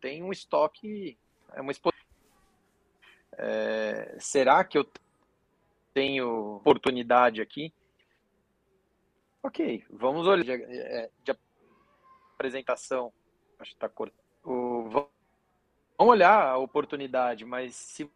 tenho 0.00 0.26
um 0.26 0.32
estoque, 0.32 1.18
é 1.52 1.60
uma 1.60 1.70
é, 3.38 4.16
será 4.18 4.64
que 4.64 4.76
eu 4.76 4.86
tenho 5.94 6.56
oportunidade 6.56 7.40
aqui? 7.40 7.72
Ok, 9.42 9.84
vamos 9.88 10.26
olhar 10.26 10.44
de, 10.44 10.52
é, 10.52 11.10
de 11.22 11.38
apresentação. 12.34 13.12
Acho 13.58 13.70
que 13.70 13.76
está 13.76 13.88
cortado. 13.88 14.22
Vamos 14.44 15.08
olhar 15.98 16.48
a 16.48 16.58
oportunidade, 16.58 17.44
mas 17.44 17.74
se 17.74 18.10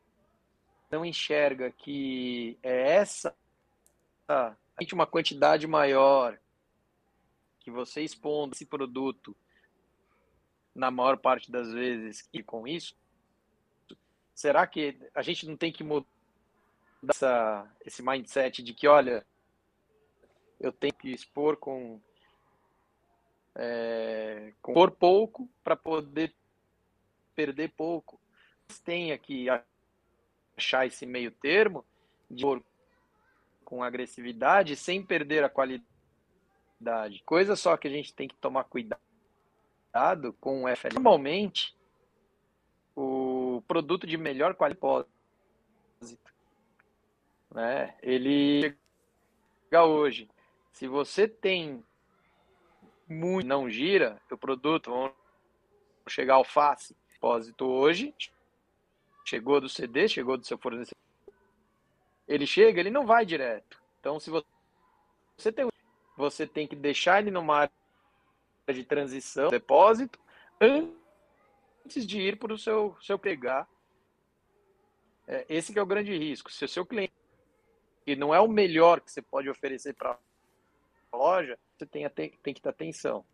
não 0.91 1.05
enxerga 1.05 1.70
que 1.70 2.59
é 2.62 2.97
essa 2.97 3.35
uma 4.93 5.07
quantidade 5.07 5.66
maior 5.66 6.39
que 7.61 7.70
você 7.70 8.03
expondo 8.03 8.55
esse 8.55 8.66
produto 8.66 9.37
na 10.75 10.91
maior 10.91 11.18
parte 11.18 11.51
das 11.51 11.73
vezes 11.73 12.29
e 12.33 12.43
com 12.43 12.66
isso, 12.66 12.97
será 14.35 14.66
que 14.66 14.99
a 15.14 15.22
gente 15.22 15.47
não 15.47 15.57
tem 15.57 15.72
que 15.72 15.85
mudar 15.85 16.07
essa, 17.09 17.70
esse 17.85 18.03
mindset 18.03 18.62
de 18.62 18.72
que, 18.72 18.87
olha, 18.87 19.26
eu 20.61 20.72
tenho 20.72 20.95
que 20.95 21.11
expor 21.11 21.57
com, 21.57 22.01
é, 23.55 24.53
com 24.62 24.72
por 24.72 24.91
pouco 24.93 25.49
para 25.64 25.76
poder 25.76 26.33
perder 27.35 27.70
pouco. 27.70 28.20
Tem 28.85 29.16
que 29.18 29.49
achar 30.57 30.87
esse 30.87 31.05
meio 31.05 31.30
termo 31.30 31.85
de 32.30 32.45
com 33.64 33.83
agressividade 33.83 34.76
sem 34.76 35.05
perder 35.05 35.45
a 35.45 35.49
qualidade. 35.49 37.22
Coisa 37.24 37.57
só 37.57 37.76
que 37.76 37.89
a 37.89 37.91
gente 37.91 38.14
tem 38.14 38.28
que 38.28 38.37
tomar 38.37 38.64
cuidado 38.64 39.01
com 40.41 40.64
o 40.64 40.76
FL. 40.76 40.95
Normalmente, 40.95 41.76
o 42.95 43.32
produto 43.66 44.06
de 44.06 44.16
melhor 44.16 44.54
qualidade, 44.54 45.06
né, 47.50 47.96
ele 48.02 48.76
chega 49.64 49.84
hoje. 49.84 50.28
Se 50.72 50.86
você 50.88 51.28
tem 51.28 51.84
muito 53.08 53.46
não 53.46 53.68
gira, 53.68 54.20
o 54.30 54.36
produto, 54.36 54.90
vamos 54.90 55.12
chegar 56.08 56.34
alface, 56.34 56.96
depósito 57.12 57.66
hoje, 57.66 58.14
chegou 59.24 59.60
do 59.60 59.68
CD, 59.68 60.08
chegou 60.08 60.36
do 60.36 60.46
seu 60.46 60.58
fornecedor, 60.58 60.96
ele 62.26 62.46
chega, 62.46 62.80
ele 62.80 62.90
não 62.90 63.06
vai 63.06 63.26
direto. 63.26 63.80
Então, 64.00 64.18
se 64.18 64.30
você 64.30 65.52
tem, 65.52 65.68
você 66.16 66.46
tem 66.46 66.66
que 66.66 66.74
deixar 66.74 67.20
ele 67.20 67.30
numa 67.30 67.56
área 67.58 67.72
de 68.72 68.84
transição, 68.84 69.48
depósito, 69.50 70.18
antes 70.60 71.01
de 71.89 72.20
ir 72.20 72.39
para 72.39 72.53
o 72.53 72.59
seu, 72.59 72.97
seu 73.01 73.18
pegar. 73.18 73.68
É, 75.26 75.47
esse 75.49 75.76
é 75.78 75.83
o 75.83 75.87
grande 75.87 76.16
risco. 76.16 76.51
Se 76.51 76.64
o 76.64 76.68
seu 76.68 76.85
cliente 76.85 77.12
e 78.07 78.16
não 78.16 78.35
é 78.35 78.41
o 78.41 78.49
melhor 78.49 79.01
que 79.01 79.11
você 79.11 79.22
pode 79.22 79.49
oferecer 79.49 79.95
para 79.95 80.18
a 81.12 81.16
loja, 81.16 81.59
você 81.76 81.87
tem, 81.87 82.09
tem 82.09 82.55
que 82.55 82.61
ter 82.61 82.68
atenção. 82.68 83.24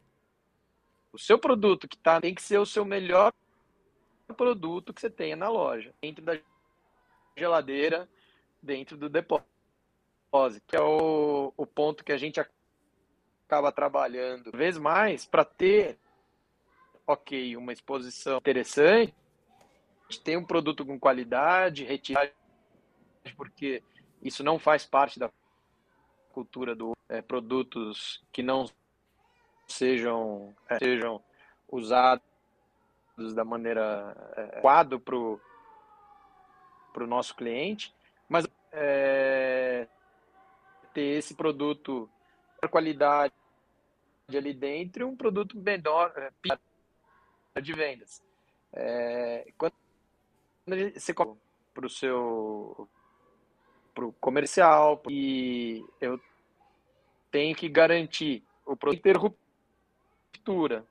O 1.12 1.18
seu 1.18 1.38
produto 1.38 1.88
que 1.88 1.96
tá 1.96 2.20
tem 2.20 2.34
que 2.34 2.42
ser 2.42 2.58
o 2.58 2.66
seu 2.66 2.84
melhor 2.84 3.32
produto 4.36 4.92
que 4.92 5.00
você 5.00 5.08
tenha 5.08 5.36
na 5.36 5.48
loja, 5.48 5.94
dentro 6.02 6.22
da 6.22 6.38
geladeira, 7.36 8.08
dentro 8.62 8.96
do 8.96 9.08
depósito, 9.08 9.46
que 10.66 10.76
é 10.76 10.80
o, 10.80 11.52
o 11.56 11.66
ponto 11.66 12.04
que 12.04 12.12
a 12.12 12.18
gente 12.18 12.38
acaba 12.38 13.72
trabalhando 13.72 14.50
vez 14.52 14.76
mais 14.76 15.24
para 15.24 15.44
ter, 15.44 15.98
ok, 17.08 17.56
uma 17.56 17.72
exposição 17.72 18.36
interessante, 18.36 19.14
ter 20.22 20.36
um 20.36 20.44
produto 20.44 20.84
com 20.84 21.00
qualidade, 21.00 21.82
retirar, 21.82 22.30
porque 23.34 23.82
isso 24.22 24.44
não 24.44 24.58
faz 24.58 24.84
parte 24.84 25.18
da 25.18 25.30
cultura 26.32 26.74
do 26.74 26.92
é, 27.08 27.22
produtos 27.22 28.22
que 28.30 28.42
não 28.42 28.66
sejam 29.66 30.54
é, 30.68 30.78
sejam 30.78 31.22
usados 31.66 32.22
da 33.34 33.44
maneira 33.44 34.14
é, 34.36 34.42
adequada 34.42 34.98
para 34.98 35.16
o 35.16 35.40
nosso 37.06 37.34
cliente 37.34 37.94
mas 38.28 38.46
é, 38.70 39.88
ter 40.94 41.18
esse 41.18 41.34
produto 41.34 42.08
de 42.62 42.68
qualidade 42.68 43.32
ali 44.28 44.54
dentro 44.54 45.08
um 45.08 45.16
produto 45.16 45.56
menor 45.58 46.12
é, 46.16 46.30
de 47.62 47.72
vendas. 47.72 48.22
É, 48.72 49.52
quando 49.56 49.74
você 50.94 51.14
para 51.14 51.86
o 51.86 51.90
seu 51.90 52.88
pro 53.94 54.12
comercial 54.20 55.02
e 55.08 55.84
eu 56.00 56.20
tenho 57.30 57.56
que 57.56 57.68
garantir 57.68 58.44
o 58.64 58.76
produto 58.76 58.98
interruptura 58.98 60.86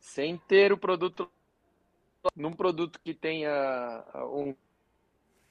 sem 0.00 0.38
ter 0.38 0.72
o 0.72 0.78
produto 0.78 1.30
num 2.34 2.52
produto 2.52 3.00
que 3.04 3.12
tenha 3.12 4.04
um 4.32 4.54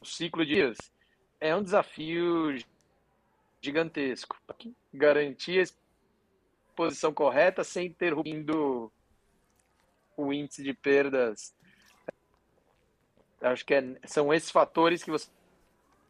ciclo 0.03 0.45
de 0.45 0.55
dias 0.55 0.77
é 1.39 1.55
um 1.55 1.63
desafio 1.63 2.57
gigantesco. 3.61 4.37
Garantir 4.93 5.61
a 5.61 6.75
posição 6.75 7.13
correta 7.13 7.63
sem 7.63 7.87
interrompindo 7.87 8.91
o 10.15 10.33
índice 10.33 10.63
de 10.63 10.73
perdas. 10.73 11.55
Acho 13.41 13.65
que 13.65 13.73
é, 13.73 13.99
são 14.05 14.33
esses 14.33 14.49
fatores 14.49 15.03
que 15.03 15.11
você, 15.11 15.29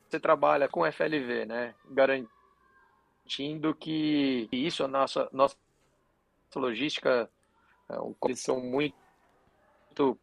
você 0.07 0.19
trabalha 0.19 0.67
com 0.67 0.85
FLV, 0.85 1.45
né? 1.45 1.75
Garantindo 1.89 3.73
que 3.75 4.47
isso, 4.51 4.83
a 4.83 4.87
nossa, 4.87 5.29
nossa 5.31 5.57
logística, 6.55 7.29
é 7.89 7.95
eles 8.25 8.39
são 8.39 8.61
muito 8.61 8.95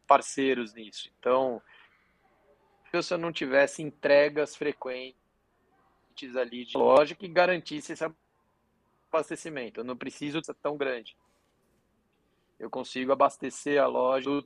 parceiros 0.07 0.73
nisso. 0.75 1.11
Então, 1.19 1.63
se 3.03 3.15
eu 3.15 3.19
não 3.19 3.33
tivesse 3.33 3.83
entregas 3.83 4.57
frequentes 4.57 5.17
ali 6.37 6.65
de 6.65 6.77
loja 6.77 7.15
que 7.15 7.29
garantisse 7.29 7.93
esse 7.93 8.05
abastecimento. 9.13 9.81
Eu 9.81 9.85
não 9.85 9.97
preciso 9.97 10.43
ser 10.43 10.55
tão 10.55 10.77
grande. 10.77 11.17
Eu 12.59 12.71
consigo 12.71 13.13
abastecer 13.13 13.83
a 13.83 13.87
loja 13.87 14.45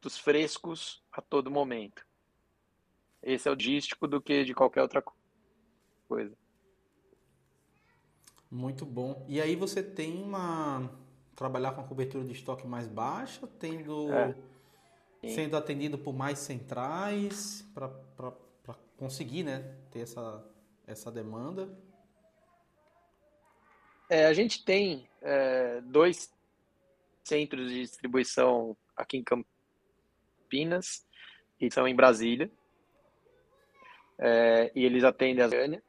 dos 0.00 0.18
frescos 0.18 1.02
a 1.10 1.20
todo 1.20 1.50
momento. 1.50 2.06
Esse 3.22 3.48
é 3.48 3.50
o 3.50 3.54
logístico 3.54 4.06
do 4.06 4.20
que 4.20 4.44
de 4.44 4.54
qualquer 4.54 4.82
outra 4.82 5.02
coisa. 6.06 6.36
Muito 8.50 8.86
bom. 8.86 9.24
E 9.28 9.40
aí 9.40 9.56
você 9.56 9.82
tem 9.82 10.22
uma 10.22 10.90
trabalhar 11.34 11.72
com 11.72 11.80
a 11.80 11.84
cobertura 11.84 12.24
de 12.24 12.32
estoque 12.32 12.66
mais 12.66 12.86
baixa, 12.86 13.46
tendo 13.58 14.12
é. 14.12 14.34
sendo 15.28 15.56
atendido 15.56 15.98
por 15.98 16.14
mais 16.14 16.38
centrais 16.38 17.66
para 17.74 17.90
conseguir, 18.96 19.42
né, 19.42 19.76
ter 19.90 20.00
essa 20.00 20.44
essa 20.86 21.10
demanda. 21.10 21.68
É, 24.08 24.26
a 24.26 24.32
gente 24.32 24.64
tem 24.64 25.08
é, 25.20 25.80
dois 25.80 26.32
centros 27.26 27.70
de 27.70 27.82
distribuição 27.82 28.76
aqui 28.96 29.18
em 29.18 29.24
Campinas 29.24 31.06
e 31.60 31.70
são 31.70 31.86
em 31.86 31.94
Brasília. 31.94 32.50
É, 34.18 34.72
e 34.74 34.84
eles 34.84 35.04
atendem 35.04 35.44
a. 35.44 35.82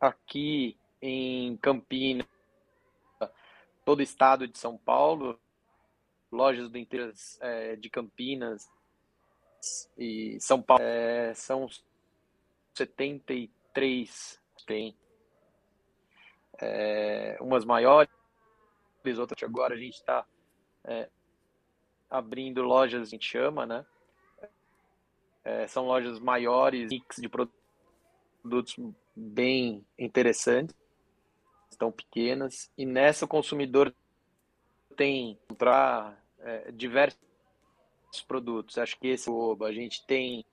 Aqui 0.00 0.78
em 1.02 1.56
Campinas, 1.58 2.26
todo 3.84 4.00
o 4.00 4.02
estado 4.02 4.46
de 4.46 4.58
São 4.58 4.76
Paulo, 4.76 5.38
lojas 6.30 6.70
do 6.70 6.78
interior 6.78 7.12
é, 7.40 7.76
de 7.76 7.88
Campinas 7.90 8.68
e 9.96 10.38
São 10.40 10.62
Paulo 10.62 10.82
é, 10.82 11.34
são 11.34 11.68
73 12.74 14.40
tem 14.66 14.96
é, 16.58 17.36
umas 17.40 17.64
maiores, 17.64 18.12
outras 19.18 19.42
agora 19.42 19.74
a 19.74 19.78
gente 19.78 19.94
está 19.94 20.24
é, 20.84 21.08
abrindo 22.10 22.62
lojas, 22.62 23.08
a 23.08 23.10
gente 23.10 23.26
chama, 23.26 23.66
né? 23.66 23.86
É, 25.44 25.66
são 25.66 25.86
lojas 25.86 26.18
maiores, 26.18 26.90
mix 26.90 27.16
de 27.16 27.28
produtos 27.28 28.76
bem 29.14 29.86
interessantes 29.98 30.74
tão 31.78 31.92
pequenas, 31.92 32.70
e 32.76 32.86
nessa 32.86 33.26
o 33.26 33.28
consumidor 33.28 33.94
tem 34.96 35.32
encontrar 35.32 36.18
é, 36.38 36.72
diversos 36.72 37.18
produtos. 38.26 38.78
Acho 38.78 38.98
que 38.98 39.08
esse 39.08 39.28
é 39.28 39.32
o 39.32 39.64
A 39.64 39.72
gente 39.72 40.04
tem 40.06 40.44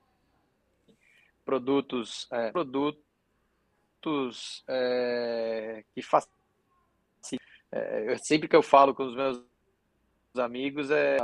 produtos, 1.46 2.28
é, 2.32 2.52
produtos 2.52 3.04
é, 4.68 5.84
que 5.94 6.02
fazem. 6.02 6.30
É, 7.76 8.16
sempre 8.18 8.48
que 8.48 8.56
eu 8.56 8.62
falo 8.62 8.94
com 8.94 9.04
os 9.04 9.16
meus 9.16 9.44
amigos, 10.38 10.92
é 10.92 11.18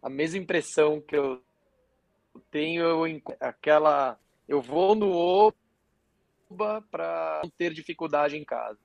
a 0.00 0.08
mesma 0.08 0.38
impressão 0.38 1.00
que 1.00 1.16
eu 1.16 1.42
tenho, 2.48 2.84
eu, 2.84 3.22
aquela. 3.40 4.16
Eu 4.46 4.62
vou 4.62 4.94
no 4.94 5.10
Oba 5.12 6.80
para 6.92 7.40
não 7.42 7.50
ter 7.50 7.74
dificuldade 7.74 8.36
em 8.36 8.44
casa. 8.44 8.78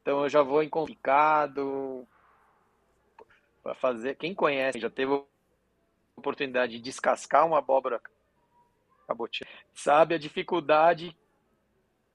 Então 0.00 0.22
eu 0.22 0.28
já 0.28 0.42
vou 0.42 0.62
em 0.62 0.68
complicado 0.68 2.06
para 3.60 3.74
fazer. 3.74 4.16
Quem 4.16 4.32
conhece, 4.32 4.78
já 4.78 4.88
teve 4.88 5.24
oportunidade 6.16 6.74
de 6.74 6.80
descascar 6.80 7.44
uma 7.44 7.58
abóbora 7.58 8.00
cabotinha, 9.08 9.48
sabe 9.74 10.14
a 10.14 10.18
dificuldade 10.18 11.16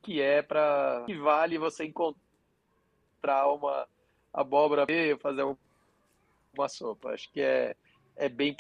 que 0.01 0.21
é 0.21 0.41
para 0.41 1.03
que 1.05 1.15
vale 1.17 1.57
você 1.57 1.85
encontrar 1.85 2.22
uma 3.47 3.87
abóbora 4.33 4.85
e 4.89 5.17
fazer 5.17 5.43
uma 6.53 6.69
sopa. 6.69 7.09
Acho 7.09 7.31
que 7.31 7.41
é, 7.41 7.75
é 8.15 8.29
bem 8.29 8.55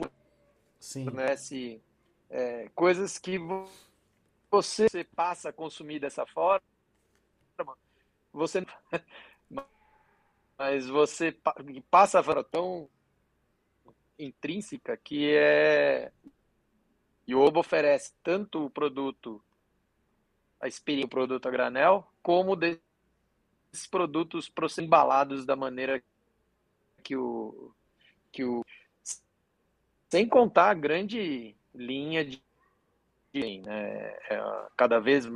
Sim. 0.79 1.05
Né, 1.11 1.37
se, 1.37 1.81
é, 2.29 2.69
coisas 2.75 3.17
que 3.17 3.39
você, 4.51 4.87
passa 5.15 5.49
a 5.49 5.53
consumir 5.53 5.99
dessa 5.99 6.25
forma 6.25 6.61
você 8.33 8.65
mas 10.57 10.87
você 10.87 11.37
passa 11.89 12.19
a 12.19 12.23
forma 12.23 12.43
tão 12.43 12.89
intrínseca 14.19 14.97
que 14.97 15.33
é 15.33 16.11
e 17.25 17.33
o 17.33 17.39
Obo 17.39 17.61
oferece 17.61 18.13
tanto 18.21 18.65
o 18.65 18.69
produto 18.69 19.41
a 20.59 20.67
experiência 20.67 21.07
do 21.07 21.11
produto 21.11 21.47
a 21.47 21.51
granel 21.51 22.05
como 22.21 22.55
desses 23.73 23.87
produtos 23.87 24.51
embalados 24.77 25.45
da 25.45 25.55
maneira 25.55 26.01
que 27.03 27.17
o 27.17 27.71
que 28.31 28.43
o 28.43 28.63
sem 30.09 30.29
contar 30.29 30.69
a 30.69 30.73
grande 30.75 31.55
linha 31.73 32.23
de 32.23 32.41
né? 33.33 34.15
É, 34.29 34.67
cada 34.77 34.99
vez 34.99 35.27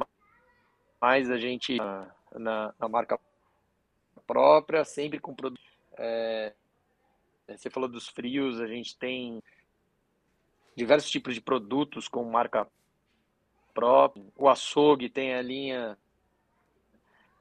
mais 1.02 1.32
a 1.32 1.38
gente 1.38 1.78
na, 2.32 2.72
na 2.80 2.88
marca 2.88 3.20
própria, 4.28 4.86
sempre 4.86 5.20
com 5.20 5.34
produto. 5.34 5.60
É, 5.98 6.54
você 7.48 7.72
falou 7.72 7.90
dos 7.90 8.08
frios, 8.08 8.62
a 8.62 8.68
gente 8.68 8.96
tem 8.98 9.42
diversos 10.76 11.10
tipos 11.10 11.34
de 11.34 11.42
produtos 11.42 12.08
com 12.08 12.24
marca 12.26 12.68
própria. 13.74 14.24
O 14.36 14.48
açougue 14.48 15.10
tem 15.10 15.34
a 15.34 15.42
linha 15.42 15.98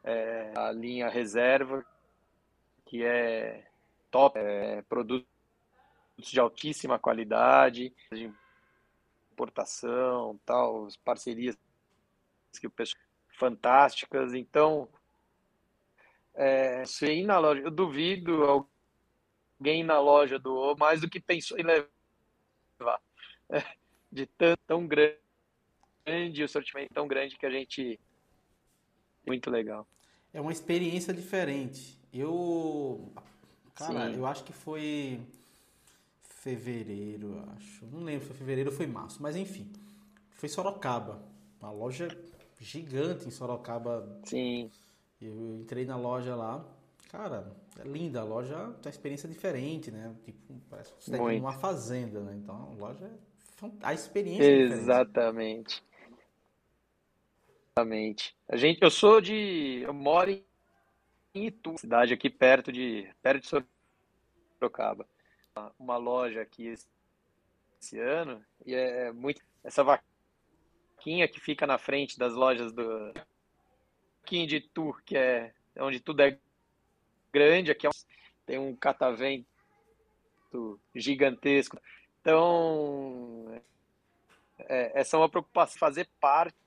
é, 0.06 0.52
a 0.56 0.72
linha 0.72 1.08
reserva, 1.10 1.84
que 2.86 3.04
é 3.04 3.66
top, 4.10 4.38
é, 4.38 4.80
produtos 4.82 5.26
de 6.18 6.40
altíssima 6.40 6.98
qualidade, 6.98 7.92
de 8.10 8.32
importação, 9.32 10.40
tal, 10.46 10.88
parcerias 11.04 11.58
que 12.58 12.66
o 12.66 12.70
pessoal 12.70 13.02
fantásticas. 13.36 14.32
Então, 14.32 14.88
é, 16.34 16.84
você 16.84 17.14
ir 17.14 17.24
na 17.24 17.38
loja, 17.38 17.60
eu 17.60 17.70
duvido 17.70 18.44
alguém 18.44 19.84
na 19.84 20.00
loja 20.00 20.38
do 20.38 20.74
mais 20.76 21.00
do 21.00 21.10
que 21.10 21.20
pensou 21.20 21.58
em 21.58 21.62
levar. 21.62 23.00
É, 23.50 23.58
de 24.10 24.26
tão, 24.26 24.56
tão 24.66 24.86
grande, 24.86 26.42
o 26.42 26.48
sortimento 26.48 26.94
tão 26.94 27.06
grande 27.06 27.36
que 27.36 27.44
a 27.44 27.50
gente. 27.50 28.00
Muito 29.26 29.50
legal. 29.50 29.86
É 30.32 30.40
uma 30.40 30.52
experiência 30.52 31.12
diferente. 31.12 31.98
Eu. 32.12 33.12
Cara, 33.74 34.10
Sim. 34.10 34.18
eu 34.18 34.26
acho 34.26 34.44
que 34.44 34.52
foi 34.52 35.20
fevereiro, 36.22 37.42
acho. 37.56 37.84
Não 37.86 38.00
lembro 38.00 38.22
se 38.22 38.28
foi 38.28 38.36
fevereiro 38.36 38.70
ou 38.70 38.76
foi 38.76 38.86
março, 38.86 39.22
mas 39.22 39.36
enfim. 39.36 39.70
Foi 40.36 40.48
Sorocaba. 40.48 41.22
Uma 41.60 41.70
loja 41.70 42.08
gigante 42.60 43.26
em 43.26 43.30
Sorocaba. 43.30 44.20
Sim. 44.24 44.70
Eu 45.20 45.56
entrei 45.56 45.84
na 45.84 45.96
loja 45.96 46.34
lá. 46.34 46.64
Cara, 47.10 47.52
é 47.78 47.86
linda. 47.86 48.20
A 48.20 48.24
loja 48.24 48.54
tem 48.54 48.90
uma 48.90 48.90
experiência 48.90 49.28
diferente, 49.28 49.90
né? 49.90 50.14
Tipo, 50.24 50.54
parece 50.70 50.92
que 50.92 51.04
você 51.04 51.12
está 51.12 51.22
uma 51.22 51.52
fazenda, 51.52 52.20
né? 52.20 52.36
Então, 52.36 52.54
a 52.54 52.80
loja 52.80 53.04
é 53.06 53.10
a 53.82 53.94
experiência 53.94 54.44
é 54.44 54.66
Exatamente. 57.78 58.34
A 58.48 58.56
gente, 58.56 58.80
eu 58.80 58.90
sou 58.90 59.20
de, 59.20 59.82
eu 59.82 59.92
moro 59.92 60.30
em 60.30 60.42
Itu, 61.34 61.76
cidade 61.76 62.14
aqui 62.14 62.30
perto 62.30 62.72
de, 62.72 63.06
perto 63.22 63.42
de 63.42 63.66
Sorocaba. 64.58 65.06
Uma 65.78 65.98
loja 65.98 66.40
aqui 66.40 66.74
esse 67.78 67.98
ano 67.98 68.42
e 68.64 68.74
é 68.74 69.12
muito 69.12 69.42
essa 69.62 69.84
vaquinha 69.84 71.28
que 71.28 71.38
fica 71.38 71.66
na 71.66 71.76
frente 71.76 72.18
das 72.18 72.32
lojas 72.32 72.72
do 72.72 73.12
vaquinha 74.22 74.46
de 74.46 74.60
tour, 74.60 75.02
que 75.04 75.14
é 75.14 75.52
onde 75.78 76.00
tudo 76.00 76.22
é 76.22 76.38
grande, 77.30 77.70
aqui 77.70 77.86
é 77.86 77.90
um, 77.90 77.92
tem 78.46 78.58
um 78.58 78.74
catavento 78.74 79.46
gigantesco. 80.94 81.78
Então, 82.22 83.60
é, 84.60 84.98
essa 84.98 85.16
é 85.16 85.20
uma 85.20 85.28
preocupação, 85.28 85.78
fazer 85.78 86.08
parte 86.18 86.65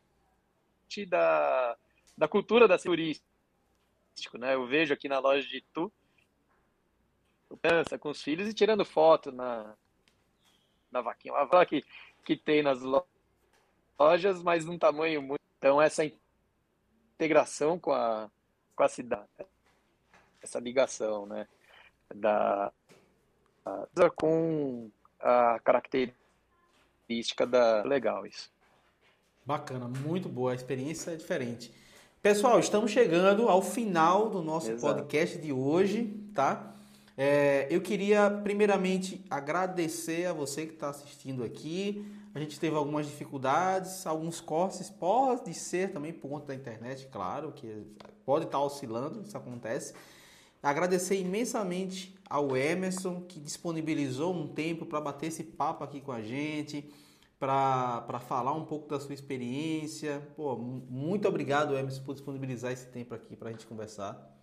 da, 1.05 1.77
da 2.17 2.27
cultura 2.27 2.67
da 2.67 2.77
turística. 2.77 3.25
Né? 4.33 4.55
Eu 4.55 4.67
vejo 4.67 4.93
aqui 4.93 5.07
na 5.07 5.19
loja 5.19 5.47
de 5.47 5.61
Tu, 5.73 5.91
criança 7.61 7.97
com 7.97 8.09
os 8.09 8.21
filhos 8.21 8.47
e 8.47 8.53
tirando 8.53 8.85
foto 8.85 9.31
na, 9.31 9.75
na 10.91 11.01
vaquinha. 11.01 11.33
Uma 11.33 11.45
vaca 11.45 11.65
que, 11.65 11.85
que 12.23 12.35
tem 12.35 12.61
nas 12.61 12.81
lojas 12.81 14.41
mas 14.43 14.65
num 14.65 14.77
tamanho 14.77 15.21
muito. 15.21 15.39
Então, 15.57 15.81
essa 15.81 16.03
integração 17.15 17.77
com 17.77 17.91
a, 17.91 18.29
com 18.75 18.83
a 18.83 18.87
cidade, 18.87 19.27
essa 20.41 20.59
ligação, 20.59 21.25
né? 21.25 21.47
Da, 22.15 22.71
com 24.15 24.89
a 25.19 25.59
característica 25.59 27.45
da. 27.45 27.83
Legal 27.83 28.25
isso. 28.25 28.51
Bacana, 29.49 29.87
muito 29.87 30.29
boa. 30.29 30.51
A 30.51 30.55
experiência 30.55 31.09
é 31.09 31.15
diferente. 31.15 31.73
Pessoal, 32.21 32.59
estamos 32.59 32.91
chegando 32.91 33.49
ao 33.49 33.63
final 33.63 34.29
do 34.29 34.43
nosso 34.43 34.69
Exato. 34.69 34.93
podcast 34.93 35.39
de 35.39 35.51
hoje, 35.51 36.21
tá? 36.35 36.75
É, 37.17 37.65
eu 37.67 37.81
queria, 37.81 38.29
primeiramente, 38.29 39.25
agradecer 39.27 40.27
a 40.27 40.33
você 40.33 40.67
que 40.67 40.73
está 40.73 40.89
assistindo 40.89 41.43
aqui. 41.43 42.05
A 42.35 42.39
gente 42.39 42.59
teve 42.59 42.75
algumas 42.75 43.07
dificuldades, 43.07 44.05
alguns 44.05 44.39
cortes, 44.39 44.87
pode 44.87 45.51
ser 45.55 45.91
também 45.93 46.13
por 46.13 46.29
conta 46.29 46.45
da 46.49 46.53
internet, 46.53 47.07
claro, 47.11 47.51
que 47.51 47.87
pode 48.23 48.45
estar 48.45 48.59
tá 48.59 48.63
oscilando, 48.63 49.23
isso 49.23 49.35
acontece. 49.35 49.95
Agradecer 50.61 51.19
imensamente 51.19 52.15
ao 52.29 52.55
Emerson, 52.55 53.21
que 53.21 53.39
disponibilizou 53.39 54.31
um 54.31 54.47
tempo 54.47 54.85
para 54.85 55.01
bater 55.01 55.25
esse 55.25 55.43
papo 55.43 55.83
aqui 55.83 55.99
com 56.01 56.11
a 56.11 56.21
gente, 56.21 56.87
para 57.39 58.19
falar 58.19 58.53
um 58.53 58.65
pouco 58.65 58.89
da 58.89 58.99
sua 58.99 59.13
experiência. 59.13 60.21
Pô, 60.35 60.57
muito 60.57 61.27
obrigado, 61.27 61.77
Emerson, 61.77 62.03
por 62.03 62.13
disponibilizar 62.13 62.71
esse 62.71 62.91
tempo 62.91 63.15
aqui 63.15 63.35
para 63.35 63.49
a 63.49 63.51
gente 63.51 63.65
conversar. 63.65 64.37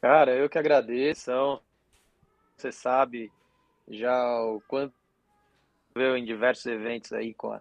Cara, 0.00 0.34
eu 0.34 0.48
que 0.48 0.58
agradeço. 0.58 1.30
Você 2.56 2.72
sabe 2.72 3.30
já 3.86 4.40
o 4.42 4.62
quanto 4.62 4.94
eu 5.94 6.16
em 6.16 6.24
diversos 6.24 6.64
eventos 6.66 7.12
aí 7.12 7.34
com 7.34 7.52
a, 7.52 7.60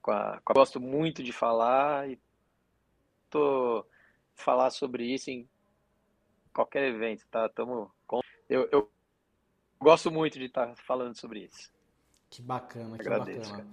com 0.00 0.12
a, 0.12 0.40
com 0.42 0.52
a 0.52 0.54
gosto 0.54 0.80
muito 0.80 1.22
de 1.22 1.32
falar 1.32 2.08
e 2.08 2.18
tô 3.28 3.84
falar 4.34 4.70
sobre 4.70 5.04
isso 5.04 5.30
em 5.30 5.46
qualquer 6.54 6.84
evento, 6.84 7.26
tá? 7.30 7.46
Tamo 7.50 7.92
com 8.06 8.20
eu, 8.48 8.68
eu 8.72 8.90
gosto 9.80 10.10
muito 10.10 10.38
de 10.38 10.44
estar 10.46 10.74
falando 10.76 11.16
sobre 11.16 11.40
isso. 11.40 11.70
Que 12.28 12.42
bacana, 12.42 12.96
que 12.96 13.02
agradeço, 13.02 13.50
bacana. 13.50 13.68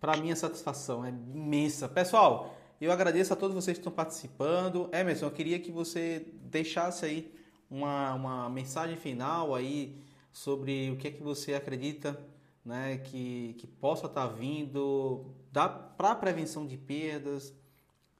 Para 0.00 0.16
mim 0.16 0.30
a 0.30 0.36
satisfação 0.36 1.04
é 1.04 1.08
imensa. 1.08 1.88
Pessoal, 1.88 2.54
eu 2.80 2.92
agradeço 2.92 3.32
a 3.32 3.36
todos 3.36 3.54
vocês 3.54 3.76
que 3.76 3.80
estão 3.80 3.92
participando. 3.92 4.88
Emerson, 4.92 5.26
eu 5.26 5.30
queria 5.30 5.58
que 5.58 5.72
você 5.72 6.26
deixasse 6.42 7.04
aí 7.04 7.34
uma, 7.70 8.14
uma 8.14 8.50
mensagem 8.50 8.96
final 8.96 9.54
aí 9.54 10.00
sobre 10.32 10.90
o 10.90 10.96
que 10.96 11.08
é 11.08 11.10
que 11.10 11.22
você 11.22 11.54
acredita 11.54 12.20
né, 12.64 12.98
que, 12.98 13.54
que 13.58 13.66
possa 13.66 14.06
estar 14.06 14.28
tá 14.28 14.34
vindo 14.34 15.24
para 15.52 16.10
a 16.10 16.14
prevenção 16.14 16.66
de 16.66 16.76
perdas 16.76 17.54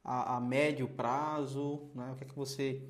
a, 0.05 0.37
a, 0.37 0.41
médio 0.41 0.89
prazo, 0.89 1.91
né? 1.93 2.13
O 2.13 2.15
que 2.15 2.23
é 2.23 2.27
que 2.29 2.35
você, 2.35 2.81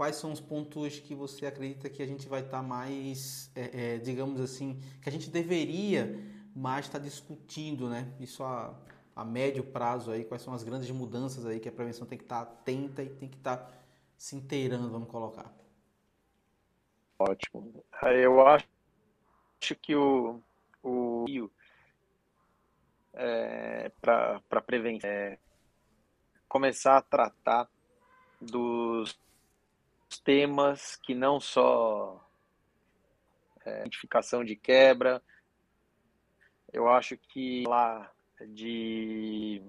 quais 0.00 0.16
são 0.16 0.32
os 0.32 0.40
pontos 0.40 0.98
que 0.98 1.14
você 1.14 1.44
acredita 1.44 1.90
que 1.90 2.02
a 2.02 2.06
gente 2.06 2.26
vai 2.26 2.40
estar 2.40 2.62
tá 2.62 2.62
mais, 2.62 3.52
é, 3.54 3.96
é, 3.96 3.98
digamos 3.98 4.40
assim, 4.40 4.80
que 5.02 5.10
a 5.10 5.12
gente 5.12 5.28
deveria 5.28 6.18
mais 6.56 6.86
estar 6.86 6.98
tá 6.98 7.04
discutindo, 7.04 7.86
né? 7.86 8.10
Isso 8.18 8.42
a 8.42 8.74
a 9.14 9.22
médio 9.26 9.62
prazo 9.62 10.10
aí, 10.10 10.24
quais 10.24 10.40
são 10.40 10.54
as 10.54 10.62
grandes 10.62 10.90
mudanças 10.90 11.44
aí 11.44 11.60
que 11.60 11.68
a 11.68 11.72
prevenção 11.72 12.06
tem 12.06 12.16
que 12.16 12.24
estar 12.24 12.40
atenta 12.40 13.02
e 13.02 13.10
tem 13.10 13.28
que 13.28 13.36
estar 13.36 13.70
se 14.16 14.34
inteirando, 14.34 14.88
vamos 14.88 15.10
colocar. 15.10 15.52
Ótimo. 17.18 17.84
Eu 18.02 18.46
acho 18.46 18.66
que 19.82 19.94
o, 19.94 20.40
o 20.82 21.50
é, 23.12 23.92
para 24.00 24.62
prevenção 24.64 25.10
é 25.10 25.38
começar 26.48 26.96
a 26.96 27.02
tratar 27.02 27.68
dos 28.40 29.20
temas 30.18 30.96
que 30.96 31.14
não 31.14 31.38
só 31.40 32.22
é, 33.64 33.80
identificação 33.80 34.44
de 34.44 34.56
quebra, 34.56 35.22
eu 36.72 36.88
acho 36.88 37.16
que 37.16 37.64
lá 37.66 38.10
de 38.48 39.62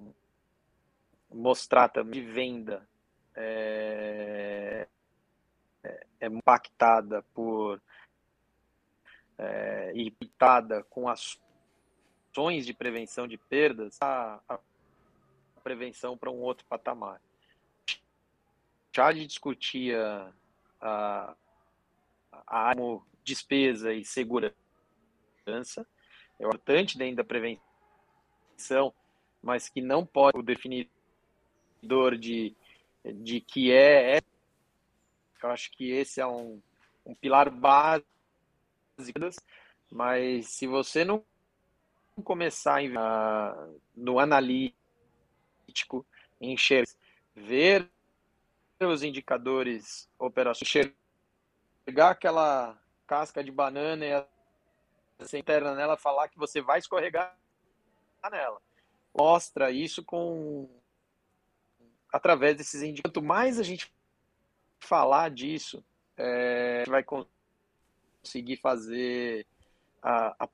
mostrar 1.30 1.89
também 1.89 2.22
de 2.22 2.32
venda 2.32 2.88
é, 3.36 4.88
é, 5.84 6.08
é 6.20 6.28
impactada 6.28 7.24
por 7.34 7.82
é, 9.38 9.92
e 9.96 10.12
pitada 10.12 10.84
com 10.84 11.08
ações 11.08 12.66
de 12.66 12.74
prevenção 12.74 13.28
de 13.28 13.38
perdas, 13.38 13.98
a, 14.02 14.39
a 14.48 14.60
prevenção 15.64 16.18
para 16.18 16.30
um 16.30 16.42
outro 16.42 16.66
patamar. 16.68 17.22
Já 18.94 19.12
de 19.12 19.26
discutir 19.26 19.96
a, 19.96 20.34
a, 20.82 21.36
a 22.48 22.74
despesa 23.24 23.94
e 23.94 24.04
segurança, 24.04 24.56
é 26.39 26.44
importante 26.44 26.98
dentro 26.98 27.18
da 27.18 27.24
prevenção 27.24 28.94
mas 29.42 29.68
que 29.68 29.82
não 29.82 30.06
pode 30.06 30.38
o 30.38 30.44
definidor 30.44 32.18
de, 32.20 32.56
de 33.04 33.42
que 33.42 33.72
é, 33.72 34.18
é 34.18 34.22
eu 35.42 35.50
acho 35.50 35.72
que 35.72 35.89
esse 35.89 36.22
é 36.22 36.28
um, 36.28 36.62
um 37.04 37.16
pilar 37.16 37.50
básico, 37.50 38.06
mas 39.92 40.48
se 40.50 40.68
você 40.68 41.04
não 41.04 41.26
começar 42.24 42.80
a, 42.96 43.70
no 43.96 44.20
analítico, 44.20 44.76
enxergar, 46.39 46.92
ver 47.36 47.89
os 48.86 49.04
indicadores 49.04 50.10
operacionais, 50.18 50.94
enxergar 51.82 52.12
aquela 52.12 52.80
casca 53.08 53.44
de 53.44 53.52
banana 53.52 54.06
e 54.06 54.14
a 54.14 54.26
interna 55.38 55.76
nela 55.76 55.98
falar 55.98 56.30
que 56.30 56.38
você 56.38 56.62
vai 56.62 56.80
escorregar 56.80 57.38
nela. 58.32 58.62
Mostra 59.18 59.72
isso 59.72 60.04
com 60.04 60.70
através 62.12 62.56
desses 62.56 62.82
indicadores. 62.82 63.14
Quanto 63.14 63.26
mais 63.26 63.60
a 63.60 63.64
gente 63.64 63.94
falar 64.80 65.30
disso, 65.30 65.84
é, 66.18 66.78
a 66.78 66.80
gente 66.80 66.90
vai 66.90 67.04
conseguir 67.04 68.58
fazer 68.58 69.46
a, 70.02 70.36
a 70.40 70.50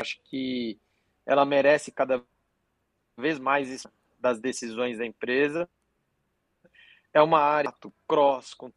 acho 0.00 0.20
que 0.24 0.78
ela 1.26 1.44
merece 1.44 1.90
cada 1.90 2.22
vez 3.16 3.38
mais 3.38 3.68
isso 3.68 3.90
das 4.18 4.38
decisões 4.38 4.98
da 4.98 5.06
empresa. 5.06 5.68
É 7.12 7.20
uma 7.20 7.40
área 7.40 7.74
cross 8.06 8.54
com 8.54 8.72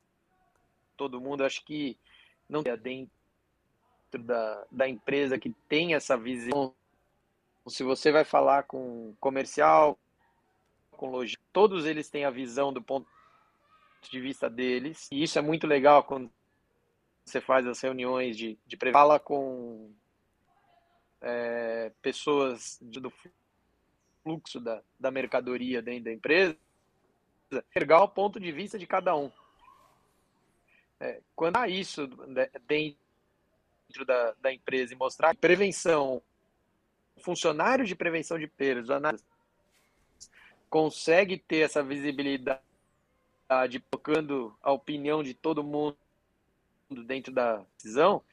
todo 0.97 1.21
mundo. 1.21 1.43
Acho 1.43 1.63
que 1.65 1.97
não 2.49 2.63
tem 2.63 3.09
dentro 4.11 4.27
da, 4.27 4.65
da 4.71 4.87
empresa 4.87 5.39
que 5.39 5.51
tem 5.67 5.95
essa 5.95 6.17
visão 6.17 6.73
se 7.67 7.83
você 7.83 8.11
vai 8.11 8.25
falar 8.25 8.63
com 8.63 9.15
comercial, 9.19 9.97
com 10.91 11.09
logística, 11.09 11.43
todos 11.53 11.85
eles 11.85 12.09
têm 12.09 12.25
a 12.25 12.29
visão 12.29 12.73
do 12.73 12.81
ponto 12.81 13.07
de 14.09 14.19
vista 14.19 14.49
deles. 14.49 15.07
E 15.11 15.23
isso 15.23 15.39
é 15.39 15.41
muito 15.41 15.65
legal 15.65 16.03
quando 16.03 16.29
você 17.23 17.39
faz 17.39 17.65
as 17.65 17.79
reuniões 17.79 18.35
de, 18.35 18.57
de 18.65 18.77
fala 18.91 19.19
com 19.19 19.91
é, 21.21 21.91
pessoas 22.01 22.77
do 22.81 23.11
fluxo 24.23 24.59
da, 24.59 24.81
da 24.99 25.09
mercadoria 25.09 25.81
dentro 25.81 26.05
da 26.05 26.13
empresa, 26.13 26.57
enxergar 27.69 28.03
o 28.03 28.07
ponto 28.07 28.39
de 28.39 28.51
vista 28.51 28.77
de 28.77 28.87
cada 28.87 29.15
um. 29.15 29.31
É, 30.99 31.21
quando 31.35 31.57
há 31.57 31.67
isso 31.67 32.07
dentro 32.65 34.05
da, 34.05 34.33
da 34.41 34.53
empresa 34.53 34.93
e 34.93 34.97
mostrar 34.97 35.35
prevenção 35.35 36.21
funcionário 37.21 37.85
de 37.85 37.95
prevenção 37.95 38.39
de 38.39 38.47
perdas, 38.47 39.23
consegue 40.69 41.37
ter 41.37 41.59
essa 41.59 41.83
visibilidade, 41.83 42.61
tocando 43.91 44.57
a 44.61 44.71
opinião 44.71 45.21
de 45.21 45.33
todo 45.33 45.63
mundo 45.63 45.97
dentro 47.05 47.31
da 47.31 47.63
decisão, 47.77 48.23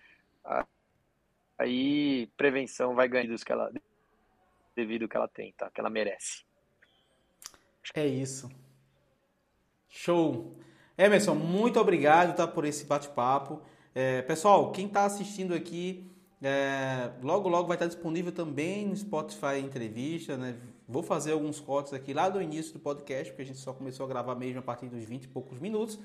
aí 1.59 2.27
prevenção 2.37 2.95
vai 2.95 3.09
ganhar 3.09 3.39
que 3.39 3.53
ela, 3.53 3.73
devido 4.75 5.09
que 5.09 5.17
ela 5.17 5.29
tem, 5.29 5.53
tá? 5.53 5.71
Que 5.71 5.81
ela 5.81 5.91
merece. 5.91 6.45
É 7.95 8.07
isso. 8.07 8.51
Show. 9.91 10.57
Emerson, 10.97 11.35
muito 11.35 11.81
obrigado 11.81 12.37
tá, 12.37 12.47
por 12.47 12.65
esse 12.65 12.85
bate-papo. 12.85 13.61
É, 13.93 14.23
pessoal, 14.23 14.71
quem 14.71 14.87
está 14.87 15.05
assistindo 15.05 15.53
aqui 15.53 16.09
é, 16.41 17.11
logo, 17.23 17.49
logo 17.49 17.67
vai 17.67 17.75
estar 17.75 17.87
disponível 17.87 18.31
também 18.31 18.87
no 18.87 18.97
Spotify 18.97 19.59
entrevista, 19.59 20.37
né? 20.37 20.57
Vou 20.89 21.03
fazer 21.03 21.33
alguns 21.33 21.59
cortes 21.59 21.93
aqui 21.93 22.15
lá 22.15 22.29
do 22.29 22.41
início 22.41 22.73
do 22.73 22.79
podcast, 22.79 23.31
porque 23.33 23.43
a 23.43 23.45
gente 23.45 23.59
só 23.59 23.73
começou 23.73 24.07
a 24.07 24.09
gravar 24.09 24.35
mesmo 24.37 24.61
a 24.61 24.63
partir 24.63 24.87
dos 24.87 25.05
20 25.05 25.25
e 25.25 25.29
poucos 25.29 25.59
minutos, 25.59 25.99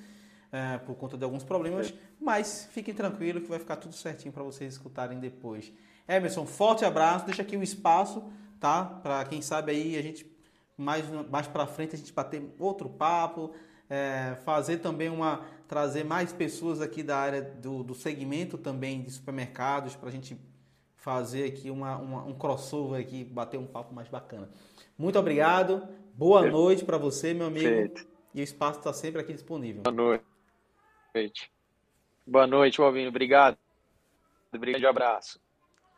é, 0.51 0.79
por 0.79 0.95
conta 0.95 1.15
de 1.15 1.23
alguns 1.23 1.43
problemas. 1.43 1.93
Mas 2.19 2.67
fiquem 2.71 2.93
tranquilos 2.93 3.43
que 3.43 3.49
vai 3.49 3.59
ficar 3.59 3.75
tudo 3.75 3.93
certinho 3.93 4.33
para 4.33 4.43
vocês 4.43 4.73
escutarem 4.73 5.19
depois. 5.19 5.71
Emerson, 6.07 6.45
forte 6.45 6.83
abraço. 6.83 7.25
Deixa 7.25 7.43
aqui 7.43 7.55
o 7.55 7.63
espaço, 7.63 8.23
tá? 8.59 8.83
Para 8.83 9.23
quem 9.25 9.41
sabe 9.43 9.71
aí 9.71 9.95
a 9.95 10.01
gente 10.01 10.25
mais, 10.77 11.05
mais 11.29 11.47
para 11.47 11.67
frente 11.67 11.95
a 11.95 11.97
gente 11.97 12.11
bater 12.11 12.43
outro 12.59 12.89
papo 12.89 13.53
é, 13.89 14.36
fazer 14.43 14.77
também 14.77 15.09
uma 15.09 15.45
trazer 15.67 16.03
mais 16.03 16.31
pessoas 16.31 16.79
aqui 16.79 17.01
da 17.01 17.17
área 17.17 17.41
do, 17.41 17.83
do 17.83 17.95
segmento 17.95 18.57
também 18.57 19.01
de 19.01 19.11
supermercados 19.11 19.95
para 19.95 20.09
a 20.09 20.11
gente 20.11 20.38
fazer 20.95 21.45
aqui 21.45 21.69
uma, 21.69 21.97
uma, 21.97 22.23
um 22.23 22.33
crossover 22.33 22.99
aqui, 22.99 23.23
bater 23.23 23.57
um 23.57 23.65
papo 23.65 23.93
mais 23.93 24.07
bacana. 24.07 24.49
Muito 24.97 25.19
obrigado, 25.19 25.88
boa 26.13 26.45
noite 26.49 26.86
para 26.86 26.97
você, 26.97 27.33
meu 27.33 27.47
amigo. 27.47 27.65
Perfeito. 27.65 28.07
E 28.33 28.41
o 28.41 28.43
espaço 28.43 28.79
está 28.79 28.91
sempre 28.91 29.21
aqui 29.21 29.33
disponível. 29.33 29.83
Boa 29.83 30.21
noite. 31.13 31.51
Boa 32.27 32.47
noite, 32.47 32.79
Balbino. 32.79 33.09
Obrigado. 33.09 33.57
Grande 34.51 34.86
abraço. 34.86 35.39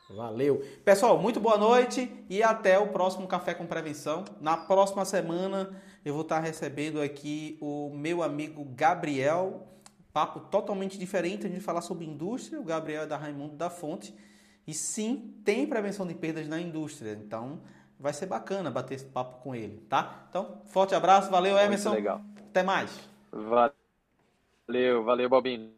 Valeu. 0.10 0.64
Pessoal, 0.86 1.18
muito 1.18 1.40
boa 1.40 1.58
noite 1.58 2.10
e 2.30 2.42
até 2.42 2.80
o 2.80 2.88
próximo 2.88 3.28
Café 3.28 3.54
com 3.54 3.66
Prevenção. 3.66 4.24
Na 4.40 4.56
próxima 4.56 5.04
semana 5.04 5.82
eu 6.08 6.14
vou 6.14 6.22
estar 6.22 6.40
recebendo 6.40 7.02
aqui 7.02 7.58
o 7.62 7.90
meu 7.94 8.24
amigo 8.24 8.64
Gabriel. 8.64 9.68
Papo 10.14 10.40
totalmente 10.40 10.98
diferente, 10.98 11.46
a 11.46 11.50
gente 11.50 11.62
falar 11.62 11.82
sobre 11.82 12.06
indústria. 12.06 12.60
O 12.60 12.64
Gabriel 12.64 13.04
é 13.04 13.06
da 13.06 13.18
Raimundo 13.18 13.56
da 13.56 13.70
Fonte. 13.70 14.16
E 14.66 14.74
sim, 14.74 15.36
tem 15.44 15.68
prevenção 15.68 16.08
de 16.08 16.14
perdas 16.14 16.48
na 16.48 16.60
indústria. 16.60 17.12
Então, 17.12 17.62
vai 18.00 18.14
ser 18.14 18.26
bacana 18.26 18.72
bater 18.72 18.96
esse 18.96 19.06
papo 19.06 19.42
com 19.42 19.54
ele, 19.54 19.78
tá? 19.90 20.26
Então, 20.30 20.62
forte 20.68 20.96
abraço, 20.96 21.30
valeu 21.30 21.58
Emerson. 21.58 21.90
Muito 21.90 22.00
legal. 22.00 22.22
Até 22.50 22.64
mais. 22.64 22.90
Valeu, 23.32 25.04
valeu, 25.04 25.30
Bobinho. 25.30 25.72